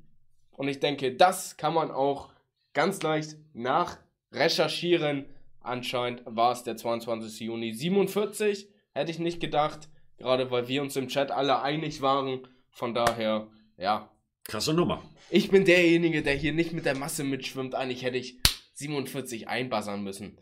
[0.52, 2.32] Und ich denke, das kann man auch
[2.74, 5.26] ganz leicht nachrecherchieren.
[5.62, 7.40] Anscheinend war es der 22.
[7.42, 8.70] Juni 47.
[8.94, 9.90] Hätte ich nicht gedacht.
[10.18, 12.48] Gerade weil wir uns im Chat alle einig waren.
[12.72, 13.48] Von daher,
[13.78, 14.12] ja.
[14.44, 15.02] Krasse Nummer.
[15.30, 17.74] Ich bin derjenige, der hier nicht mit der Masse mitschwimmt.
[17.74, 18.40] Eigentlich hätte ich
[18.74, 20.38] 47 einbassern müssen.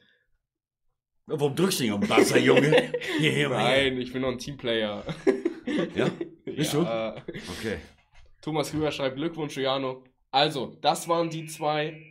[1.27, 2.91] Warum drückst du nicht auf den Buzzer, Junge?
[3.19, 3.57] Hier, hier, mal.
[3.57, 5.03] Nein, ich bin noch ein Teamplayer.
[5.93, 6.09] Ja?
[6.45, 7.15] Bist ja.
[7.59, 7.77] Okay.
[8.41, 10.03] Thomas Rüber schreibt Glückwunsch, Jano.
[10.31, 12.01] Also, das waren die zwei.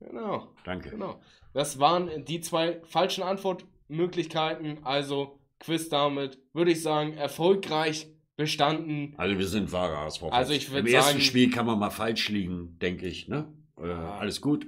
[0.00, 0.90] Genau, Danke.
[0.90, 1.20] genau.
[1.54, 4.84] Das waren die zwei falschen Antwortmöglichkeiten.
[4.84, 9.14] Also, Quiz damit, würde ich sagen, erfolgreich bestanden.
[9.16, 10.24] Also, wir sind wahre HSV.
[10.24, 13.50] Also, ich würd Im ersten sagen- Spiel kann man mal falsch liegen, denke ich, ne?
[13.78, 13.84] Äh.
[13.90, 14.66] Alles gut.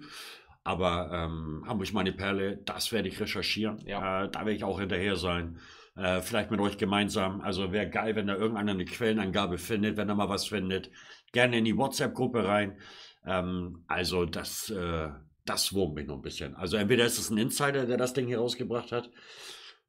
[0.66, 3.78] Aber ähm, Hamburg meine Perle, das werde ich recherchieren.
[3.86, 4.24] Ja.
[4.24, 5.60] Äh, da werde ich auch hinterher sein.
[5.94, 7.40] Äh, vielleicht mit euch gemeinsam.
[7.40, 10.90] Also wäre geil, wenn da irgendeiner eine Quellenangabe findet, wenn er mal was findet.
[11.30, 12.80] Gerne in die WhatsApp-Gruppe rein.
[13.24, 15.10] Ähm, also das, äh,
[15.44, 16.56] das wurmt mich noch ein bisschen.
[16.56, 19.09] Also entweder ist es ein Insider, der das Ding hier rausgebracht hat.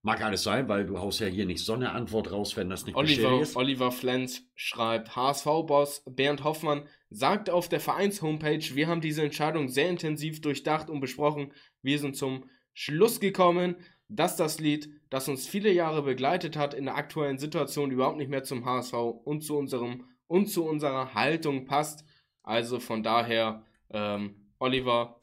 [0.04, 2.86] Mag alles sein, weil du haust ja hier nicht so eine Antwort raus, wenn das
[2.86, 3.56] nicht Oliver, ist.
[3.56, 9.90] Oliver Flens schreibt, HSV-Boss Bernd Hoffmann sagt auf der Vereins-Homepage, wir haben diese Entscheidung sehr
[9.90, 11.54] intensiv durchdacht und besprochen.
[11.82, 13.76] Wir sind zum Schluss gekommen,
[14.10, 18.30] dass das Lied, das uns viele Jahre begleitet hat, in der aktuellen Situation überhaupt nicht
[18.30, 22.06] mehr zum HSV und zu unserem und zu unserer Haltung passt.
[22.44, 25.20] Also von daher, ähm, Oliver,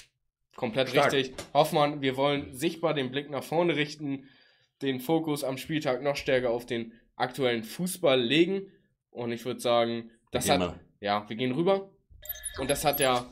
[0.57, 1.13] komplett Stark.
[1.13, 1.35] richtig.
[1.53, 4.29] Hoffmann, wir wollen sichtbar den Blick nach vorne richten,
[4.83, 8.71] den Fokus am Spieltag noch stärker auf den aktuellen Fußball legen.
[9.11, 10.81] Und ich würde sagen, das Gehen hat.
[11.05, 11.91] Ja, wir gehen rüber.
[12.59, 13.27] Und das hat ja,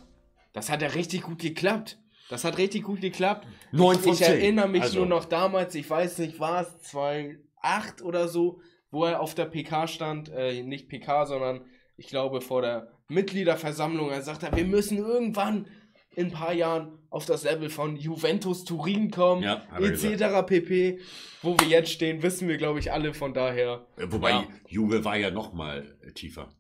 [0.53, 1.99] das hat ja richtig gut geklappt.
[2.29, 3.47] Das hat richtig gut geklappt.
[3.73, 4.33] 9 von ich 10.
[4.33, 9.05] erinnere mich Also, nur noch damals, ich weiß nicht, war es 2008 oder so, wo
[9.07, 11.65] er auf der PK stand, äh, nicht PK, sondern
[11.97, 15.67] ich glaube vor der Mitgliederversammlung, er sagte, wir müssen irgendwann
[16.15, 20.47] in ein paar Jahren auf das Level von Juventus Turin kommen, Ja, etc.
[20.47, 20.99] pp.
[21.41, 23.87] Wo wir jetzt stehen, wissen wir, glaube ich, alle von daher.
[23.97, 24.47] Wobei Ja.
[24.69, 26.51] Juve war ja noch mal tiefer.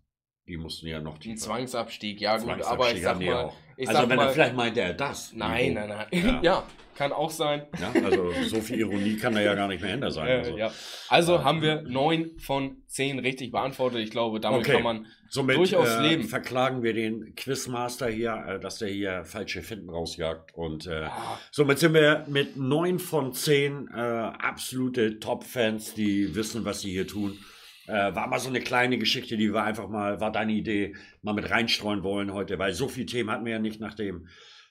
[0.48, 1.36] Die mussten ja noch Ein tiefer.
[1.38, 3.56] Zwangsabstieg, ja gut, Zwangsabstieg aber ich sag die mal, auch.
[3.76, 5.32] ich also sag wenn mal, er vielleicht meinte er das.
[5.34, 6.40] nein, nein, nein, Ja.
[6.42, 6.66] ja.
[6.96, 7.62] kann auch sein.
[7.80, 10.26] Ja, also so viel Ironie kann da ja gar nicht mehr hinter sein.
[10.26, 10.56] Äh, also.
[10.58, 10.72] ja.
[11.08, 14.00] Also haben wir neun von zehn richtig beantwortet.
[14.00, 14.72] Ich glaube, damit Okay.
[14.72, 16.24] kann man Somit Durchaus äh, leben.
[16.24, 20.52] verklagen wir den Quizmaster hier, äh, dass der hier falsche Finden rausjagt.
[20.54, 26.64] Und äh, Ah, somit sind wir mit 9 von 10 äh, absolute Top-Fans, die wissen,
[26.66, 27.38] was sie hier tun.
[27.92, 31.34] Äh, war mal so eine kleine Geschichte, die wir einfach mal, war deine Idee, mal
[31.34, 34.28] mit reinstreuen wollen heute, weil so viele Themen hatten wir ja nicht nach dem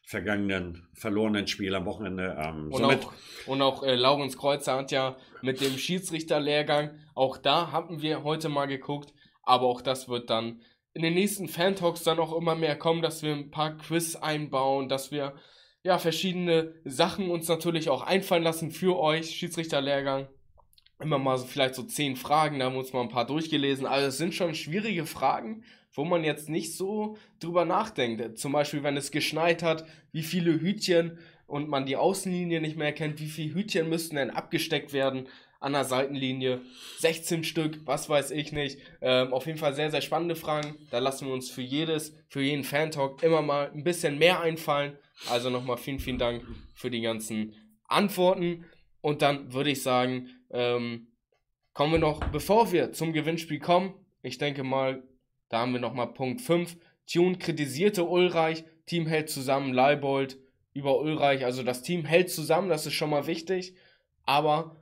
[0.08, 2.36] vergangenen verlorenen Spiel am Wochenende.
[2.40, 3.14] Ähm, Und auch,
[3.46, 8.50] und auch äh, Laurens Kreuzer hat ja mit dem Schiedsrichterlehrgang, auch da haben wir heute
[8.50, 10.62] mal geguckt, aber auch das wird dann
[10.94, 14.90] in den nächsten Fan-Talks dann auch immer mehr kommen, dass wir ein paar Quiz einbauen,
[14.90, 15.36] dass wir
[15.84, 20.28] ja verschiedene Sachen uns natürlich auch einfallen lassen für euch, Schiedsrichterlehrgang.
[21.02, 23.86] Immer mal so vielleicht so zehn Fragen, da haben wir uns mal ein paar durchgelesen.
[23.86, 25.64] Also es sind schon schwierige Fragen,
[25.94, 28.38] wo man jetzt nicht so drüber nachdenkt.
[28.38, 31.18] Zum Beispiel, wenn es geschneit hat, wie viele Hütchen
[31.48, 35.28] und man die Außenlinie nicht mehr kennt, wie viele Hütchen müssten denn abgesteckt werden
[35.60, 36.62] an der Seitenlinie?
[37.00, 38.80] 16 Stück, was weiß ich nicht.
[39.02, 40.76] Ähm, auf jeden Fall sehr, sehr spannende Fragen.
[40.92, 44.98] Da lassen wir uns für jedes, für jeden Fan-Talk immer mal ein bisschen mehr einfallen.
[45.30, 47.54] Also nochmal vielen, vielen Dank für die ganzen
[47.88, 48.66] Antworten.
[49.02, 51.08] Und dann würde ich sagen, ähm,
[51.74, 55.04] kommen wir noch, bevor wir zum Gewinnspiel kommen, ich denke mal,
[55.50, 56.78] da haben wir nochmal Punkt 5.
[57.12, 60.38] Tune kritisierte Ulreich, Team hält zusammen, Leibold
[60.74, 63.76] über Ulreich, also das Team hält zusammen, das ist schon mal wichtig,
[64.26, 64.76] aber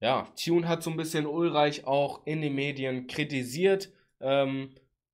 [0.00, 4.70] ja, Tune hat so ein bisschen Ulreich auch in den Medien kritisiert, ähm,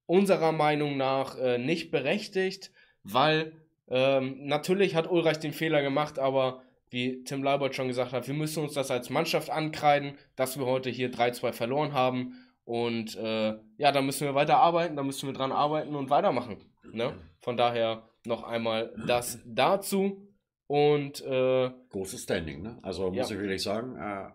[0.07, 2.73] unserer Meinung nach äh, nicht berechtigt,
[3.05, 3.53] weil
[3.89, 8.35] ähm, natürlich hat Ulreich den Fehler gemacht, aber wie Tim Leibold schon gesagt hat, wir
[8.35, 12.35] müssen uns das als Mannschaft ankreiden, dass wir heute hier 3-2 verloren haben.
[12.65, 16.59] Und äh, ja, da müssen wir weiter arbeiten, da müssen wir dran arbeiten und weitermachen.
[16.93, 17.15] Ne?
[17.41, 20.25] Von daher noch einmal das dazu.
[20.67, 22.79] Und äh, großes Standing, ne?
[22.83, 23.37] Also muss Ja.
[23.37, 24.29] ich wirklich sagen, äh,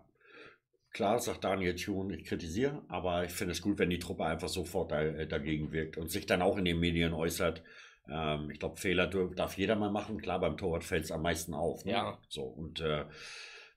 [0.92, 4.48] klar sagt Daniel Thune, ich kritisiere, aber ich finde es gut, wenn die Truppe einfach
[4.48, 7.62] sofort da, äh, dagegen wirkt und sich dann auch in den Medien äußert.
[8.08, 10.20] Ähm, ich glaube, Fehler darf jeder mal machen.
[10.20, 11.84] Klar, beim Torwart fällt es am meisten auf.
[11.84, 11.92] Ne?
[11.92, 12.18] Ja.
[12.28, 13.04] So, und äh,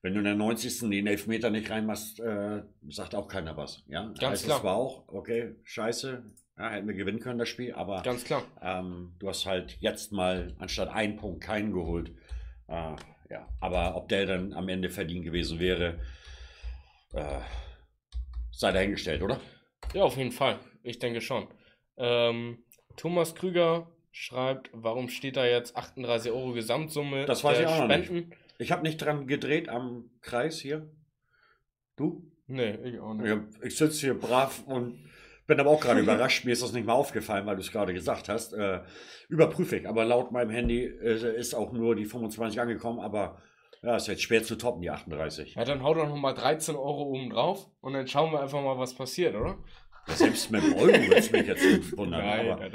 [0.01, 0.89] wenn du in der 90.
[0.89, 3.83] den Elfmeter nicht reinmachst, äh, sagt auch keiner was.
[3.87, 4.63] Ja, Ganz Es klar.
[4.63, 6.23] war auch, okay, scheiße,
[6.57, 8.43] ja, hätten wir gewinnen können, das Spiel, aber ganz klar.
[8.61, 12.11] ähm, du hast halt jetzt mal anstatt einen Punkt keinen geholt.
[12.67, 12.95] Äh,
[13.29, 15.99] ja, aber ob der dann am Ende verdient gewesen wäre,
[17.13, 17.39] äh,
[18.51, 19.39] sei dahingestellt, oder?
[19.93, 20.59] Ja, auf jeden Fall.
[20.83, 21.47] Ich denke schon.
[21.97, 22.63] Ähm,
[22.95, 27.87] Thomas Krüger schreibt, warum steht da jetzt 38 Euro Gesamtsumme Das weiß ich auch noch
[27.87, 28.05] nicht.
[28.05, 28.33] Spenden?
[28.57, 30.89] Ich habe nicht dran gedreht am Kreis hier.
[31.95, 32.31] Du?
[32.47, 33.27] Nee, ich auch nicht.
[33.27, 34.97] Ja, ich sitze hier brav und
[35.45, 36.45] bin aber auch gerade überrascht.
[36.45, 38.53] Mir ist das nicht mal aufgefallen, weil du es gerade gesagt hast.
[38.53, 38.81] Äh,
[39.29, 39.87] überprüfe ich.
[39.87, 42.99] Aber laut meinem Handy äh, ist auch nur die 25 angekommen.
[42.99, 43.39] Aber
[43.83, 45.53] ja, ist jetzt schwer zu toppen, die 38.
[45.55, 48.79] Ja, dann hau doch nochmal 13 Euro oben drauf und dann schauen wir einfach mal,
[48.79, 49.59] was passiert, oder?
[50.07, 52.21] Selbst mit dem Euro würde es mich jetzt wundern.
[52.25, 52.71] nein, aber, nein,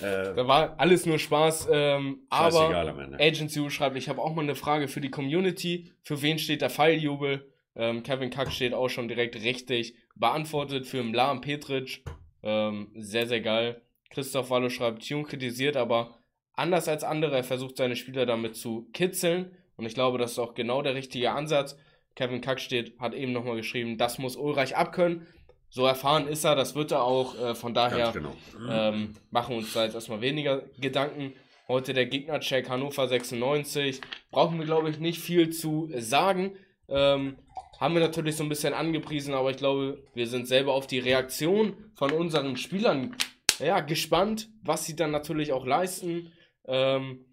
[0.00, 0.10] nein.
[0.10, 1.68] äh, Da war alles nur Spaß.
[1.70, 3.18] Ähm, aber scheißegal am Ende.
[3.20, 5.92] Agency schreibt, ich habe auch mal eine Frage für die Community.
[6.02, 7.50] Für wen steht der Pfeiljubel?
[7.76, 12.02] Ähm, Kevin Kack steht auch schon direkt richtig beantwortet für Mladen Petric.
[12.42, 13.82] Ähm, sehr, sehr geil.
[14.10, 16.18] Christoph Wallo schreibt, Tune kritisiert, aber
[16.54, 19.52] anders als andere, er versucht seine Spieler damit zu kitzeln.
[19.76, 21.76] Und ich glaube, das ist auch genau der richtige Ansatz.
[22.16, 25.26] Kevin Kack steht, hat eben nochmal geschrieben, das muss Ulreich abkönnen.
[25.70, 27.38] So erfahren ist er, das wird er auch.
[27.38, 28.34] Äh, von daher genau.
[28.68, 31.32] ähm, machen uns da jetzt erstmal weniger Gedanken.
[31.68, 34.00] Heute der Gegnercheck Hannover 96.
[34.32, 36.56] Brauchen wir, glaube ich, nicht viel zu sagen.
[36.88, 37.36] Ähm,
[37.78, 40.98] haben wir natürlich so ein bisschen angepriesen, aber ich glaube, wir sind selber auf die
[40.98, 43.16] Reaktion von unseren Spielern
[43.60, 46.32] ja, gespannt, was sie dann natürlich auch leisten.
[46.66, 47.24] Ähm,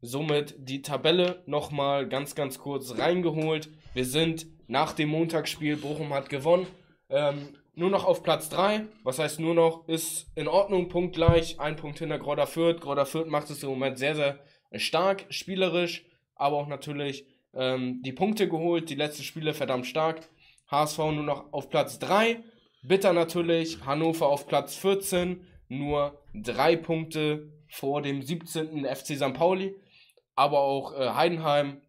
[0.00, 3.70] somit die Tabelle nochmal ganz, ganz kurz reingeholt.
[3.92, 6.66] Wir sind nach dem Montagsspiel, Bochum hat gewonnen,
[7.12, 8.86] ähm, nur noch auf Platz 3.
[9.02, 9.88] Was heißt nur noch?
[9.88, 11.60] Ist in Ordnung, punktgleich.
[11.60, 12.80] Ein Punkt hinter Grodder Fürth.
[12.80, 14.40] Grodder Fürth macht es im Moment sehr, sehr
[14.74, 18.90] stark, spielerisch, aber auch natürlich ähm, die Punkte geholt.
[18.90, 20.28] Die letzten Spiele verdammt stark.
[20.70, 22.42] HSV nur noch auf Platz 3.
[22.82, 23.84] Bitter natürlich.
[23.84, 25.46] Hannover auf Platz 14.
[25.68, 28.84] Nur drei Punkte vor dem 17.
[28.84, 29.34] FC St.
[29.34, 29.74] Pauli.
[30.34, 31.82] aber auch äh, Heidenheim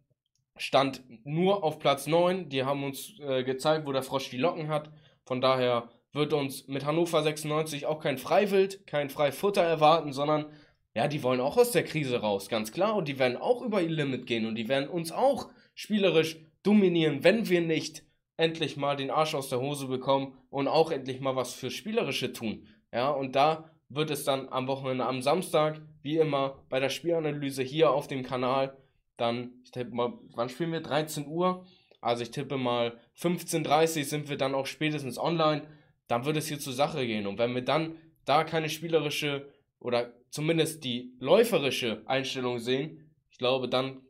[0.56, 2.48] stand nur auf Platz 9.
[2.48, 4.90] Die haben uns äh, gezeigt, wo der Frosch die Locken hat.
[5.24, 10.46] Von daher wird uns mit Hannover 96 auch kein Freiwild, kein Freifutter erwarten, sondern
[10.94, 12.94] ja, die wollen auch aus der Krise raus, ganz klar.
[12.94, 17.24] Und die werden auch über ihr Limit gehen und die werden uns auch spielerisch dominieren,
[17.24, 18.04] wenn wir nicht
[18.36, 22.32] endlich mal den Arsch aus der Hose bekommen und auch endlich mal was für Spielerische
[22.32, 22.66] tun.
[22.92, 27.62] Ja, und da wird es dann am Wochenende, am Samstag, wie immer, bei der Spielanalyse
[27.62, 28.76] hier auf dem Kanal,
[29.16, 30.80] dann, ich tippe mal, wann spielen wir?
[30.80, 31.64] 13 Uhr.
[32.00, 35.62] Also ich tippe mal 15.30 Uhr sind wir dann auch spätestens online.
[36.08, 37.26] Dann wird es hier zur Sache gehen.
[37.26, 43.68] Und wenn wir dann da keine spielerische oder zumindest die läuferische Einstellung sehen, ich glaube,
[43.68, 44.00] dann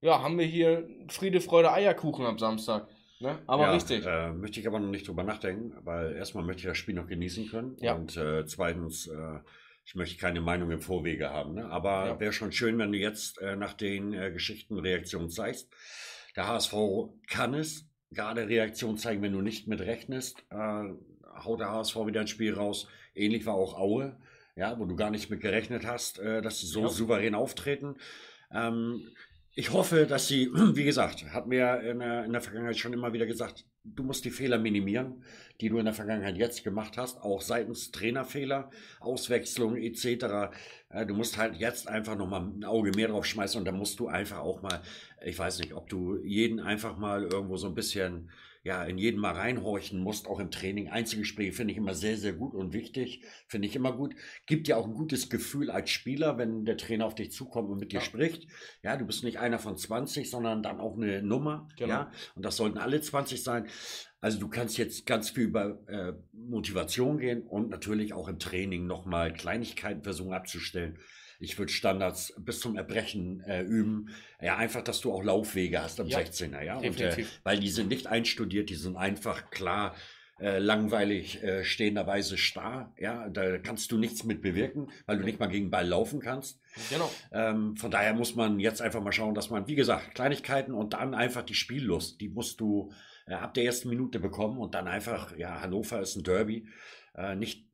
[0.00, 2.88] ja, haben wir hier Friede, Freude, Eierkuchen am Samstag.
[3.20, 3.38] Ne?
[3.46, 4.04] Aber ja, richtig.
[4.06, 7.06] Äh, möchte ich aber noch nicht drüber nachdenken, weil erstmal möchte ich das Spiel noch
[7.06, 7.76] genießen können.
[7.80, 7.94] Ja.
[7.94, 9.40] Und äh, zweitens, äh,
[9.84, 11.54] ich möchte keine Meinung im Vorwege haben.
[11.54, 11.66] Ne?
[11.66, 12.20] Aber Ja.
[12.20, 15.68] wäre schon schön, wenn du jetzt äh, nach den äh, Geschichten Reaktionen zeigst.
[16.34, 16.74] Der HSV
[17.26, 20.44] kann es gerade Reaktion zeigen, wenn du nicht mit rechnest.
[20.50, 20.84] Äh,
[21.44, 22.88] haut der HSV wieder ein Spiel raus.
[23.14, 24.16] Ähnlich war auch Aue,
[24.56, 26.88] ja, wo du gar nicht mit gerechnet hast, äh, dass sie so Ja.
[26.88, 27.96] souverän auftreten.
[28.52, 29.08] Ähm,
[29.54, 33.12] ich hoffe, dass sie, wie gesagt, hat mir in der, in der Vergangenheit schon immer
[33.12, 35.22] wieder gesagt, du musst die Fehler minimieren,
[35.60, 38.70] die du in der Vergangenheit jetzt gemacht hast, auch seitens Trainerfehler,
[39.00, 40.50] Auswechslung etc.
[40.90, 44.00] Äh, Du musst halt jetzt einfach nochmal ein Auge mehr drauf schmeißen und dann musst
[44.00, 44.82] du einfach auch mal,
[45.24, 48.30] ich weiß nicht, ob du jeden einfach mal irgendwo so ein bisschen,
[48.62, 50.90] ja, in jeden mal reinhorchen musst, auch im Training.
[50.90, 54.14] Einzelgespräche finde ich immer sehr, sehr gut und wichtig, finde ich immer gut.
[54.46, 57.78] Gibt dir auch ein gutes Gefühl als Spieler, wenn der Trainer auf dich zukommt und
[57.78, 58.04] mit dir Ja.
[58.04, 58.48] spricht.
[58.82, 61.68] Ja, du bist nicht einer von 20, sondern dann auch eine Nummer.
[61.76, 61.88] Genau.
[61.88, 63.66] Ja, und das sollten alle 20 sein.
[64.20, 68.86] Also du kannst jetzt ganz viel über äh, Motivation gehen und natürlich auch im Training
[68.86, 70.98] nochmal Kleinigkeiten versuchen abzustellen.
[71.40, 74.10] Ich würde Standards bis zum Erbrechen äh, üben.
[74.40, 76.76] Ja, einfach, dass du auch Laufwege hast am Ja, 16er, ja.
[76.76, 79.94] Und, äh, weil die sind nicht einstudiert, die sind einfach klar
[80.40, 82.94] äh, langweilig äh, stehenderweise starr.
[82.98, 86.20] Ja, da kannst du nichts mit bewirken, weil du nicht mal gegen den Ball laufen
[86.20, 86.60] kannst.
[86.88, 87.10] Genau.
[87.32, 90.94] Ähm, von daher muss man jetzt einfach mal schauen, dass man, wie gesagt, Kleinigkeiten und
[90.94, 92.90] dann einfach die Spiellust, die musst du
[93.26, 96.66] äh, ab der ersten Minute bekommen und dann einfach, ja, Hannover ist ein Derby,
[97.14, 97.68] äh, nicht,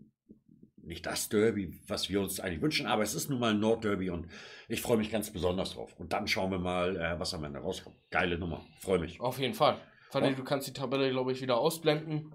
[0.87, 4.11] nicht das Derby, was wir uns eigentlich wünschen, aber es ist nun mal ein Nordderby
[4.11, 4.29] und
[4.69, 5.95] ich freue mich ganz besonders drauf.
[5.99, 7.97] Und dann schauen wir mal, äh, was am Ende rauskommt.
[8.11, 9.21] Geile Nummer, freue mich.
[9.21, 9.79] Auf jeden Fall.
[10.11, 12.33] Fadi, Und- du kannst die Tabelle, glaube ich, wieder ausblenden.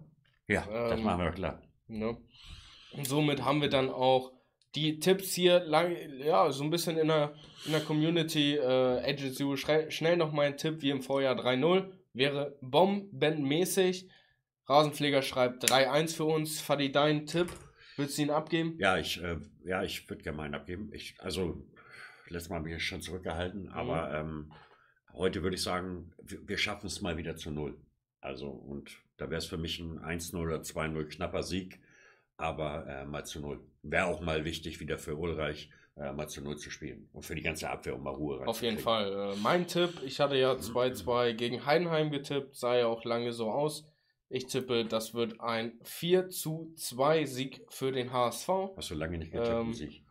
[0.47, 1.61] Ja, das Ähm, machen wir klar.
[1.87, 2.17] Ne?
[2.93, 4.31] Und somit haben wir dann auch
[4.75, 7.33] die Tipps hier lang, ja, so ein bisschen in der,
[7.65, 8.55] in der Community.
[8.55, 11.91] Äh, Agency, schrei- schnell noch mein Tipp, wie im Vorjahr 3-0.
[12.13, 14.09] Wäre bombenmäßig.
[14.67, 16.61] Rasenpfleger schreibt 3-1 für uns.
[16.61, 17.47] Fadi, dein Tipp?
[18.01, 18.75] Willst du ihn abgeben?
[18.79, 20.89] Ja, ich, äh, ja, ich würde gerne meinen abgeben.
[20.91, 21.63] Ich, also,
[22.27, 24.51] letztes Mal habe ich schon zurückgehalten, aber ähm,
[25.13, 27.77] heute würde ich sagen, wir, wir schaffen es mal wieder zu Null.
[28.19, 31.79] Also, und da wäre es für mich ein 1-0 oder 2-0 knapper Sieg,
[32.37, 33.61] aber äh, mal zu Null.
[33.83, 37.35] Wäre auch mal wichtig, wieder für Ulreich äh, mal zu Null zu spielen und für
[37.35, 38.79] die ganze Abwehr, um mal Ruhe Auf jeden.
[38.79, 39.33] Fall.
[39.33, 43.51] Äh, mein Tipp, ich hatte ja 2-2 gegen Heidenheim getippt, sah ja auch lange so
[43.51, 43.90] aus.
[44.33, 48.47] Ich tippe, das wird ein 4 zu 2 Sieg für den HSV.
[48.77, 50.05] Hast du lange nicht getippt, Ähm, Sieg?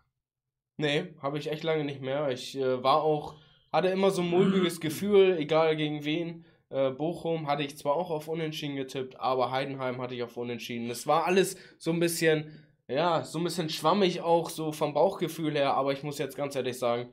[0.76, 2.28] Nee, habe ich echt lange nicht mehr.
[2.28, 3.36] Ich äh, war auch,
[3.72, 6.44] hatte immer so ein mulmiges Gefühl, egal gegen wen.
[6.68, 10.90] Äh, Bochum hatte ich zwar auch auf Unentschieden getippt, aber Heidenheim hatte ich auf Unentschieden.
[10.90, 15.54] Es war alles so ein bisschen, ja, so ein bisschen schwammig auch, so vom Bauchgefühl
[15.54, 17.08] her, aber ich muss jetzt ganz ehrlich sagen,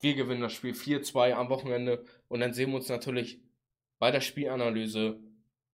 [0.00, 3.40] wir gewinnen das Spiel 4-2 am Wochenende und dann sehen wir uns natürlich
[4.00, 5.20] bei der Spielanalyse,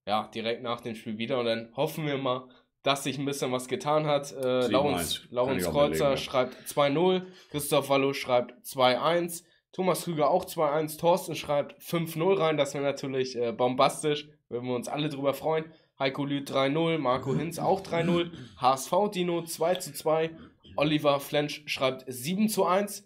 [0.06, 2.48] ja, direkt nach dem Spiel wieder und dann hoffen wir mal,
[2.82, 4.32] dass sich ein bisschen was getan hat.
[4.32, 4.70] Äh, 7-1.
[4.70, 6.16] Laurens, Laurens Kreuzer ja.
[6.16, 12.74] schreibt 2-0, Christoph Wallo schreibt 2-1, Thomas Krüger auch 2-1, Thorsten schreibt 5-0 rein, das
[12.74, 15.64] wäre natürlich äh, bombastisch, würden wir uns alle drüber freuen.
[15.98, 20.31] Heiko Lüth 3-0, Marco Hinz auch 3-0, HSV Dino 2-2,
[20.76, 23.05] Oliver Flensch schreibt 7-1,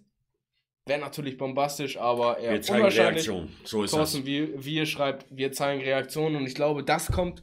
[0.89, 3.29] wäre natürlich bombastisch, aber eher Wir zeigen unwahrscheinlich.
[3.29, 3.49] Reaktion.
[3.65, 4.27] So ist Thorsten, das.
[4.27, 7.43] wie, wie ihr schreibt, wir zeigen Reaktionen und ich glaube, das kommt,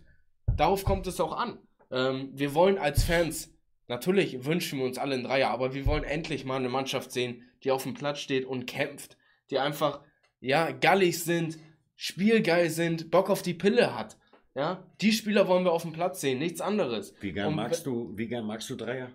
[0.58, 1.60] darauf kommt es auch an.
[1.92, 3.54] Ähm, wir wollen als Fans,
[3.88, 7.44] natürlich wünschen wir uns alle einen Dreier, aber wir wollen endlich mal eine Mannschaft sehen,
[7.64, 9.18] die auf dem Platz steht und kämpft,
[9.50, 10.02] die einfach,
[10.40, 11.58] ja, gallig sind,
[11.96, 14.18] spielgeil sind, Bock auf die Pille hat.
[14.56, 17.14] Ja, die Spieler wollen wir auf dem Platz sehen, nichts anderes.
[17.20, 19.12] Wie gern Und magst du, wie gern magst du Dreier?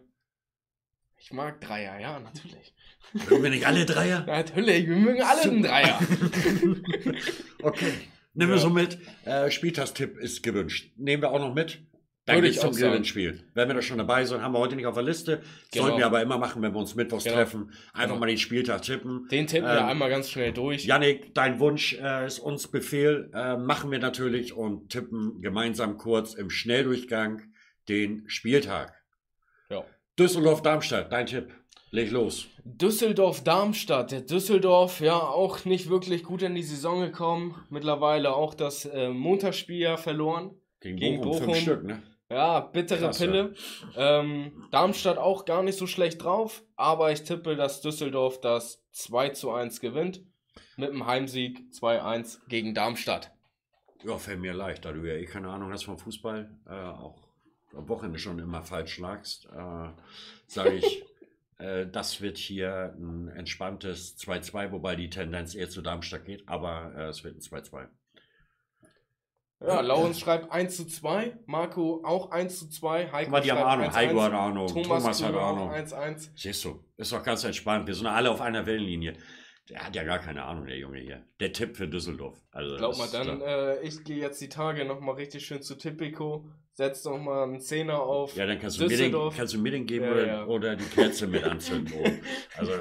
[1.23, 2.75] Ich mag Dreier, ja, natürlich.
[3.29, 4.21] Mögen wir nicht alle Dreier?
[4.27, 5.99] Natürlich, wir mögen alle einen Dreier.
[7.63, 7.93] Okay.
[8.33, 8.57] Nehmen Ja.
[8.57, 8.99] wir so mit.
[9.25, 10.93] Äh, Spieltagstipp ist gewünscht.
[10.97, 11.83] Nehmen wir auch noch mit.
[12.25, 12.73] Dann geht's zum.
[12.75, 13.43] Gewinnspiel.
[13.55, 15.43] Wenn wir da schon dabei sind, haben wir heute nicht auf der Liste.
[15.73, 15.85] Genau.
[15.87, 17.37] Sollten wir aber immer machen, wenn wir uns mittwochs Genau.
[17.37, 17.73] treffen.
[17.93, 18.21] Einfach Genau.
[18.21, 19.27] mal den Spieltag tippen.
[19.31, 20.85] Den tippen wir Ähm, einmal ganz schnell durch.
[20.87, 23.31] Yannick, dein Wunsch äh, ist uns Befehl.
[23.35, 27.43] Äh, machen wir natürlich und tippen gemeinsam kurz im Schnelldurchgang
[27.89, 28.95] den Spieltag.
[30.19, 30.25] Ja.
[30.25, 31.53] Düsseldorf-Darmstadt, dein Tipp.
[31.93, 32.47] Leg los.
[32.65, 34.13] Düsseldorf-Darmstadt.
[34.13, 37.57] Der Düsseldorf, ja, auch nicht wirklich gut in die Saison gekommen.
[37.69, 40.55] Mittlerweile auch das äh, Montagsspiel ja verloren.
[40.81, 41.55] Gegen, Gegen Bochum, Bochum.
[41.57, 42.03] Stück, ne?
[42.31, 43.55] Ja, bittere Krass, Pille.
[43.97, 49.31] Ähm, Darmstadt auch gar nicht so schlecht drauf, aber ich tippe, dass Düsseldorf das 2
[49.31, 50.23] zu 1 gewinnt.
[50.77, 53.33] Mit einem Heimsieg 2-1 gegen Darmstadt.
[54.05, 57.30] Ja, fällt mir leicht, da du ja eh keine Ahnung hast vom Fußball, äh, auch
[57.75, 59.89] am Wochenende schon immer falsch schlagst, äh,
[60.47, 61.05] sage ich,
[61.59, 66.93] äh, das wird hier ein entspanntes 2-2, wobei die Tendenz eher zu Darmstadt geht, aber
[66.97, 67.89] äh, es wird ein 2-2.
[69.63, 73.59] Ja, Laurens schreibt 1 zu 2, Marco auch 1 zu 2, Heiko mal, die haben
[73.59, 75.71] schreibt Ahnung, 1-1, Heiko hat Ahnung, Thomas, Thomas, hat Ahnung.
[75.71, 76.31] 1-1.
[76.35, 77.87] Siehst du, ist doch ganz entspannt.
[77.87, 79.19] Wir sind alle auf einer Wellenlinie.
[79.69, 81.25] Der hat ja gar keine Ahnung, der Junge hier.
[81.39, 82.43] Der Tipp für Düsseldorf.
[82.51, 86.51] Also, Glaub mal, dann, äh, ich gehe jetzt die Tage nochmal richtig schön zu Tipico,
[86.81, 88.35] setz noch mal einen Zehner auf.
[88.37, 90.45] Ja, dann kannst du, mir den, kannst du mir den geben Ja, oder, ja.
[90.47, 91.93] oder die Kerze mit anzünden.
[92.01, 92.21] oben.
[92.57, 92.73] Also,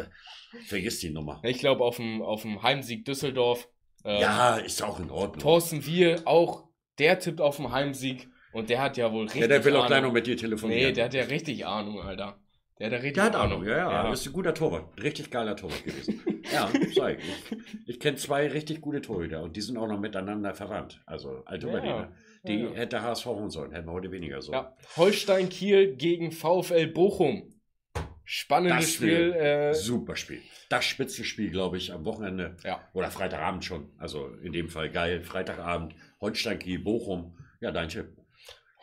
[0.68, 1.42] vergiss die Nummer.
[1.44, 3.68] Ich glaube auf dem, auf dem Heimsieg Düsseldorf.
[4.06, 5.40] Ähm, Ja, ist auch in Ordnung.
[5.40, 9.48] Thorsten Wiel, auch der tippt auf den Heimsieg und der hat ja wohl richtig Ja,
[9.48, 9.88] der will auch Ahnung.
[9.90, 10.88] gleich noch mit dir telefonieren.
[10.88, 12.40] Nee, der hat ja richtig Ahnung, Alter.
[12.80, 14.14] Der hat ja richtig Der hat Ahnung, ja, ja, Ja.
[14.14, 14.86] Ist ein guter Torwart.
[15.04, 16.22] Richtig geiler Torwart gewesen.
[16.54, 17.26] ja, sag ich.
[17.26, 21.02] Ich, ich kenne zwei richtig gute Torhüter und die sind auch noch miteinander verwandt.
[21.06, 22.12] Also, alte Ja, Berliner.
[22.44, 22.72] Die ja.
[22.72, 23.72] hätte HSV holen sollen.
[23.72, 24.52] Hätten wir heute weniger so.
[24.52, 27.54] Ja, Holstein Kiel gegen VfL Bochum.
[28.24, 29.34] Spannendes Das Spiel.
[29.34, 30.42] Äh, Super Spiel.
[30.70, 32.58] Das Spitzenspiel, glaube ich, am Wochenende.
[32.64, 32.88] ja.
[32.94, 33.90] Oder Freitagabend schon.
[33.98, 35.24] Also in dem Fall geil.
[35.24, 37.36] Freitagabend, Holstein Kiel, Bochum.
[37.60, 38.16] Ja, dein Tipp.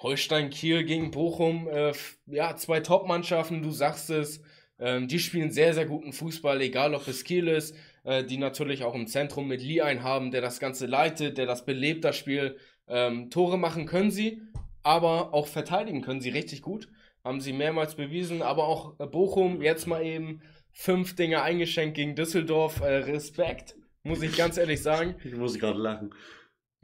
[0.02, 1.68] Holstein Kiel gegen Bochum.
[1.68, 1.92] Äh,
[2.26, 4.42] ja, zwei Top-Mannschaften, du sagst es.
[4.78, 7.74] Ähm, die spielen sehr, sehr guten Fußball, egal ob es Kiel ist,
[8.04, 11.46] äh, die natürlich auch im Zentrum mit Lee einen haben, der das Ganze leitet, der
[11.46, 12.58] das belebt, das Spiel.
[12.88, 14.42] Ähm, Tore machen können sie,
[14.82, 16.88] aber auch verteidigen können sie richtig gut.
[17.24, 20.42] Haben sie mehrmals bewiesen, aber auch äh, Bochum jetzt mal eben
[20.72, 22.80] fünf Dinge eingeschenkt gegen Düsseldorf.
[22.80, 25.16] Äh, Respekt, muss ich ganz ehrlich sagen.
[25.24, 26.14] Ich muss gerade lachen.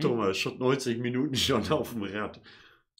[0.01, 2.41] Thomas, schon 90 Minuten schon auf dem Rad.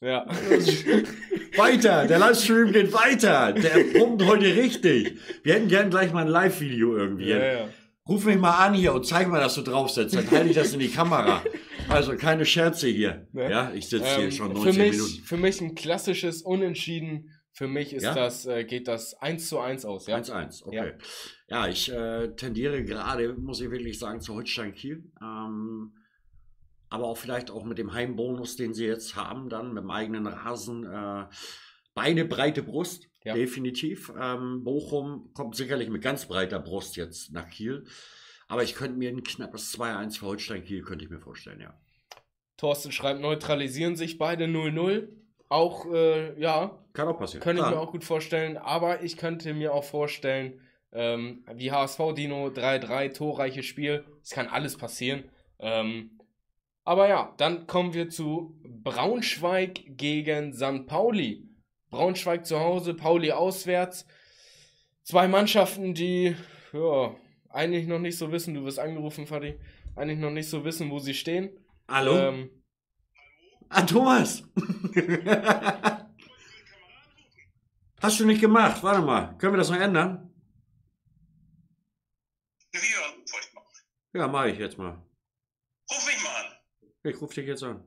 [0.01, 0.27] Ja.
[1.57, 3.53] Weiter, der Livestream geht weiter.
[3.53, 5.19] Der pumpt heute richtig.
[5.43, 7.29] Wir hätten gern gleich mal ein Live-Video irgendwie.
[7.29, 7.69] ja, ja.
[8.09, 10.15] Ruf mich mal an hier und zeig mal, dass du drauf sitzt.
[10.17, 11.43] Dann halte ich das in die Kamera.
[11.89, 13.29] Also keine Scherze hier.
[13.33, 13.51] Ne?
[13.51, 15.25] Ja, ich sitze hier Ähm, schon für 19 mich, Minuten.
[15.25, 17.31] Für mich ein klassisches Unentschieden.
[17.53, 18.15] Für mich ist Ja?
[18.15, 20.07] das, äh, geht das 1 zu 1 aus.
[20.07, 20.17] Ja?
[20.17, 20.95] 1-1, okay.
[21.49, 25.05] Ja, ich äh, tendiere gerade, muss ich wirklich sagen, zu Holstein Kiel.
[25.21, 25.93] Ähm,
[26.89, 30.27] aber auch vielleicht auch mit dem Heimbonus, den sie jetzt haben, dann mit dem eigenen
[30.27, 30.85] Rasen.
[30.85, 31.27] Äh,
[31.95, 33.35] beide breite Brust, Ja.
[33.35, 34.13] definitiv.
[34.21, 37.85] Ähm, Bochum kommt sicherlich mit ganz breiter Brust jetzt nach Kiel.
[38.49, 41.75] Aber ich könnte mir ein knappes 2-1 für Holstein Kiel, könnte ich mir vorstellen, ja.
[42.57, 45.09] Thorsten schreibt, neutralisieren sich beide 0-0.
[45.49, 47.43] Auch, äh, ja, Kann auch passieren.
[47.43, 48.57] könnte ich mir auch gut vorstellen.
[48.57, 50.61] Aber ich könnte mir auch vorstellen,
[50.93, 54.05] ähm, wie HSV Dino 3-3, torreiches Spiel.
[54.23, 55.25] Es kann alles passieren.
[55.59, 56.19] Ähm,
[56.85, 60.87] aber ja, dann kommen wir zu Braunschweig gegen St.
[60.87, 61.49] Pauli.
[61.93, 64.07] Braunschweig zu Hause, Pauli auswärts.
[65.05, 66.35] Zwei Mannschaften, die
[66.73, 67.15] ja,
[67.51, 69.61] eigentlich noch nicht so wissen, du wirst angerufen, Fadi,
[69.95, 71.51] eigentlich noch nicht so wissen, wo sie stehen.
[71.87, 72.17] Hallo?
[72.17, 72.51] Ähm,
[73.69, 74.43] Ah, Thomas!
[78.03, 78.83] Hast du nicht gemacht?
[78.83, 79.37] Warte mal.
[79.39, 80.31] Können wir das noch ändern?
[82.75, 83.67] Ja, wollte ich machen.
[84.13, 85.03] Ja, mache ich jetzt mal.
[85.91, 86.53] Ruf mich mal an.
[87.05, 87.83] Ich rufe dich jetzt an.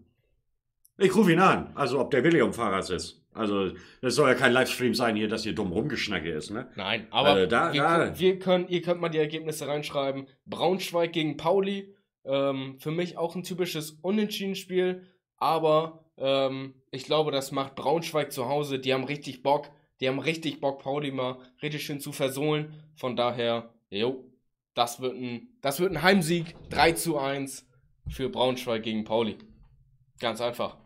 [0.97, 1.75] Ich rufe ihn an.
[1.75, 3.24] Also, ob der Willi am Fahrrad sitzt.
[3.35, 3.71] Also,
[4.01, 6.69] das soll ja kein Livestream sein hier, dass hier dumm rumgeschnacke ist, ne?
[6.75, 10.27] Nein, aber Äh, da- wir, da- wir können, ihr könnt mal die Ergebnisse reinschreiben.
[10.45, 11.93] Braunschweig gegen Pauli.
[12.23, 15.05] Ähm, für mich auch ein typisches Unentschieden-Spiel,
[15.37, 18.79] aber ähm, ich glaube, das macht Braunschweig zu Hause.
[18.79, 19.69] Die haben richtig Bock.
[20.01, 22.73] Die haben richtig Bock, Pauli mal richtig schön zu versohlen.
[22.95, 24.25] Von daher, jo,
[24.73, 26.55] das wird ein, das wird ein Heimsieg.
[26.69, 27.67] 3 zu 1
[28.09, 29.37] für Braunschweig gegen Pauli.
[30.19, 30.77] Ganz einfach.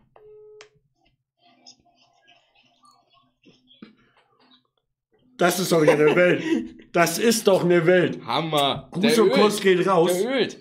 [5.40, 6.44] Das ist doch eine Welt.
[6.92, 8.22] Das ist doch eine Welt.
[8.26, 8.90] Hammer.
[8.92, 10.12] Gruß und Kuss geht raus.
[10.12, 10.58] Der ölt.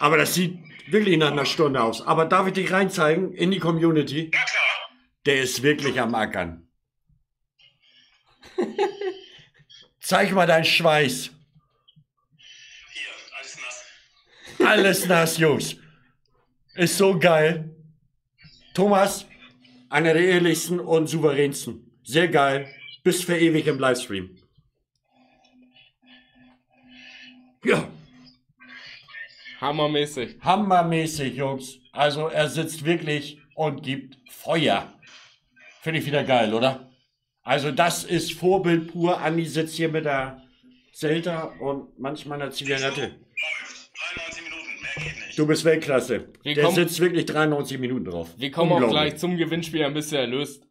[0.00, 0.58] Aber das sieht
[0.88, 2.04] wirklich nach einer Stunde aus.
[2.04, 4.24] Aber darf ich dich reinzeigen in die Community?
[4.24, 4.98] Ja, klar.
[5.26, 6.68] Der ist wirklich am Ackern.
[10.00, 11.30] Zeig mal deinen Schweiß.
[12.90, 13.08] Hier,
[13.38, 14.66] alles nass.
[14.66, 15.76] Alles nass, Jungs.
[16.74, 17.76] Ist so geil.
[18.74, 19.24] Thomas,
[19.88, 22.00] einer der ehrlichsten und souveränsten.
[22.02, 22.74] Sehr geil.
[23.08, 24.36] Bis für ewig im Livestream.
[27.64, 27.88] Ja,
[29.62, 30.36] Hammermäßig.
[30.42, 31.78] hammermäßig, Jungs.
[31.92, 34.92] Also er sitzt wirklich und gibt Feuer.
[35.80, 36.90] Finde ich wieder geil, oder?
[37.42, 39.18] Also das ist Vorbild pur.
[39.22, 40.42] Andi sitzt hier mit der
[40.92, 43.00] Zelda und manchmal einer Zigarette.
[43.00, 43.90] Läuft.
[44.18, 45.38] 93 Minuten, mehr geht nicht.
[45.38, 46.28] Du bist Weltklasse.
[46.42, 48.28] Wir Der kommen- sitzt wirklich 93 Minuten drauf.
[48.36, 50.62] Wir kommen auch gleich zum Gewinnspiel, ein bisschen erlöst.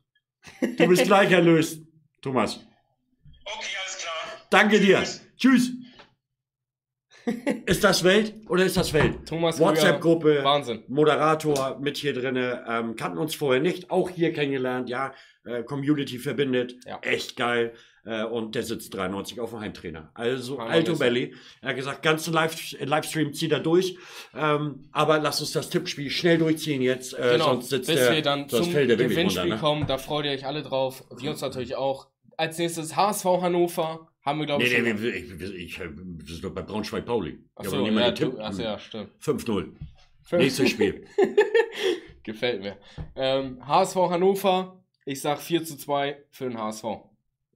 [0.78, 1.82] Du bist gleich erlöst,
[2.22, 2.60] Thomas.
[3.46, 4.14] Okay, alles klar.
[4.50, 5.04] Danke dir.
[5.38, 5.72] Tschüss.
[7.66, 9.28] Ist das Welt oder ist das Welt?
[9.28, 10.84] Thomas WhatsApp-Gruppe, Wahnsinn.
[10.88, 15.14] Moderator mit hier drinne, ähm, kannten uns vorher nicht, auch hier kennengelernt, ja,
[15.44, 17.00] äh, Community verbindet, Ja.
[17.02, 17.74] echt geil.
[18.08, 20.12] Äh, und der sitzt 93 auf dem Heimtrainer.
[20.14, 21.36] Also Alto ist- Belly.
[21.62, 23.98] Er hat gesagt, ganzen Live Livestream zieht er durch.
[24.34, 28.14] Ähm, aber lass uns das Tippspiel schnell durchziehen jetzt, äh, Genau, sonst sitzt bis der,
[28.14, 29.46] wir dann zum Gewinnspiel runter.
[29.46, 29.58] Ne?
[29.58, 29.88] kommen.
[29.88, 31.04] Da freut ihr euch alle drauf.
[31.20, 32.08] Wir uns natürlich auch.
[32.38, 34.08] Als nächstes HSV Hannover.
[34.24, 35.88] Haben wir, glaube Nee, ich, nee, wir, ich, ich, ich, wir
[36.26, 37.40] sind doch bei Braunschweig-Pauli.
[37.56, 39.12] Achso, ja, du, achso, ja, stimmt.
[39.22, 39.74] 5-0.
[40.34, 41.06] Nächstes Spiel.
[42.24, 42.78] Gefällt mir.
[43.16, 44.84] Ähm, HSV Hannover.
[45.06, 46.84] Ich sag 4 zu 2 für den HSV.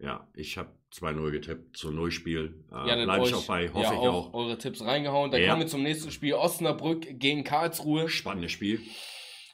[0.02, 2.65] Ja, ich habe 2-0 getippt zum Nullspiel.
[2.72, 4.34] Äh, Ja, Bleibe ich auch bei, hoffe ja, ich auch, auch.
[4.34, 5.30] eure Tipps reingehauen.
[5.32, 5.49] Dann Ja.
[5.49, 6.34] kommen wir zum nächsten Spiel.
[6.34, 8.10] Osnabrück gegen Karlsruhe.
[8.10, 8.82] Spannendes Spiel.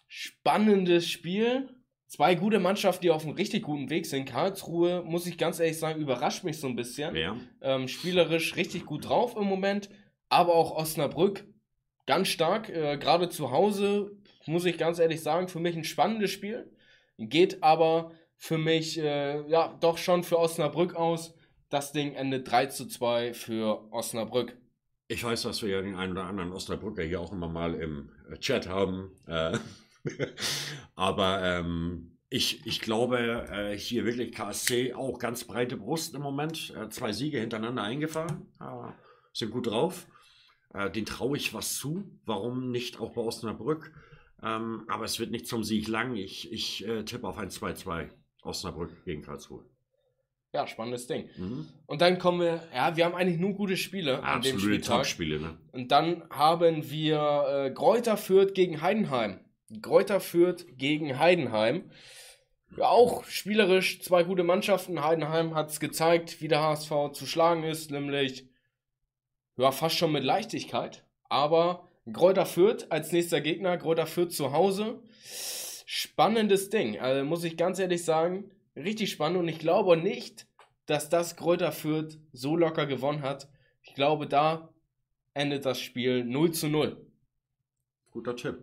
[0.08, 1.70] Spannendes Spiel.
[2.08, 4.26] Zwei gute Mannschaften, die auf einem richtig guten Weg sind.
[4.26, 7.14] Karlsruhe, muss ich ganz ehrlich sagen, überrascht mich so ein bisschen.
[7.16, 7.36] Ja.
[7.62, 9.90] Ähm, spielerisch richtig gut drauf im Moment.
[10.30, 11.46] Aber auch Osnabrück
[12.06, 12.70] ganz stark.
[12.70, 14.16] Äh, Gerade zu Hause,
[14.46, 16.72] muss ich ganz ehrlich sagen, für mich ein spannendes Spiel.
[17.18, 21.34] Geht aber für mich äh, ja doch schon für Osnabrück aus.
[21.70, 24.56] Das Ding endet 3 zu 2 für Osnabrück.
[25.10, 28.10] Ich weiß, dass wir ja den einen oder anderen Osnabrücker hier auch immer mal im
[28.30, 29.12] äh, Chat haben.
[29.26, 29.58] Äh,
[30.96, 36.74] aber ähm, ich, ich glaube, äh, hier wirklich KSC auch ganz breite Brust im Moment.
[36.76, 38.48] Äh, zwei Siege hintereinander eingefahren.
[39.34, 40.08] Sind gut drauf.
[40.74, 42.04] Äh, den traue ich was zu.
[42.26, 43.94] Warum nicht auch bei Osnabrück?
[44.44, 46.16] Ähm, aber es wird nicht zum Sieg lang.
[46.16, 48.10] Ich, ich äh, tippe auf ein 2-2.
[48.48, 49.64] Osnabrück gegen Karlsruhe.
[50.54, 51.30] Ja, spannendes Ding.
[51.38, 51.68] Mhm.
[51.86, 54.98] Und dann kommen wir, ja, wir haben eigentlich nur gute Spiele an dem Absolute Spieltag.
[54.98, 55.58] Top-Spiele, ne?
[55.72, 59.40] Und dann haben wir äh, Gräuter Fürth gegen Heidenheim.
[59.82, 61.92] Gräuter Fürth gegen Heidenheim.
[62.78, 65.04] Ja, auch spielerisch zwei gute Mannschaften.
[65.04, 68.48] Heidenheim hat es gezeigt, wie der HSV zu schlagen ist, nämlich
[69.58, 71.04] ja, fast schon mit Leichtigkeit.
[71.30, 75.00] Aber Gräuter Fürth als nächster Gegner, Gräuter Fürth zu Hause.
[75.90, 77.00] Spannendes Ding.
[77.00, 79.40] Also muss ich ganz ehrlich sagen, richtig spannend.
[79.40, 80.46] Und ich glaube nicht,
[80.86, 83.48] dass das Gräuter Fürth so locker gewonnen hat.
[83.84, 84.68] Ich glaube, da
[85.34, 86.98] endet das Spiel 0 zu 0.
[88.12, 88.58] Guter Tipp.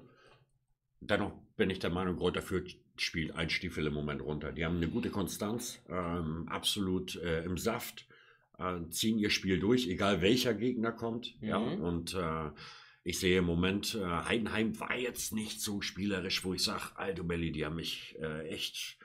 [1.01, 4.53] Dennoch bin ich der Meinung, Kräuter Fürth spielt ein Stiefel im Moment runter.
[4.53, 8.07] Die haben eine gute Konstanz, ähm, absolut äh, im Saft,
[8.59, 11.35] äh, ziehen ihr Spiel durch, egal welcher Gegner kommt.
[11.41, 11.81] Ja, Mhm.
[11.83, 12.51] und äh,
[13.05, 17.23] ich sehe im Moment, äh, Heidenheim war jetzt nicht so spielerisch, wo ich sage, Alto
[17.23, 18.97] Belli, die haben mich äh, echt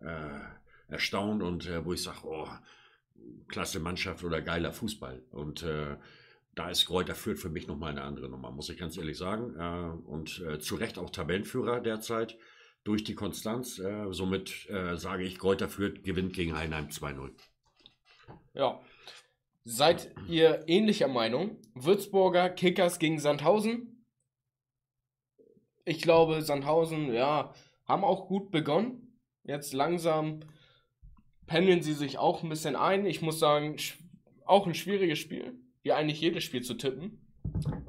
[0.00, 0.40] äh,
[0.88, 2.48] erstaunt und äh, wo ich sage, oh,
[3.46, 5.22] klasse Mannschaft oder geiler Fußball.
[5.30, 5.96] Und äh,
[6.56, 10.04] da ist Kräuter Fürth für mich nochmal eine andere Nummer, muss ich ganz ehrlich sagen.
[10.04, 12.38] Und zu Recht auch Tabellenführer derzeit
[12.84, 13.82] durch die Konstanz.
[14.10, 17.32] Somit sage ich, Kräuter Fürth gewinnt gegen Heinheim 2-0.
[18.54, 18.80] Ja.
[19.66, 21.56] Seid ihr ähnlicher Meinung?
[21.74, 24.04] Würzburger Kickers gegen Sandhausen?
[25.86, 27.54] Ich glaube, Sandhausen, ja,
[27.86, 29.18] haben auch gut begonnen.
[29.42, 30.40] Jetzt langsam
[31.46, 33.06] pendeln sie sich auch ein bisschen ein.
[33.06, 33.76] Ich muss sagen,
[34.44, 37.26] auch ein schwieriges Spiel, wie eigentlich jedes Spiel zu tippen.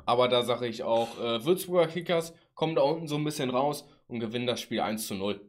[0.06, 3.86] Aber da sage ich auch, äh, Würzburger Kickers kommen da unten so ein bisschen raus
[4.08, 5.42] und gewinnen das Spiel 1 zu 0.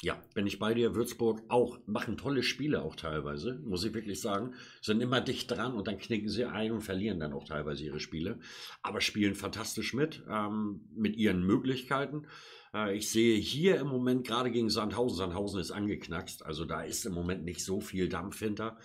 [0.00, 0.94] Ja, bin ich bei dir.
[0.94, 4.54] Würzburg auch, machen tolle Spiele auch teilweise, muss ich wirklich sagen.
[4.80, 7.98] Sind immer dicht dran und dann knicken sie ein und verlieren dann auch teilweise ihre
[7.98, 8.38] Spiele.
[8.82, 12.28] Aber spielen fantastisch mit, ähm, mit ihren Möglichkeiten.
[12.72, 17.04] Äh, ich sehe hier im Moment gerade gegen Sandhausen, Sandhausen ist angeknackst, also da ist
[17.04, 18.78] im Moment nicht so viel Dampf hinter.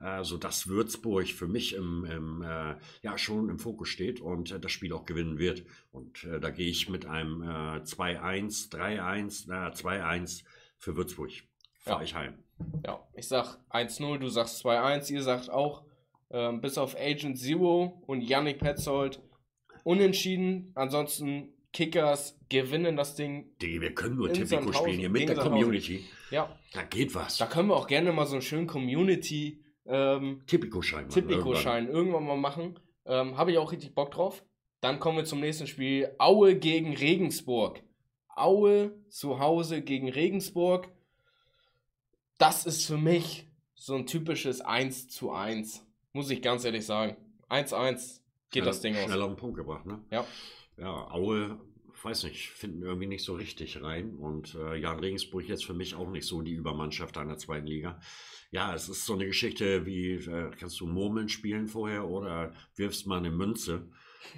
[0.00, 4.60] Äh, sodass Würzburg für mich im, im, äh, ja, schon im Fokus steht und äh,
[4.60, 5.64] das Spiel auch gewinnen wird.
[5.90, 10.44] Und äh, da gehe ich mit einem äh, 2-1, 3-1, äh, 2-1
[10.78, 11.30] für Würzburg.
[11.80, 12.04] Fahre Ja.
[12.04, 12.38] ich heim.
[12.84, 15.84] Ja, ich sag 1-0, du sagst 2-1, ihr sagt auch,
[16.30, 19.20] ähm, bis auf Agent Zero und Yannick Petzold
[19.84, 20.72] unentschieden.
[20.74, 23.56] Ansonsten Kickers gewinnen das Ding.
[23.60, 25.36] Digga, wir können nur Tipico spielen hier mit der.
[25.36, 26.04] Community.
[26.30, 27.38] Ja, Da geht was.
[27.38, 31.08] da können wir auch gerne mal so einen schönen Community ähm, Tipico-Schein.
[31.08, 32.78] Tipico-Schein irgendwann mal machen.
[33.06, 34.44] Ähm, Habe ich auch richtig Bock drauf.
[34.80, 36.14] Dann kommen wir zum nächsten Spiel.
[36.18, 37.82] Aue gegen Regensburg.
[38.40, 40.88] Aue zu Hause gegen Regensburg.
[42.38, 45.84] Das ist für mich so ein typisches 1 zu 1.
[46.12, 47.16] Muss ich ganz ehrlich sagen.
[47.48, 48.20] 1-1
[48.50, 49.04] geht Schnell- das Ding aus.
[49.04, 50.02] Schnell auf den Punkt gebracht, ne?
[50.10, 50.26] Ja.
[50.76, 51.58] Ja, Aue,
[52.02, 54.14] weiß nicht, finden irgendwie nicht so richtig rein.
[54.14, 58.00] Und äh, Jan Regensburg jetzt für mich auch nicht so die Übermannschaft einer zweiten Liga.
[58.50, 63.06] Ja, es ist so eine Geschichte wie, äh, kannst du Murmeln spielen vorher oder wirfst
[63.06, 63.90] mal eine Münze?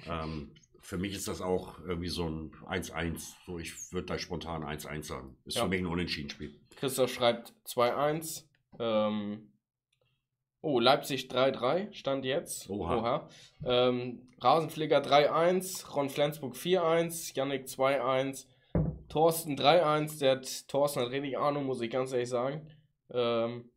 [0.07, 0.51] Ähm,
[0.91, 3.35] für mich ist das auch irgendwie so ein 1-1.
[3.45, 5.37] So, ich würde da spontan 1-1 sagen.
[5.45, 5.63] Ist Ja.
[5.63, 6.59] für mich ein Unentschieden-Spiel.
[6.75, 8.43] Christoph schreibt 2-1.
[8.77, 9.53] Ähm,
[10.59, 12.69] oh, Leipzig 3-3 stand jetzt.
[12.69, 13.29] Oha.
[13.63, 18.47] Ähm, Rasenpfleger 3-1, Ron Flensburg 4-1, Yannick 2-1,
[19.07, 20.19] Thorsten 3-1.
[20.19, 22.67] Der hat, Thorsten hat richtig Ahnung, muss ich ganz ehrlich sagen.
[23.13, 23.69] Ähm,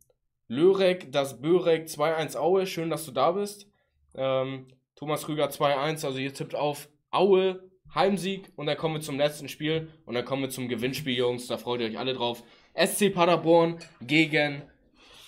[0.48, 2.66] Lörek, das Börek 2-1 Aue.
[2.66, 3.68] Schön, dass du da bist.
[4.16, 4.66] Ähm,
[4.96, 6.04] Thomas Krüger 2-1.
[6.04, 8.52] Also ihr tippt auf Aue, Heimsieg.
[8.56, 9.88] Und dann kommen wir zum letzten Spiel.
[10.04, 11.46] Und dann kommen wir zum Gewinnspiel, Jungs.
[11.46, 12.42] Da freut ihr euch alle drauf.
[12.74, 14.62] SC Paderborn gegen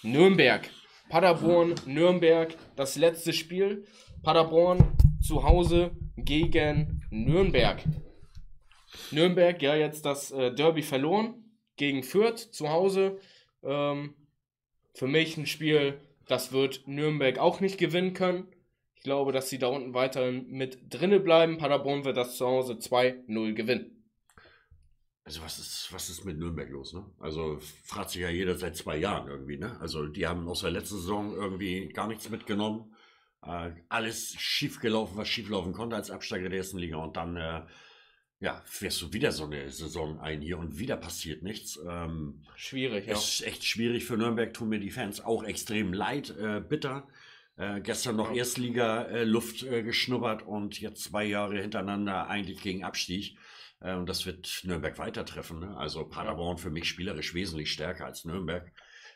[0.02, 0.68] Nürnberg.
[1.08, 3.84] Paderborn, Nürnberg, das letzte Spiel.
[4.22, 7.82] Paderborn zu Hause gegen Nürnberg.
[9.12, 11.44] Nürnberg, ja, jetzt das äh, Derby verloren
[11.76, 13.18] gegen Fürth zu Hause.
[13.62, 14.14] Ähm,
[14.94, 18.48] für mich ein Spiel, das wird Nürnberg auch nicht gewinnen können.
[19.06, 21.58] Ich glaube, dass sie da unten weiterhin mit drinne bleiben.
[21.58, 24.04] Paderborn wird das zu Hause 2-0 gewinnen.
[25.22, 27.06] Also was ist, was ist mit Nürnberg los, ne?
[27.20, 29.78] Also fragt sich ja jeder seit zwei Jahren irgendwie, ne?
[29.78, 32.96] Also die haben aus der letzten Saison irgendwie gar nichts mitgenommen.
[33.44, 36.96] Äh, alles schief gelaufen, was schief laufen konnte als Absteiger der ersten Liga.
[36.96, 37.62] Und dann, äh,
[38.40, 41.78] ja, fährst du wieder so eine Saison ein hier und wieder passiert nichts.
[41.88, 43.12] Ähm, Schwierig, ja.
[43.12, 47.06] Es ist echt schwierig für Nürnberg, tun mir die Fans auch extrem leid, äh, bitter.
[47.56, 48.36] Äh, gestern noch Ja.
[48.36, 53.38] Erstliga-Luft äh, geschnuppert und jetzt zwei Jahre hintereinander eigentlich gegen Abstieg.
[53.80, 55.60] Äh, und das wird Nürnberg weitertreffen.
[55.60, 55.76] Ne?
[55.76, 58.70] Also Paderborn für mich spielerisch wesentlich stärker als Nürnberg.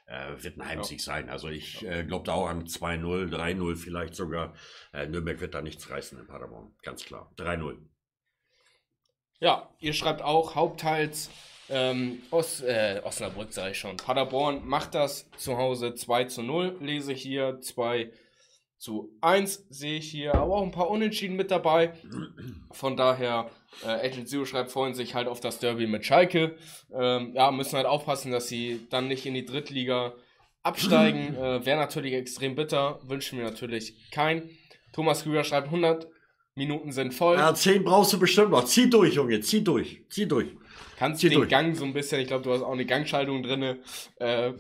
[0.07, 1.29] Äh, wird ein Heimsieg sein.
[1.29, 4.55] Also ich äh, glaube da auch an 2-0, 3-0 vielleicht sogar.
[4.93, 7.33] Äh, Nürnberg wird da nichts reißen in Paderborn, ganz klar.
[7.37, 7.77] 3-0.
[9.39, 11.31] Ja, ihr schreibt auch hauptteils
[11.69, 13.97] ähm, Os, äh, Osnabrück, sage ich schon.
[13.97, 17.61] Paderborn macht das zu Hause 2 zu 0, lese ich hier.
[17.61, 18.11] 2
[18.81, 21.93] zu 1 sehe ich hier, aber auch ein paar Unentschieden mit dabei.
[22.73, 23.51] Von daher,
[23.85, 26.57] äh, Agent Zero schreibt, freuen sich halt auf das Derby mit Schalke.
[26.91, 30.15] Ähm, ja, müssen halt aufpassen, dass sie dann nicht in die Drittliga
[30.63, 31.35] absteigen.
[31.37, 34.49] äh, Wäre natürlich extrem bitter, wünschen wir natürlich kein.
[34.95, 36.09] Thomas Krüger schreibt, 100
[36.55, 37.37] Minuten sind voll.
[37.37, 38.65] Ja, 10 brauchst du bestimmt noch.
[38.65, 40.49] Zieh durch, Junge, zieh durch, zieh durch.
[40.97, 41.51] Kannst Zieh den durch.
[41.51, 43.79] Gang so ein bisschen, ich glaube, du hast auch eine Gangschaltung drin.
[44.17, 44.55] Äh,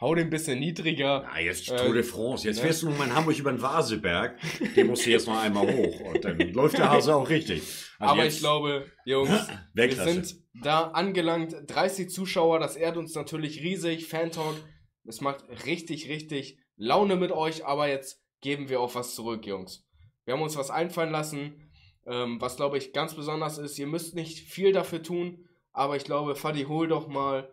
[0.00, 1.24] hau den ein bisschen niedriger.
[1.24, 2.46] Ja, jetzt Äh, Tour de France.
[2.46, 2.62] Jetzt ne?
[2.62, 4.38] fährst du mal in Hamburg über den Vaseberg.
[4.76, 6.00] Den musst du jetzt noch einmal hoch.
[6.00, 7.62] Und dann läuft der Hase auch richtig.
[7.98, 11.54] Also Aber ich glaube, Jungs, wir sind da angelangt.
[11.66, 14.06] 30 Zuschauer, das ehrt uns natürlich riesig.
[14.06, 14.56] Fantalk,
[15.04, 17.66] es macht richtig, richtig Laune mit euch.
[17.66, 19.84] Aber jetzt geben wir auch was zurück, Jungs.
[20.24, 21.70] Wir haben uns was einfallen lassen,
[22.06, 23.78] ähm, was glaube ich ganz besonders ist.
[23.78, 27.50] Ihr müsst nicht viel dafür tun, aber ich glaube, Fadi, hol doch mal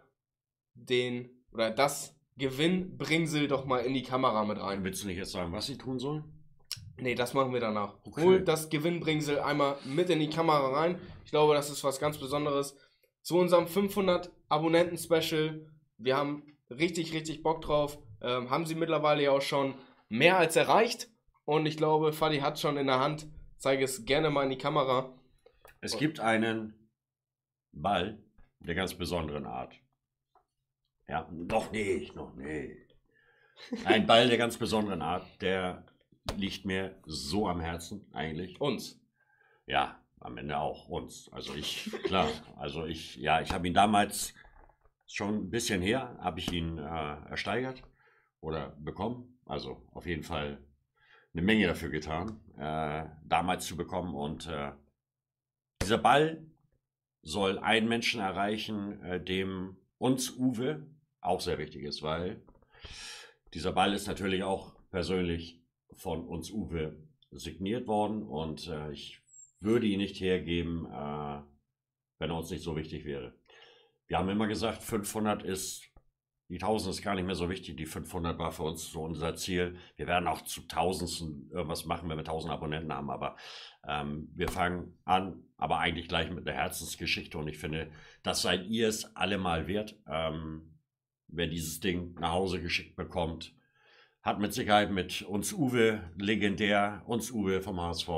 [0.73, 4.83] den oder das Gewinnbringsel doch mal in die Kamera mit rein.
[4.83, 6.23] Willst du nicht jetzt sagen, was sie tun sollen?
[6.97, 7.95] Nee, das machen wir danach.
[8.03, 8.23] Okay.
[8.23, 10.99] Hol das Gewinnbringsel einmal mit in die Kamera rein.
[11.25, 12.77] Ich glaube, das ist was ganz Besonderes.
[13.21, 15.65] Zu unserem 500 Abonnenten-Special.
[15.97, 17.97] Wir haben richtig, richtig Bock drauf.
[18.21, 19.75] Ähm, haben sie mittlerweile ja auch schon
[20.09, 21.09] mehr als erreicht.
[21.43, 23.27] Und ich glaube, Fadi hat schon in der Hand.
[23.57, 25.13] Zeige es gerne mal in die Kamera.
[25.81, 26.89] Es gibt einen
[27.71, 28.23] Ball
[28.59, 29.73] der ganz besonderen Art.
[31.07, 32.95] Ja, noch nicht, noch nicht.
[33.85, 35.85] Ein Ball der ganz besonderen Art, der
[36.35, 38.59] liegt mir so am Herzen eigentlich.
[38.59, 38.99] Uns.
[39.67, 41.29] Ja, am Ende auch uns.
[41.31, 44.33] Also ich, klar, also ich, ja, ich habe ihn damals
[45.07, 46.81] schon ein bisschen her, habe ich ihn äh,
[47.29, 47.83] ersteigert
[48.39, 49.39] oder bekommen.
[49.45, 50.63] Also auf jeden Fall
[51.33, 54.15] eine Menge dafür getan, äh, damals zu bekommen.
[54.15, 54.71] Und äh,
[55.81, 56.45] dieser Ball
[57.21, 60.87] soll einen Menschen erreichen, äh, dem uns Uwe
[61.25, 62.41] auch sehr wichtig ist, weil
[63.53, 65.61] dieser Ball ist natürlich auch persönlich
[65.93, 66.97] von uns Uwe
[67.31, 69.21] signiert worden und äh, ich
[69.59, 71.41] würde ihn nicht hergeben, äh,
[72.19, 73.33] wenn er uns nicht so wichtig wäre.
[74.07, 75.83] Wir haben immer gesagt, 500 ist,
[76.49, 79.35] die 1000 ist gar nicht mehr so wichtig, die 500 war für uns so unser
[79.35, 79.77] Ziel.
[79.95, 83.35] Wir werden auch zu Tausendsten irgendwas machen, wenn wir 1000 Abonnenten haben, aber
[83.87, 87.91] ähm, wir fangen an, aber eigentlich gleich mit einer Herzensgeschichte und ich finde,
[88.21, 89.97] das seid ihr es alle mal wert.
[90.07, 90.74] Ähm,
[91.27, 93.53] wer dieses Ding nach Hause geschickt bekommt,
[94.21, 98.09] hat mit Sicherheit mit uns Uwe, legendär, uns Uwe vom HSV,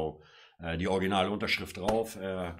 [0.59, 2.15] äh, die originale Unterschrift drauf.
[2.15, 2.53] Äh,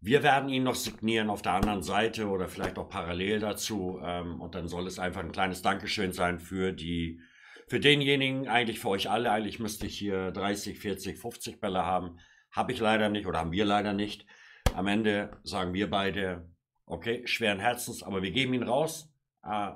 [0.00, 4.00] Wir werden ihn noch signieren auf der anderen Seite oder vielleicht auch parallel dazu.
[4.02, 7.20] Ähm, und dann soll es einfach ein kleines Dankeschön sein für die,
[7.68, 9.30] für denjenigen, eigentlich für euch alle.
[9.30, 12.18] Eigentlich müsste ich hier 30, 40, 50 Bälle haben.
[12.50, 14.26] Habe ich leider nicht oder haben wir leider nicht.
[14.74, 16.50] Am Ende sagen wir beide,
[16.84, 19.13] okay, schweren Herzens, aber wir geben ihn raus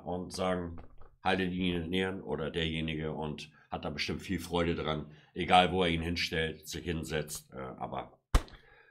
[0.05, 0.77] und sagen,
[1.23, 5.71] haltet ihn in den Nähern oder derjenige und hat da bestimmt viel Freude dran, egal
[5.71, 7.51] wo er ihn hinstellt, sich hinsetzt.
[7.53, 8.19] Äh, aber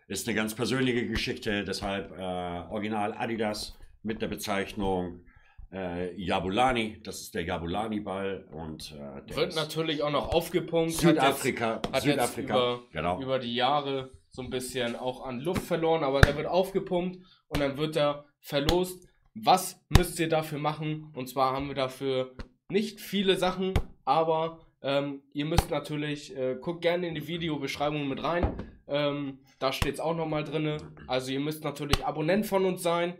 [0.06, 5.24] ist eine ganz persönliche Geschichte, deshalb äh, Original Adidas mit der Bezeichnung
[5.72, 7.00] äh, Jabulani.
[7.02, 10.92] Das ist der Jabulani-Ball und äh, der Wird natürlich auch noch aufgepumpt.
[10.92, 11.74] Südafrika.
[11.74, 12.54] Hat jetzt, hat Südafrika.
[12.54, 13.20] über, genau.
[13.20, 17.18] über die Jahre so ein bisschen auch an Luft verloren, aber der wird aufgepumpt
[17.48, 19.07] und dann wird er verlost.
[19.42, 21.12] Was müsst ihr dafür machen?
[21.14, 22.34] Und zwar haben wir dafür
[22.70, 23.74] nicht viele Sachen,
[24.04, 28.54] aber ähm, ihr müsst natürlich, äh, guckt gerne in die Videobeschreibung mit rein.
[28.86, 30.78] Ähm, da steht es auch nochmal drin.
[31.06, 33.14] Also ihr müsst natürlich Abonnent von uns sein.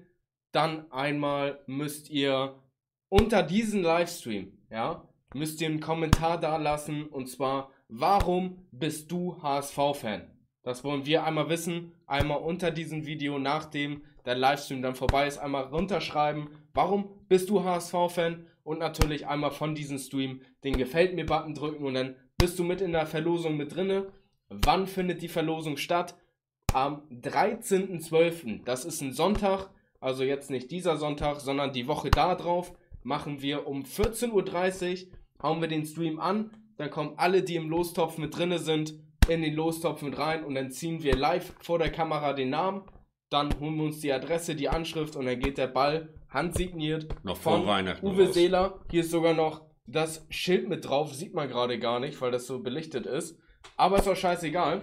[0.52, 2.58] Dann einmal müsst ihr
[3.08, 9.40] unter diesen Livestream, ja, müsst ihr einen Kommentar da lassen und zwar, warum bist du
[9.42, 10.30] HSV-Fan?
[10.62, 11.92] Das wollen wir einmal wissen.
[12.06, 17.64] Einmal unter diesem Video, nachdem der Livestream dann vorbei ist, einmal runterschreiben, warum bist du
[17.64, 18.46] HSV-Fan?
[18.62, 22.82] Und natürlich einmal von diesem Stream den Gefällt mir-Button drücken und dann bist du mit
[22.82, 24.12] in der Verlosung mit drinne.
[24.50, 26.14] Wann findet die Verlosung statt?
[26.74, 28.64] Am 13.12.
[28.64, 33.40] Das ist ein Sonntag, also jetzt nicht dieser Sonntag, sondern die Woche da drauf, machen
[33.40, 38.18] wir um 14.30 Uhr, hauen wir den Stream an, dann kommen alle, die im Lostopf
[38.18, 38.92] mit drinne sind,
[39.28, 42.82] in den Lostopf mit rein und dann ziehen wir live vor der Kamera den Namen,
[43.30, 47.36] dann holen wir uns die Adresse, die Anschrift und dann geht der Ball handsigniert Noch
[47.36, 48.34] von Uwe raus.
[48.34, 48.80] Seeler.
[48.90, 52.46] Hier ist sogar noch das Schild mit drauf, sieht man gerade gar nicht, weil das
[52.46, 53.38] so belichtet ist.
[53.76, 54.82] Aber ist auch scheißegal.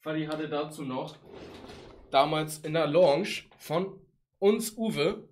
[0.00, 1.16] Fadi hatte dazu noch
[2.10, 3.28] damals in der Lounge
[3.58, 4.00] von
[4.38, 5.28] uns Uwe,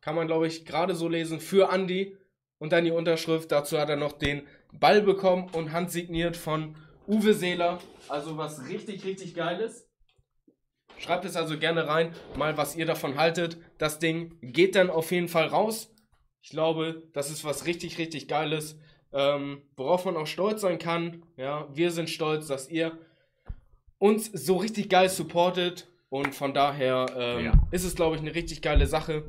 [0.00, 2.16] kann man glaube ich gerade so lesen, für Andy
[2.58, 3.52] und dann die Unterschrift.
[3.52, 4.42] Dazu hat er noch den
[4.72, 6.76] Ball bekommen und handsigniert von
[7.06, 7.78] Uwe Seeler.
[8.08, 9.85] Also was richtig, richtig geiles.
[10.98, 13.58] Schreibt es also gerne rein, mal was ihr davon haltet.
[13.78, 15.92] Das Ding geht dann auf jeden Fall raus.
[16.42, 18.78] Ich glaube, das ist was richtig, richtig Geiles,
[19.12, 21.22] ähm, worauf man auch stolz sein kann.
[21.36, 22.98] Ja, wir sind stolz, dass ihr
[23.98, 27.52] uns so richtig geil supportet und von daher ähm, Ja.
[27.72, 29.24] ist es, glaube ich, eine richtig geile Sache.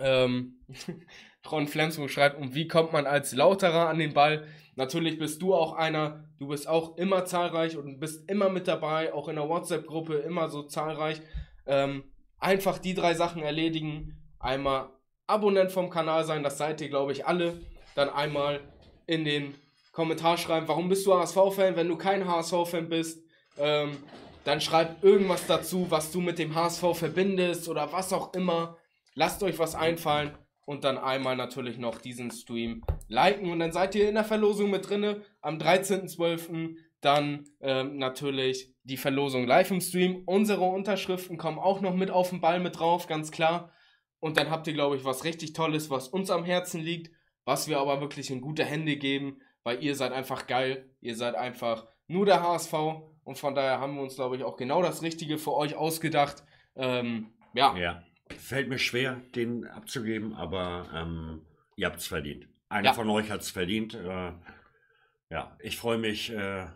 [0.00, 0.54] Ähm,
[1.50, 4.46] Ron Flensburg schreibt, und wie kommt man als Lauterer an den Ball?
[4.76, 9.12] Natürlich bist du auch einer, du bist auch immer zahlreich und bist immer mit dabei,
[9.14, 11.22] auch in der WhatsApp-Gruppe immer so zahlreich.
[11.66, 12.04] Ähm,
[12.38, 14.22] einfach die drei Sachen erledigen.
[14.38, 14.90] Einmal
[15.26, 17.58] Abonnent vom Kanal sein, das seid ihr, glaube ich, alle.
[17.94, 18.60] Dann einmal
[19.06, 19.54] in den
[19.92, 23.24] Kommentar schreiben, warum bist du HSV-Fan, wenn du kein HSV-Fan bist.
[23.58, 23.96] Ähm,
[24.44, 28.76] dann schreibt irgendwas dazu, was du mit dem HSV verbindest oder was auch immer.
[29.14, 30.36] Lasst euch was einfallen
[30.66, 34.70] und dann einmal natürlich noch diesen Stream liken und dann seid ihr in der Verlosung
[34.70, 35.22] mit drinne.
[35.40, 36.76] Am 13.12.
[37.00, 40.24] dann ähm, natürlich die Verlosung live im Stream.
[40.26, 43.72] Unsere Unterschriften kommen auch noch mit auf den Ball mit drauf, ganz klar.
[44.18, 47.14] Und dann habt ihr, glaube ich, was richtig Tolles, was uns am Herzen liegt,
[47.44, 50.90] was wir aber wirklich in gute Hände geben, weil ihr seid einfach geil.
[51.00, 52.74] Ihr seid einfach nur der HSV
[53.22, 56.42] und von daher haben wir uns, glaube ich, auch genau das Richtige für euch ausgedacht.
[56.74, 58.02] Ähm, ja, Ja.
[58.38, 61.42] Fällt mir schwer, den abzugeben, aber ähm,
[61.76, 62.48] ihr habt es verdient.
[62.68, 62.92] Einer Ja.
[62.94, 63.94] von euch hat es verdient.
[63.94, 64.32] Äh,
[65.30, 66.66] ja, ich freue mich äh,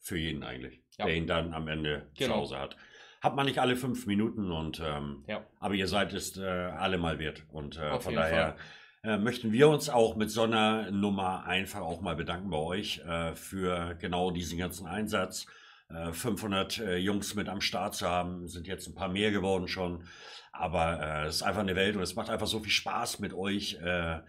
[0.00, 1.06] für jeden eigentlich, Ja.
[1.06, 2.34] der ihn dann am Ende Genau.
[2.34, 2.76] zu Hause hat.
[3.22, 5.44] Hat man nicht alle fünf Minuten und ähm, Ja.
[5.58, 7.44] aber ihr seid es äh, alle mal wert.
[7.50, 8.56] Und äh, von daher
[9.02, 12.98] äh, möchten wir uns auch mit so einer Nummer einfach auch mal bedanken bei euch
[13.06, 15.46] äh, für genau diesen ganzen Einsatz.
[15.94, 19.68] Äh, 500 äh, Jungs mit am Start zu haben, sind jetzt ein paar mehr geworden
[19.68, 20.04] schon.
[20.52, 23.32] Aber äh, es ist einfach eine Welt und es macht einfach so viel Spaß mit
[23.32, 23.74] euch.
[23.82, 24.20] Äh,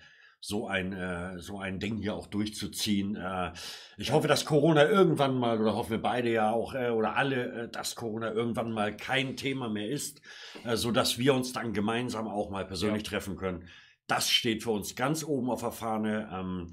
[0.44, 3.16] so ein, äh, so ein Ding hier auch durchzuziehen.
[3.16, 3.52] Äh,
[3.98, 7.66] ich hoffe, dass Corona irgendwann mal, oder hoffen wir beide ja auch, äh, oder alle,
[7.66, 10.22] äh, dass Corona irgendwann mal kein Thema mehr ist,
[10.66, 13.68] äh, so dass wir uns dann gemeinsam auch mal persönlich treffen können.
[14.08, 16.28] Das steht für uns ganz oben auf der Fahne.
[16.34, 16.72] Ähm,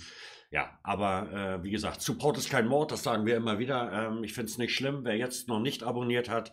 [0.50, 3.92] ja, aber äh, wie gesagt, Support ist kein Mord, das sagen wir immer wieder.
[3.92, 6.52] Ähm, ich finde es nicht schlimm, wer jetzt noch nicht abonniert hat,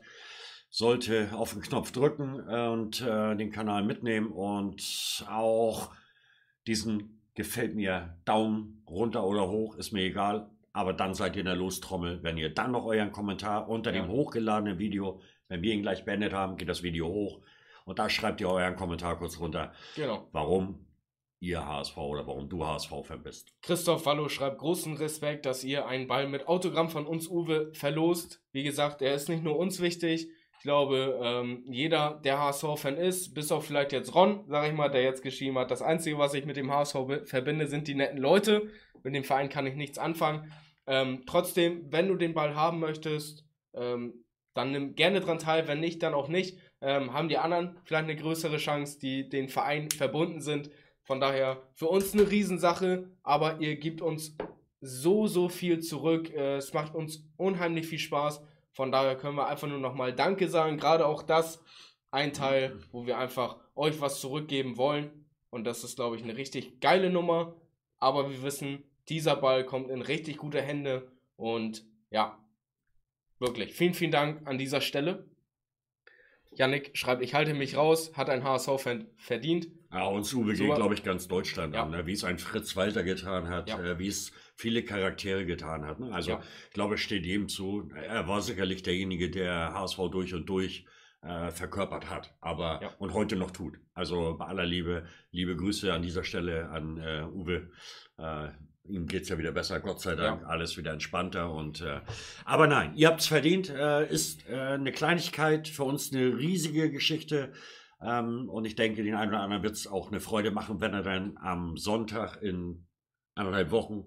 [0.69, 5.91] sollte auf den Knopf drücken äh, und äh, den Kanal mitnehmen und auch
[6.67, 10.49] diesen gefällt mir Daumen runter oder hoch, ist mir egal.
[10.73, 12.21] Aber dann seid ihr in der Lostrommel.
[12.21, 14.01] Wenn ihr dann noch euren Kommentar unter Ja.
[14.01, 17.39] dem hochgeladenen Video, wenn wir ihn gleich beendet haben, geht das Video hoch.
[17.85, 19.71] Und da schreibt ihr euren Kommentar kurz runter.
[19.95, 20.27] genau.
[20.33, 20.85] Warum
[21.39, 23.53] ihr HSV oder warum du HSV-Fan bist.
[23.61, 28.41] Christoph Wallo schreibt großen Respekt, dass ihr einen Ball mit Autogramm von uns Uwe verlost.
[28.51, 30.27] Wie gesagt, er ist nicht nur uns wichtig.
[30.57, 34.89] Ich glaube, ähm, jeder, der HSV-Fan ist, bis auf vielleicht jetzt Ron, sag ich mal,
[34.89, 36.95] der jetzt geschrieben hat, das Einzige, was ich mit dem HSV
[37.25, 38.71] verbinde, sind die netten Leute.
[39.03, 40.51] Mit dem Verein kann ich nichts anfangen.
[40.87, 44.25] Ähm, trotzdem, wenn du den Ball haben möchtest, ähm,
[44.55, 45.67] dann nimm gerne dran teil.
[45.67, 46.57] Wenn nicht, dann auch nicht.
[46.81, 50.69] Ähm, haben die anderen vielleicht eine größere Chance, die den Verein verbunden sind.
[51.05, 54.35] Von daher für uns eine Riesensache, aber ihr gebt uns
[54.81, 56.33] so, so viel zurück.
[56.33, 58.41] Äh, es macht uns unheimlich viel Spaß.
[58.71, 60.77] Von daher können wir einfach nur nochmal Danke sagen.
[60.77, 61.63] Gerade auch das
[62.11, 65.25] ein Teil, wo wir einfach euch was zurückgeben wollen.
[65.49, 67.55] Und das ist, glaube ich, eine richtig geile Nummer.
[67.97, 71.11] Aber wir wissen, dieser Ball kommt in richtig gute Hände.
[71.35, 72.37] Und ja,
[73.39, 75.29] wirklich, vielen, vielen Dank an dieser Stelle.
[76.57, 79.67] Yannick schreibt, ich halte mich raus, hat ein HSV-Fan verdient.
[79.95, 81.83] Ja, uns Uwe So- geht, glaube ich, ganz Deutschland Ja.
[81.83, 82.05] an, ne?
[82.05, 83.81] wie es ein Fritz Walter getan hat, Ja.
[83.81, 85.99] äh, wie es viele Charaktere getan hat.
[85.99, 86.11] Ne?
[86.13, 86.43] Also, Ja.
[86.67, 87.89] ich glaube, es steht jedem zu.
[87.95, 90.85] Er war sicherlich derjenige, der HSV durch und durch
[91.23, 92.89] äh, verkörpert hat, aber Ja.
[92.99, 93.79] und heute noch tut.
[93.95, 97.71] Also bei aller Liebe, liebe Grüße an dieser Stelle an äh, Uwe.
[98.19, 98.49] Äh,
[98.87, 100.47] ihm geht es ja wieder besser, Gott sei Dank, Ja.
[100.47, 102.01] alles wieder entspannter und äh,
[102.43, 106.91] aber nein, ihr habt es verdient, äh, ist äh, eine Kleinigkeit, für uns eine riesige
[106.91, 107.53] Geschichte.
[108.05, 110.93] Ähm, und ich denke, den einen oder anderen wird es auch eine Freude machen, wenn
[110.93, 112.85] er dann am Sonntag in
[113.33, 114.05] anderthalb Wochen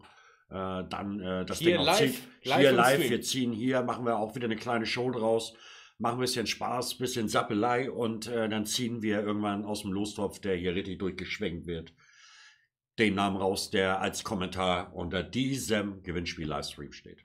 [0.50, 2.22] äh, dann äh, das Hier Ding auch live- zieht.
[2.44, 5.54] live Hier live, wir ziehen hier, machen wir auch wieder eine kleine Show draus,
[5.98, 10.38] machen ein bisschen Spaß, bisschen Sappelei und äh, dann ziehen wir irgendwann aus dem Lostopf,
[10.38, 11.92] der hier richtig durchgeschwenkt wird,
[12.98, 17.24] den Namen raus, der als Kommentar unter diesem Gewinnspiel-Livestream steht.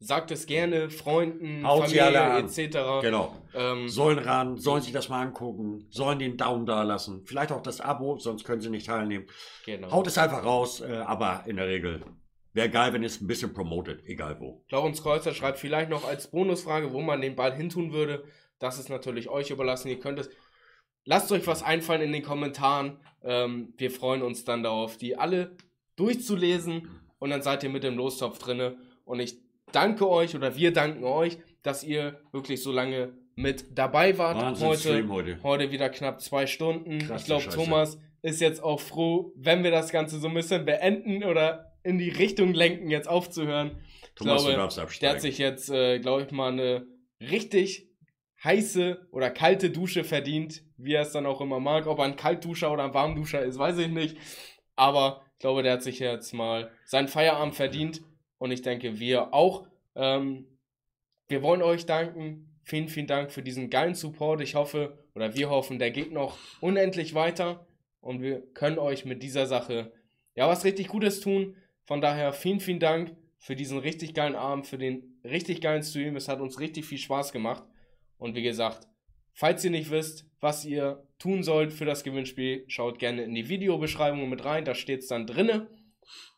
[0.00, 3.02] Sagt es gerne, Freunden, Haut Familie etc.
[3.02, 3.34] Genau.
[3.52, 7.62] Ähm, Sollen ran, sollen sich das mal angucken, sollen den Daumen da lassen, vielleicht auch
[7.62, 9.26] das Abo, sonst können sie nicht teilnehmen.
[9.64, 9.90] genau.
[9.90, 12.02] Haut es einfach raus, äh, aber in der Regel
[12.52, 14.64] wäre geil, wenn es ein bisschen promotet, egal wo.
[14.70, 18.24] Laurens Kreuzer schreibt vielleicht noch als Bonusfrage, wo man den Ball hintun würde.
[18.58, 19.88] Das ist natürlich euch überlassen.
[19.88, 20.30] Ihr könnt es.
[21.04, 23.00] Lasst euch was einfallen in den Kommentaren.
[23.22, 25.56] Ähm, wir freuen uns dann darauf, die alle
[25.96, 26.88] durchzulesen
[27.18, 28.76] und dann seid ihr mit dem Lostopf drinne.
[29.04, 29.38] Und ich
[29.72, 34.66] danke euch oder wir danken euch, dass ihr wirklich so lange mit dabei wart Wahnsinn
[34.68, 35.08] heute.
[35.08, 35.42] Heute.
[35.42, 36.98] Heute wieder knapp zwei Stunden.
[36.98, 37.48] Krasse ich glaube.
[37.48, 41.98] Thomas ist jetzt auch froh, wenn wir das Ganze so ein bisschen beenden oder in
[41.98, 43.78] die Richtung lenken, jetzt aufzuhören.
[44.16, 45.14] Thomas, glaube, du darfst Der absteigen.
[45.14, 46.86] hat sich jetzt, äh, glaube ich, mal eine
[47.20, 47.88] richtig
[48.42, 51.86] heiße oder kalte Dusche verdient, wie er es dann auch immer mag.
[51.86, 54.16] Ob er ein Kaltduscher oder ein Warmduscher ist, weiß ich nicht.
[54.76, 58.02] Aber ich glaube, der hat sich jetzt mal seinen Feierabend verdient.
[58.38, 59.66] Und ich denke, wir auch.
[59.94, 60.46] Ähm,
[61.26, 62.58] wir wollen euch danken.
[62.62, 64.40] Vielen, vielen Dank für diesen geilen Support.
[64.40, 67.66] Ich hoffe, oder wir hoffen, der geht noch unendlich weiter.
[68.00, 69.92] Und wir können euch mit dieser Sache
[70.34, 71.56] ja was richtig Gutes tun.
[71.84, 76.16] Von daher vielen, vielen Dank für diesen richtig geilen Abend, für den richtig geilen Stream.
[76.16, 77.64] Es hat uns richtig viel Spaß gemacht.
[78.18, 78.86] Und wie gesagt,
[79.32, 83.48] falls ihr nicht wisst, was ihr tun sollt für das Gewinnspiel, schaut gerne in die
[83.48, 84.64] Videobeschreibung mit rein.
[84.64, 85.68] Da steht es dann drinne.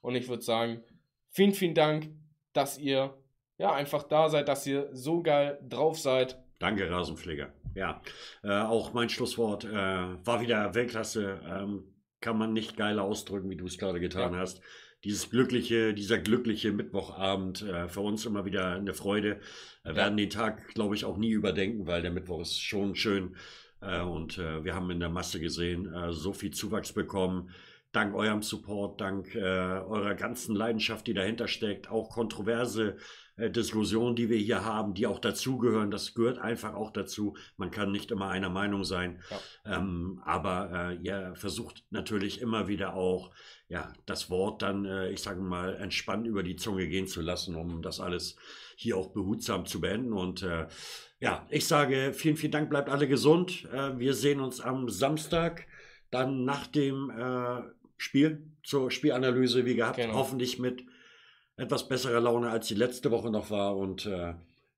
[0.01, 0.83] Und ich würde sagen,
[1.31, 2.09] vielen, vielen Dank,
[2.53, 3.15] dass ihr
[3.59, 6.39] ja einfach da seid, dass ihr so geil drauf seid.
[6.59, 7.53] Danke, Rasenpfleger.
[7.75, 8.03] Ja,
[8.43, 11.41] äh, auch mein Schlusswort äh, war wieder Weltklasse.
[11.47, 11.85] Ähm,
[12.21, 14.41] kann man nicht geiler ausdrücken, wie du es gerade getan Ja.
[14.41, 14.61] hast.
[15.05, 19.41] Dieses glückliche, dieser glückliche Mittwochabend, äh, für uns immer wieder eine Freude.
[19.85, 19.97] Wir Ja.
[19.97, 23.37] werden den Tag, glaube ich, auch nie überdenken, weil der Mittwoch ist schon schön.
[23.81, 27.51] Äh, und äh, wir haben in der Masse gesehen, äh, so viel Zuwachs bekommen.
[27.93, 32.97] Dank eurem Support, dank äh, eurer ganzen Leidenschaft, die dahinter steckt, auch kontroverse
[33.37, 35.91] äh, Diskussionen, die wir hier haben, die auch dazugehören.
[35.91, 37.37] Das gehört einfach auch dazu.
[37.57, 39.21] Man kann nicht immer einer Meinung sein.
[39.65, 43.33] Ähm, aber äh, ihr versucht natürlich immer wieder auch,
[43.69, 47.57] ja, das Wort dann, äh, ich sage mal, entspannt über die Zunge gehen zu lassen,
[47.57, 48.37] um das alles
[48.77, 50.13] hier auch behutsam zu beenden.
[50.13, 50.69] Und äh,
[51.19, 53.69] ja, ich sage vielen, vielen Dank, bleibt alle gesund.
[53.73, 55.67] Äh, wir sehen uns am Samstag,
[56.11, 57.63] dann nach dem äh,
[58.01, 60.15] Spiel, zur Spielanalyse, wie gehabt, Genau.
[60.15, 60.85] hoffentlich mit
[61.57, 63.77] etwas besserer Laune, als die letzte Woche noch war.
[63.77, 64.35] Und äh,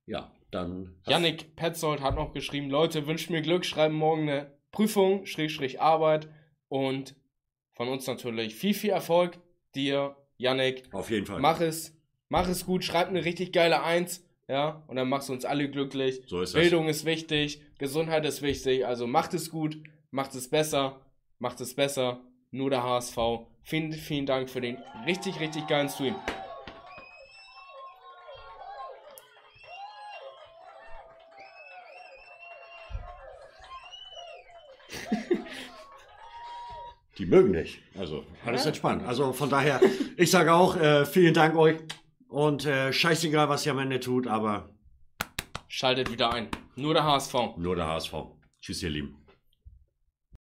[0.06, 0.96] ja, dann.
[1.06, 6.28] Yannick Petzold hat noch geschrieben, Leute, wünscht mir Glück, schreiben morgen eine Prüfung, Schrägstrich Arbeit
[6.68, 7.14] und
[7.74, 9.38] von uns natürlich viel, viel Erfolg.
[9.76, 11.40] Dir, Yannick, Auf jeden Fall.
[11.40, 11.96] mach es,
[12.28, 15.70] mach es gut, schreib eine richtig geile Eins, ja, und dann machst du uns alle
[15.70, 16.22] glücklich.
[16.26, 16.60] So ist das.
[16.60, 19.78] Bildung ist wichtig, Gesundheit ist wichtig, also macht es gut,
[20.10, 21.00] macht es besser,
[21.38, 22.20] macht es besser,
[22.52, 23.16] nur der HSV.
[23.64, 24.76] Vielen, vielen Dank für den
[25.06, 26.14] richtig, richtig geilen Stream.
[37.18, 37.80] Die mögen nicht.
[37.98, 38.68] Also, alles Ja.
[38.68, 39.04] entspannt.
[39.06, 39.80] Also von daher,
[40.16, 41.76] ich sage auch, äh, vielen Dank euch.
[42.28, 44.70] Und äh, scheißegal, was ihr am Ende tut, aber
[45.68, 46.48] Schaltet wieder ein.
[46.76, 47.34] Nur der HSV.
[47.56, 48.12] nur der HSV.
[48.60, 49.21] Tschüss, ihr Lieben.